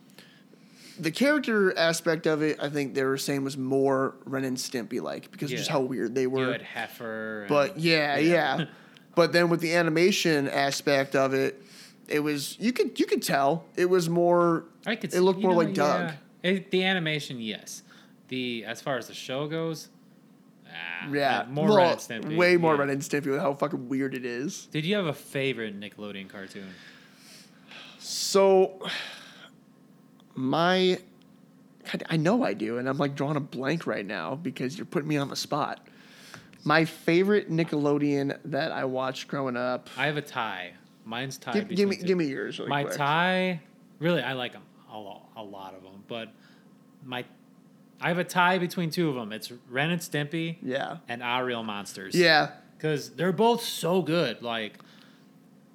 [0.97, 5.01] The character aspect of it, I think they were saying was more Ren and Stimpy
[5.03, 6.53] like because of just how weird they you were.
[6.53, 7.41] had Heifer.
[7.43, 8.67] and- But yeah, yeah.
[9.17, 11.61] but then with the animation aspect of it,
[12.09, 14.65] it was you could you could tell it was more.
[14.87, 15.15] I could.
[15.15, 16.15] It looked more know, like Doug.
[16.43, 16.51] yeah.
[16.51, 17.83] It, the animation, yes.
[18.29, 19.89] The as far as the show goes,
[20.67, 22.37] ah, Yeah, more well, Ren and Stimpy.
[22.37, 22.81] way more yeah.
[22.81, 24.67] Ren and Stimpy with how fucking weird it is.
[24.67, 26.69] Did you have a favorite Nickelodeon cartoon?
[27.99, 28.87] So,
[30.35, 30.99] my,
[31.91, 34.85] God, I know I do, and I'm like drawing a blank right now because you're
[34.85, 35.87] putting me on the spot.
[36.65, 39.89] My favorite Nickelodeon that I watched growing up.
[39.97, 40.75] I have a tie.
[41.05, 41.55] Mine's tied.
[41.55, 42.59] Give, give me between give me yours.
[42.59, 42.97] Really my quick.
[42.97, 43.61] tie.
[43.99, 44.63] Really, I like them
[44.93, 46.03] a lot, a lot of them.
[46.09, 46.33] But
[47.05, 47.25] my,
[48.01, 49.33] I have a tie between two of them.
[49.33, 50.99] It's Ren and Stimpy Yeah.
[51.09, 52.15] and Real Monsters.
[52.15, 52.51] Yeah.
[52.77, 54.43] because they're both so good.
[54.43, 54.79] Like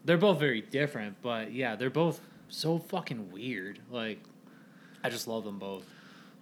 [0.05, 3.79] they're both very different, but yeah, they're both so fucking weird.
[3.91, 4.19] Like,
[5.03, 5.83] I just love them both.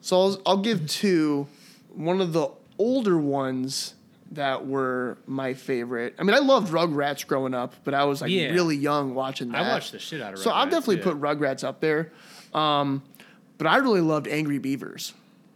[0.02, 1.48] So I'll, I'll give two.
[1.94, 3.96] One of the older ones
[4.32, 6.16] that were my favorite.
[6.20, 8.52] I mean, I loved Rugrats growing up, but I was like Yeah.
[8.52, 9.64] really young watching that.
[9.66, 10.40] I watched the shit out of.
[10.40, 11.04] So I'll definitely yeah.
[11.04, 12.12] put Rugrats up there.
[12.54, 13.04] Um,
[13.58, 15.14] but I really loved Angry Beavers.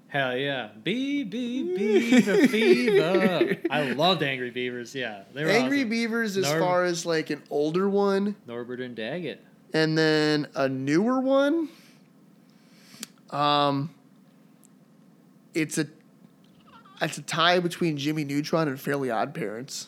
[0.08, 3.58] Hell yeah, Bee Bee Beaver Fever.
[3.72, 4.94] I loved Angry Beavers.
[4.94, 5.90] Yeah, they were Angry awesome.
[5.90, 9.40] Beavers, as Norm- far as like an older one, Norbert and Daggett.
[9.74, 11.70] and then a newer one.
[13.30, 13.90] Um,
[15.54, 15.88] it's a
[17.02, 19.88] it's a tie between Jimmy Neutron and Fairly Odd Parents.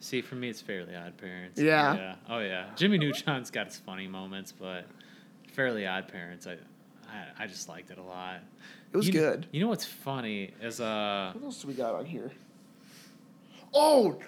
[0.00, 1.60] See, for me, it's Fairly Odd Parents.
[1.60, 1.94] Yeah.
[1.96, 2.14] yeah.
[2.28, 4.86] Oh yeah, Jimmy Neutron's got its funny moments, but
[5.52, 6.52] Fairly Odd Parents, I,
[7.10, 8.40] I, I just liked it a lot.
[8.92, 9.46] It was You good.
[9.50, 12.30] You know what's funny is uh, What else do we got on here?
[13.74, 14.18] Oh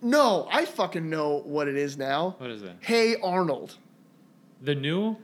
[0.00, 2.36] no, I fucking know what it is now.
[2.38, 2.72] what is it?
[2.80, 3.76] Hey Arnold.
[4.62, 5.16] The new.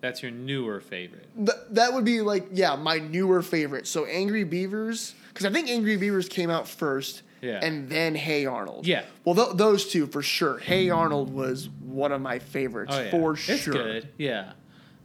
[0.00, 1.26] That's your newer favorite.
[1.36, 3.86] Th- that would be like yeah, my newer favorite.
[3.86, 7.60] So Angry Beavers, because I think Angry Beavers came out first, Yeah.
[7.62, 8.86] and then Hey Arnold.
[8.88, 9.04] Yeah.
[9.24, 10.58] Well, th- those two for sure.
[10.58, 13.72] Hey Arnold was one of my favorites Oh yeah, for it's sure.
[13.72, 14.08] good.
[14.18, 14.54] Yeah,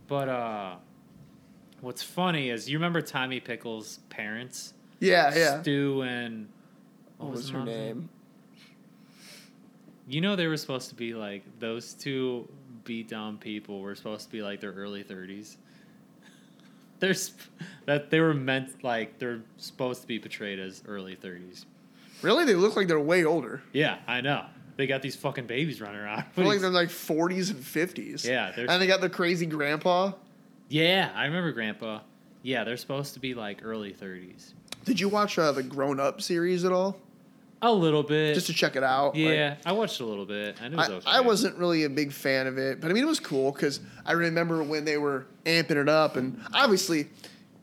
[0.08, 0.76] but uh,
[1.82, 5.62] what's funny is you remember Tommy Pickles' parents, Yeah, yeah.
[5.62, 6.50] Stu and
[7.20, 8.10] what was the her name?
[10.08, 12.50] You know they were supposed to be like those two
[12.84, 15.58] beat down people were supposed to be like their early thirties.
[17.04, 17.34] There's
[17.86, 21.66] that they were meant like they're supposed to be portrayed as early thirties.
[22.22, 23.62] Really, they look like they're way older.
[23.74, 24.46] Yeah, I know.
[24.78, 26.20] They got these fucking babies running around.
[26.20, 28.26] I feel like they're like 40s and 50s.
[28.26, 30.14] Yeah, they're- and they got the crazy grandpa.
[30.70, 32.00] yeah, I remember Grandpa.
[32.42, 34.54] Yeah, they're supposed to be like early thirties.
[34.86, 36.98] Did you watch uh, the Grown Up series at all?
[37.66, 38.34] A little bit.
[38.36, 39.16] Just to check it out.
[39.16, 40.58] Like, yeah, I watched a little bit.
[40.62, 41.10] I knew it was I, okay.
[41.10, 43.80] I wasn't really a big fan of it, but I mean, it was cool because
[44.06, 47.08] I remember when they were amping it up, and obviously,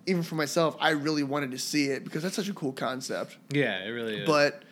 [0.06, 3.36] even for myself, I really wanted to see it because that's such a cool concept.
[3.51, 4.27] Yeah, it really is.
[4.27, 4.62] But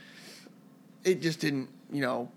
[1.05, 2.31] it just didn't, you know,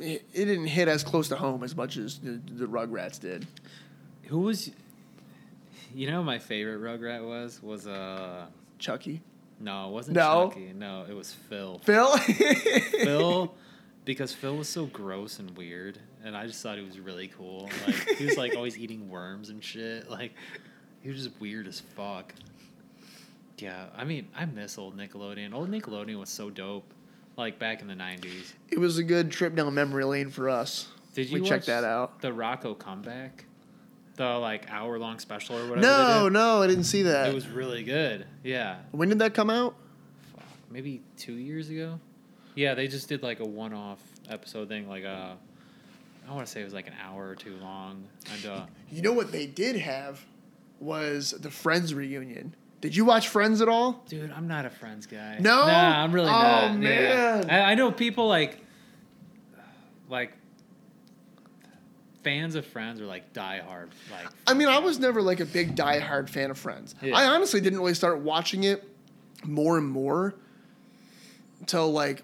[0.00, 3.46] it, it didn't hit as close to home as much as the, the Rugrats did.
[4.24, 4.70] who was?
[5.94, 8.46] You know, my favorite Rugrat was was uh
[8.78, 9.20] Chucky,
[9.62, 10.48] no, it wasn't No?
[10.48, 10.72] Chucky.
[10.74, 11.78] No, it was Phil.
[11.84, 12.16] Phil.
[12.18, 13.54] Phil,
[14.04, 17.70] because Phil was so gross and weird, and I just thought he was really cool.
[17.86, 20.10] Like he was like always eating worms and shit.
[20.10, 20.32] Like
[21.02, 22.34] he was just weird as fuck.
[23.58, 25.54] Yeah, I mean, I miss old Nickelodeon.
[25.54, 26.92] Old Nickelodeon was so dope.
[27.36, 28.52] Like back in the nineties.
[28.70, 30.88] it was a good trip down memory lane for us.
[31.14, 32.20] Did you check that out?
[32.20, 33.44] The Rocko comeback,
[34.16, 35.80] the like hour long special or whatever.
[35.80, 37.28] No, no, I didn't see that.
[37.28, 38.26] It was really good.
[38.44, 39.74] Yeah, when did that come out?
[40.34, 41.98] fuck, maybe two years ago.
[42.54, 45.32] Yeah, they just did like a one off episode thing, like uh,
[46.28, 49.02] I want to say it was like an hour or two long, and uh, You
[49.02, 50.24] know what they did have
[50.80, 52.54] was the Friends reunion.
[52.82, 54.02] Did you watch Friends at all?
[54.08, 55.38] dude, I'm not a Friends guy.
[55.40, 55.66] No?
[55.66, 56.72] nah, I'm really Oh, not.
[56.82, 57.42] Yeah.
[57.46, 57.50] man.
[57.50, 58.58] I, I know people like,
[60.08, 60.32] like.
[62.22, 63.88] Fans of Friends are like diehard.
[64.10, 66.94] Like, I mean, I was never like a big diehard fan of Friends.
[67.02, 67.16] Yeah.
[67.16, 68.84] I honestly didn't really start watching it
[69.44, 70.34] more and more
[71.60, 72.22] until like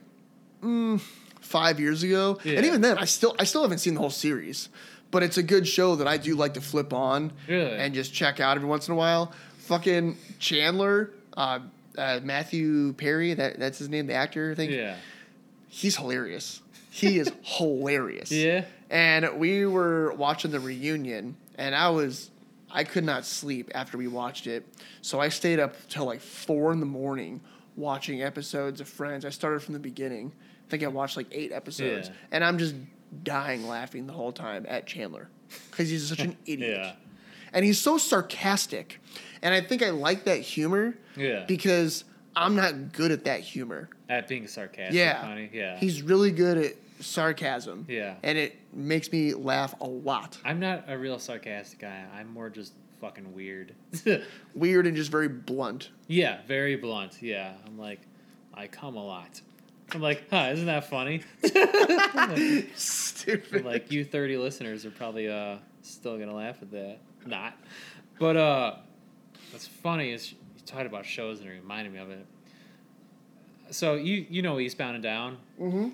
[0.62, 1.00] mm,
[1.40, 2.38] five years ago.
[2.44, 2.56] Yeah.
[2.58, 4.68] And even then, I still I still haven't seen the whole series.
[5.10, 7.78] But it's a good show that I do like to flip on Really?
[7.78, 9.32] and just check out every once in a while.
[9.60, 11.60] Fucking Chandler, uh,
[11.96, 14.50] uh, Matthew Perry, that that's his name, the actor.
[14.52, 14.96] I think yeah,
[15.68, 16.60] he's hilarious.
[16.90, 18.30] He is hilarious.
[18.30, 18.64] yeah.
[18.90, 22.30] And we were watching the reunion, and I was,
[22.70, 24.66] I could not sleep after we watched it.
[25.02, 27.40] So I stayed up till like four in the morning
[27.76, 29.24] watching episodes of Friends.
[29.24, 30.32] I started from the beginning.
[30.66, 32.14] I think I watched like eight episodes, Yeah.
[32.32, 32.74] and I'm just
[33.24, 35.28] dying laughing the whole time at Chandler
[35.70, 36.78] because he's such an idiot.
[36.78, 36.92] Yeah.
[37.52, 39.00] And he's so sarcastic.
[39.42, 41.44] And I think I like that humor Yeah.
[41.46, 42.04] because
[42.36, 43.88] I'm not good at that humor.
[44.10, 45.22] At being sarcastic, Yeah.
[45.22, 45.48] funny.
[45.52, 45.78] Yeah.
[45.78, 47.86] He's really good at sarcasm.
[47.88, 48.14] Yeah.
[48.22, 50.38] And it makes me laugh a lot.
[50.44, 52.04] I'm not a real sarcastic guy.
[52.14, 53.74] I'm more just fucking weird.
[54.54, 55.90] Weird and just very blunt.
[56.08, 57.22] yeah, very blunt.
[57.22, 57.52] Yeah.
[57.64, 58.00] I'm like,
[58.54, 59.40] I come a lot.
[59.92, 61.22] I'm like, huh, isn't that funny?
[62.74, 63.46] Stupid.
[63.54, 66.98] I'm like, you 30 listeners are probably uh still gonna laugh at that.
[67.24, 67.54] Not.
[68.18, 68.74] But uh
[69.52, 72.26] what's funny is you talked about shows and it reminded me of it.
[73.70, 75.38] So you you know Eastbound and Down?
[75.60, 75.88] mm-hmm.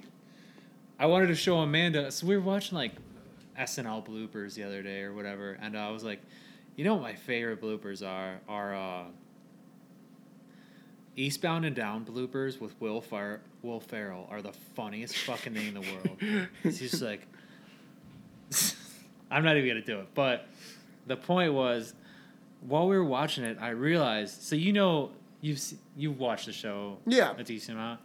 [0.98, 2.10] I wanted to show Amanda.
[2.12, 2.92] So we were watching like
[3.58, 6.20] SNL bloopers the other day or whatever, and I was like,
[6.76, 9.04] you know what my favorite bloopers are are uh,
[11.16, 15.74] Eastbound and Down bloopers with Will Far- Will Ferrell are the funniest fucking thing in
[15.74, 16.48] the world.
[16.62, 17.26] He's just like,
[19.30, 20.08] I'm not even gonna do it.
[20.14, 20.46] But
[21.06, 21.94] the point was,
[22.60, 24.42] while we were watching it, I realized.
[24.42, 25.10] So you know,
[25.40, 27.34] you've se- you've watched the show, Yeah.
[27.36, 28.00] a decent amount.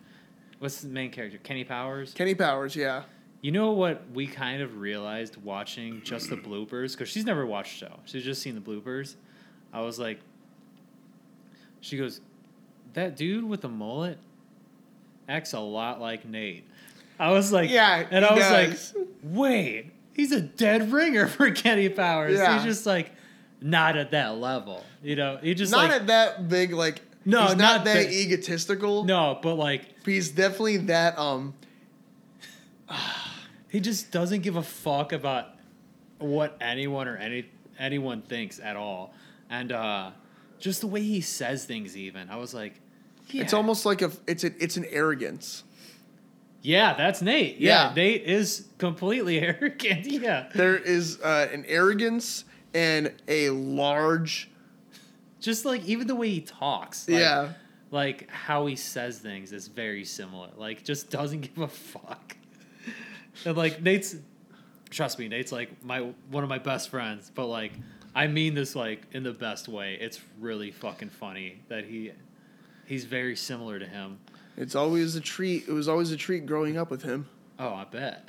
[0.59, 1.37] What's the main character?
[1.41, 2.13] Kenny Powers.
[2.13, 3.03] Kenny Powers, yeah.
[3.41, 7.79] You know what we kind of realized watching just the bloopers because she's never watched
[7.79, 7.99] the show.
[8.05, 9.15] She's just seen the bloopers.
[9.71, 10.19] I was like,
[11.79, 12.19] she goes,
[12.93, 14.17] that dude with the mullet
[15.29, 16.65] acts a lot like Nate.
[17.17, 18.95] I was like, Yeah, and I was does.
[18.95, 22.37] like, wait, he's a dead ringer for Kenny Powers.
[22.37, 22.55] Yeah.
[22.55, 23.11] He's just like
[23.61, 25.37] not at that level, you know.
[25.41, 28.11] He just Not like at that big, like No, he's not, not that big.
[28.31, 29.03] egotistical.
[29.03, 31.17] no, but like he's definitely that.
[31.19, 31.53] Um,
[33.69, 35.47] he just doesn't give a fuck about
[36.17, 37.45] what anyone or any
[37.77, 39.13] anyone thinks at all
[39.49, 40.11] and uh
[40.59, 42.81] just the way he says things even i was like
[43.29, 43.41] yeah.
[43.41, 45.63] it's almost like a, it's a, it's an arrogance.
[46.61, 47.93] yeah that's nate yeah, Yeah.
[47.95, 52.43] nate is completely arrogant yeah There is uh, an arrogance
[52.73, 54.49] and a large,
[55.39, 57.49] just like even the way he talks like, yeah.
[57.91, 62.35] like how he says things is very similar like just doesn't give a fuck
[63.45, 64.15] and like nate's
[64.89, 65.99] trust me nate's like my
[66.31, 67.71] one of my best friends but like
[68.15, 72.11] i mean this like in the best way it's really fucking funny that he
[72.85, 74.17] he's very similar to him
[74.57, 75.67] It's always a treat.
[75.69, 77.27] It was always a treat growing up with him.
[77.59, 78.27] oh i bet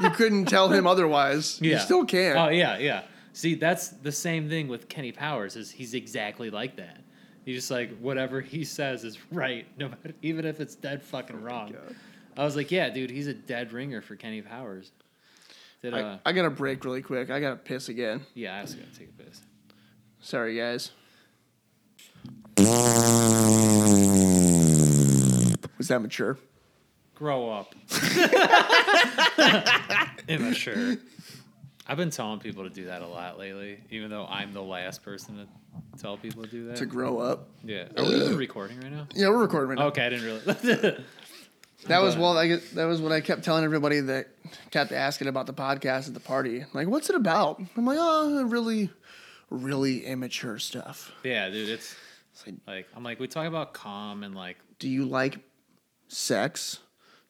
[0.00, 1.58] You couldn't tell him otherwise.
[1.60, 2.38] You still can't.
[2.38, 3.02] oh yeah yeah
[3.32, 7.00] see that's the same thing with kenny powers is he's exactly like that
[7.44, 11.40] he's just like whatever he says is right no matter even if it's dead fucking
[11.40, 11.94] wrong God.
[12.38, 14.92] I was like, yeah, dude, he's a dead ringer for Kenny Powers.
[15.82, 17.30] Did uh, I, I gotta break really quick.
[17.30, 18.24] I gotta piss again.
[18.34, 19.42] yeah, I was gonna take a piss.
[20.20, 20.92] Sorry, guys.
[25.76, 26.38] Was that mature?
[27.16, 27.74] Grow up.
[30.28, 30.96] Immature.
[31.88, 35.02] I've been telling people to do that a lot lately, even though I'm the last
[35.02, 36.76] person to tell people to do that.
[36.76, 37.48] To grow up?
[37.64, 37.84] yeah.
[37.96, 39.06] Are we even recording right now?
[39.14, 39.86] Yeah, we're recording right now.
[39.86, 40.96] Okay, I didn't really.
[41.86, 42.36] That was well.
[42.36, 44.26] I get, that was what I kept telling everybody that
[44.72, 46.64] kept asking about the podcast at the party.
[46.74, 47.62] Like, what's it about?
[47.76, 48.90] I'm like, oh, really,
[49.48, 51.12] really immature stuff.
[51.22, 51.94] yeah, dude, it's
[52.32, 55.38] It's like, like I'm like we talk about calm and like do you like
[56.08, 56.80] sex?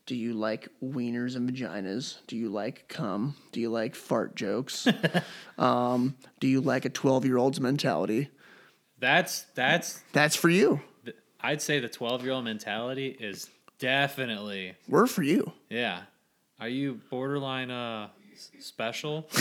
[0.08, 2.16] Do you like wieners and vaginas?
[2.26, 3.36] Do you like cum?
[3.52, 4.88] Do you like fart jokes?
[5.58, 8.30] um, do you like a 12 year old's mentality?
[8.98, 10.80] that's that's That's for you.
[11.42, 15.52] I'd say the 12 year old mentality is definitely We're for you.
[15.68, 16.04] Yeah.
[16.58, 19.28] Are you borderline uh s- special?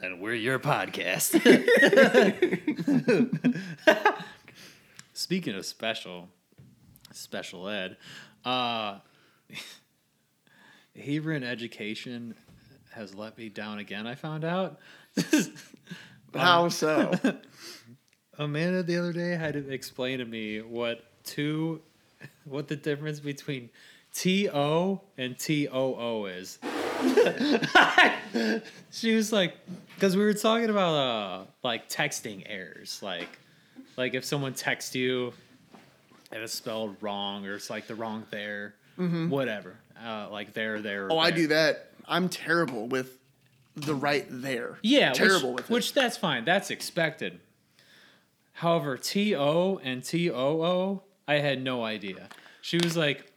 [0.00, 1.40] and we're your podcast.
[5.12, 6.28] Speaking of special,
[7.14, 7.96] special ed,
[8.44, 8.98] uh
[10.98, 12.34] Hebron education
[12.92, 14.78] has let me down again, I found out.
[16.34, 17.12] How so?
[18.38, 21.80] Amanda the other day had to explain to me what two,
[22.44, 23.70] what the difference between
[24.14, 26.58] T O and T O O is.
[28.90, 29.56] she was like,
[29.94, 33.38] because we were talking about uh like texting errors, like
[33.96, 35.32] like if someone texts you
[36.32, 41.08] and it's spelled wrong or it's like the wrong there, whatever, uh, like there there.
[41.10, 41.90] oh, I do that.
[42.06, 43.18] I'm terrible with
[43.76, 44.78] the right there.
[44.82, 45.74] Yeah, terrible which, with it.
[45.74, 46.44] which that's fine.
[46.44, 47.40] That's expected.
[48.54, 52.28] However, T O and T O O, I had no idea.
[52.60, 53.32] She was like,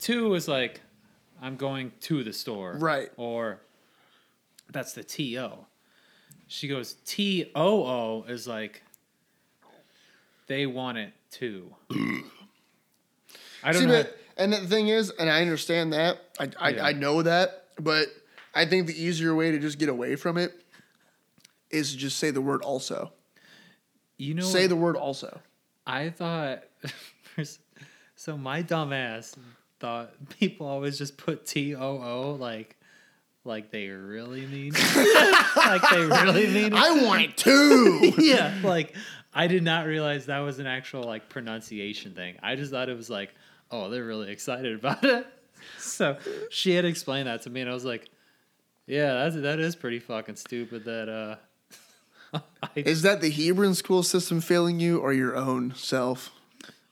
[0.00, 0.80] two was like,
[1.40, 3.10] I'm going to the store, Right.
[3.16, 3.60] Or
[4.70, 5.66] that's the T O.
[6.46, 8.82] She goes T O O is like,
[10.46, 11.74] they want it too.
[13.64, 14.02] I don't See, know.
[14.02, 16.18] but, and the thing is, and I understand that.
[16.38, 16.84] I, I, Yeah.
[16.86, 18.08] I know that, but
[18.54, 20.52] I think the easier way to just get away from it
[21.70, 23.12] is to just say the word also.
[24.18, 25.40] you know, say the word also.
[25.86, 26.64] I thought
[28.16, 28.36] so.
[28.36, 29.34] My dumbass
[29.80, 32.76] thought people always just put T O O like
[33.44, 34.72] like they really mean
[35.56, 36.74] like they really mean it.
[36.74, 38.12] I want it too.
[38.18, 38.94] yeah, like
[39.34, 42.36] I did not realize that was an actual like pronunciation thing.
[42.42, 43.34] I just thought it was like,
[43.70, 45.26] oh, they're really excited about it.
[45.78, 46.18] So
[46.50, 48.10] she had explained that to me, and I was like,
[48.86, 50.84] yeah, that's that is pretty fucking stupid.
[50.84, 56.30] That uh, I, is that the Hebron school system failing you or your own self?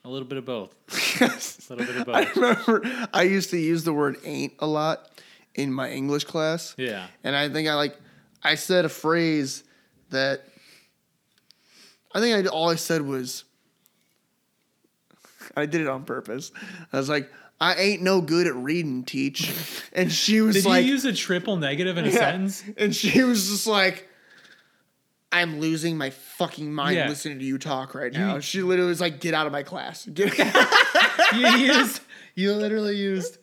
[0.05, 0.75] a little bit of both.
[1.21, 2.17] A little bit of both.
[2.17, 5.09] I remember I used to use the word ain't a lot
[5.55, 6.75] in my English class.
[6.77, 7.07] Yeah.
[7.23, 7.97] And I think I like
[8.43, 9.63] I said a phrase
[10.11, 10.49] that
[12.15, 13.45] I think I all I said was
[15.57, 16.53] I did it on purpose.
[16.93, 17.31] I was like,
[17.61, 19.53] I ain't no good at reading, teach.
[19.93, 22.19] And she was Did like, you use a triple negative in a Yeah.
[22.19, 22.63] sentence?
[22.77, 24.09] and she was just like,
[25.33, 27.09] I'm losing my fucking mind Yeah.
[27.09, 28.39] listening to you talk right now.
[28.39, 30.07] she literally was like, get out of my class.
[30.07, 30.39] Get
[31.35, 32.01] you used
[32.37, 33.39] you literally used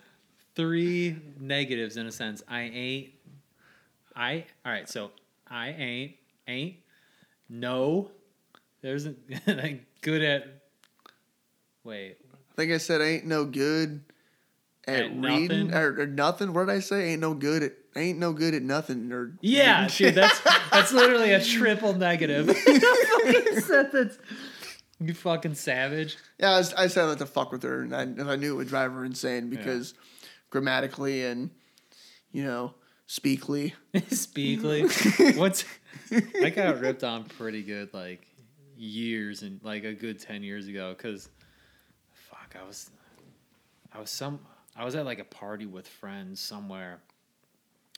[0.56, 2.42] three negatives in a sentence.
[2.48, 3.10] I ain't
[4.16, 5.12] I all right, so
[5.50, 6.14] I ain't
[6.48, 6.76] ain't
[7.50, 8.10] no
[8.82, 9.06] there's
[9.48, 10.64] a good at
[11.84, 14.04] wait I think I said ain't no good
[14.88, 15.74] at, At reading nothing?
[15.74, 16.54] or, or nothing.
[16.54, 17.10] What did I say?
[17.10, 20.40] Ain't no good at ain't no good at nothing or yeah dude that's
[20.72, 24.20] that's literally a triple negative fucking sentence
[25.00, 28.02] you fucking savage Yeah, I, was, I said that to fuck with her, and I,
[28.04, 29.96] and I knew it would drive her insane because
[30.52, 31.50] grammatically and
[32.32, 32.76] you know
[33.08, 33.74] speakly.
[33.96, 35.38] Speakly.
[35.38, 35.66] What's
[36.12, 38.27] I got ripped on pretty good like
[38.78, 41.30] years and like a good ten years ago because
[42.12, 42.90] fuck I was
[43.94, 44.40] I was some
[44.76, 47.00] I was at like a party with friends somewhere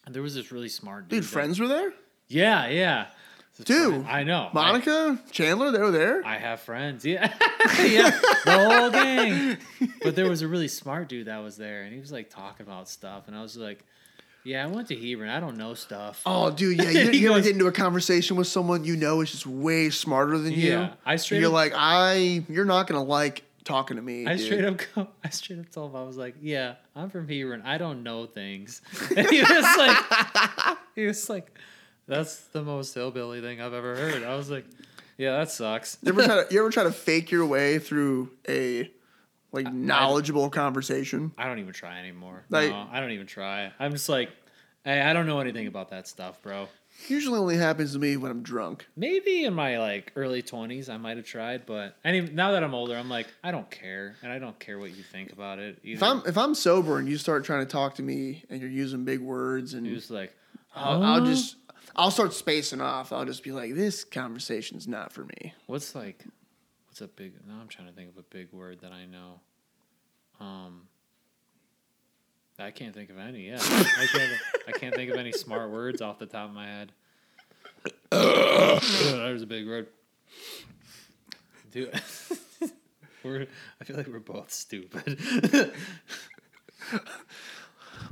[0.05, 1.17] and there was this really smart dude.
[1.17, 1.93] Dude, that- friends were there.
[2.27, 3.07] Yeah, yeah.
[3.65, 4.47] Dude, I know.
[4.51, 6.23] I- Monica, Chandler, they were there.
[6.25, 7.03] I have friends.
[7.05, 7.33] Yeah.
[7.83, 8.17] yeah.
[8.45, 9.57] The whole gang.
[10.01, 12.65] But there was a really smart dude that was there and he was like talking
[12.65, 13.83] about stuff and I was like,
[14.43, 15.29] Yeah, I went to Hebron.
[15.29, 16.21] I don't know stuff.
[16.25, 19.31] Oh, dude, yeah, you, you ever get into a conversation with someone you know is
[19.31, 20.69] just way smarter than you.
[20.71, 24.25] Yeah, I straight You're up- like, I, you're not gonna like talking to me.
[24.25, 24.45] I dude.
[24.45, 27.61] straight up go, I straight up told him I was like, Yeah, I'm from Hebron.
[27.63, 28.81] I don't know things.
[29.15, 31.57] And he was like he was like,
[32.07, 34.23] That's the most hillbilly thing I've ever heard.
[34.23, 34.65] I was like,
[35.17, 35.97] Yeah, that sucks.
[36.01, 38.89] You ever try to, you ever try to fake your way through a
[39.51, 41.31] like knowledgeable conversation?
[41.37, 42.43] I don't even try anymore.
[42.49, 43.71] Like- no, I don't even try.
[43.79, 44.29] I'm just like,
[44.85, 46.67] hey, I don't know anything about that stuff, bro.
[47.07, 48.85] Usually only happens to me when I'm drunk.
[48.97, 52.73] Maybe in my like early twenties I might have tried, but any now that I'm
[52.73, 55.79] older, I'm like, I don't care, and I don't care what you think about it.
[55.81, 58.69] If I'm if I'm sober and you start trying to talk to me and you're
[58.69, 60.35] using big words and You're just like,
[60.75, 61.55] I'll, I'll just
[61.95, 63.13] I'll start spacing off.
[63.13, 65.53] I'll just be like, this conversation's not for me.
[65.67, 66.25] What's like,
[66.99, 67.33] what's a big?
[67.47, 69.39] Now I'm trying to think of a big word that I know.
[70.39, 70.87] Um,
[72.57, 73.47] I can't think of any.
[73.47, 74.31] Yeah, I can't.
[74.67, 76.91] I can't think of any smart words off the top of my head.
[78.11, 79.87] There's a big word.
[81.71, 81.93] Dude,
[83.23, 83.47] we're.
[83.79, 85.73] I feel like we're both stupid.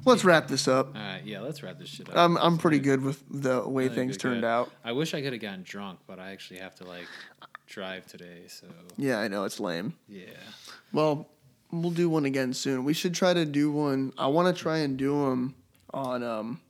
[0.06, 0.96] Let's wrap this up.
[0.96, 2.16] All right, yeah, let's wrap this shit up.
[2.16, 4.48] I'm I'm pretty good with the way things turned good.
[4.48, 4.72] out.
[4.84, 7.08] I wish I could have gotten drunk, but I actually have to like
[7.68, 8.44] drive today.
[8.48, 8.68] So
[8.98, 9.94] Yeah, I know it's lame.
[10.08, 10.26] yeah.
[10.94, 11.28] Well,
[11.72, 12.84] we'll do one again soon.
[12.86, 14.14] We should try to do one.
[14.18, 15.56] I want to try and do them
[15.94, 16.62] on um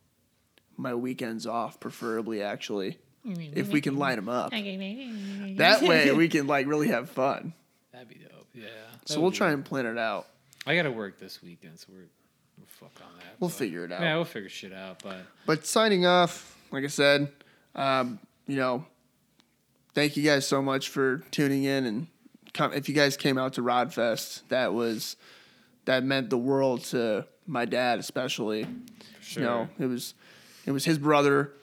[0.76, 4.52] my weekends off, preferably actually, if we can line them up.
[4.52, 7.54] That way we can like really have fun.
[7.92, 8.48] That'd be dope.
[8.54, 8.66] Yeah.
[9.06, 10.28] So we'll try and plan it out.
[10.66, 12.10] I gotta work this weekend, so we're
[12.60, 13.36] we're fucked on that.
[13.40, 14.02] We'll but- figure it out.
[14.02, 15.02] Yeah, we'll figure shit out.
[15.04, 17.32] But But signing off, like I said,
[17.76, 18.86] um, you know,
[19.98, 22.08] thank you guys so much for tuning in and
[22.54, 22.72] come.
[22.72, 25.16] If you guys came out to Rodfest, that was
[25.86, 28.68] that meant the world to my dad, especially.
[29.22, 29.42] sure.
[29.42, 30.14] You know, it was
[30.68, 31.54] it was his brother,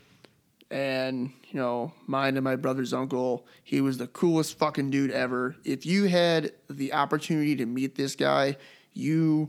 [0.69, 3.47] and you know, mine and my brother's uncle.
[3.63, 5.55] He was the coolest fucking dude ever.
[5.65, 8.57] If you had the opportunity to meet this guy,
[8.93, 9.49] you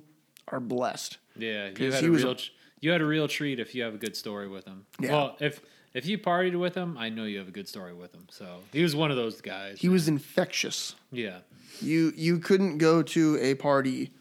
[0.49, 1.17] are blessed.
[1.35, 2.37] yeah, you had he a was real a-
[2.81, 4.85] you had a real treat if you have a good story with him.
[4.99, 5.11] Yeah.
[5.11, 5.59] Well, if
[5.95, 8.27] if you partied with him, I know you have a good story with him.
[8.29, 9.79] So he was one of those guys.
[9.79, 10.95] He was infectious.
[11.11, 11.39] yeah.
[11.81, 14.11] You you couldn't go to a party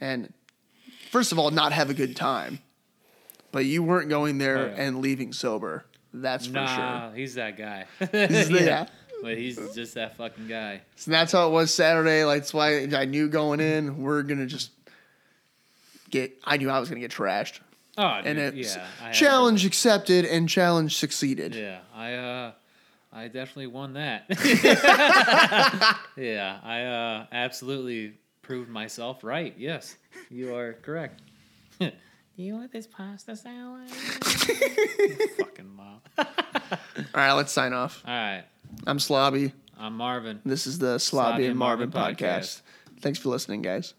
[0.00, 0.32] and
[1.10, 2.58] first of all not have a good time.
[3.52, 4.82] But you weren't going there Oh, yeah.
[4.82, 5.84] and leaving sober.
[6.12, 7.84] That's for Nah, he's that guy.
[7.98, 8.86] He's the- yeah.
[9.22, 10.76] But he's just that fucking guy.
[10.76, 10.82] sure.
[10.96, 12.24] So that's how it was Saturday.
[12.24, 14.70] Like that's why I knew going in we're gonna just
[16.10, 17.60] get I knew I was gonna get trashed.
[17.96, 18.86] Oh, And dude, it's yeah.
[19.02, 21.54] I challenge accepted and challenge succeeded.
[21.54, 22.52] Yeah, I uh
[23.12, 24.24] I definitely won that.
[26.16, 29.54] yeah, I uh absolutely proved myself right.
[29.56, 29.96] Yes,
[30.30, 31.22] you are correct.
[31.78, 31.90] Do
[32.36, 33.88] you want this pasta salad?
[33.90, 36.00] Fucking mom.
[36.18, 38.02] All All right, let's sign off.
[38.06, 38.44] All right.
[38.86, 39.52] I'm Slobby.
[39.78, 40.40] I'm Marvin.
[40.44, 42.62] This is the Slobby, and Marvin, podcast.
[43.00, 43.94] Thanks for listening, guys.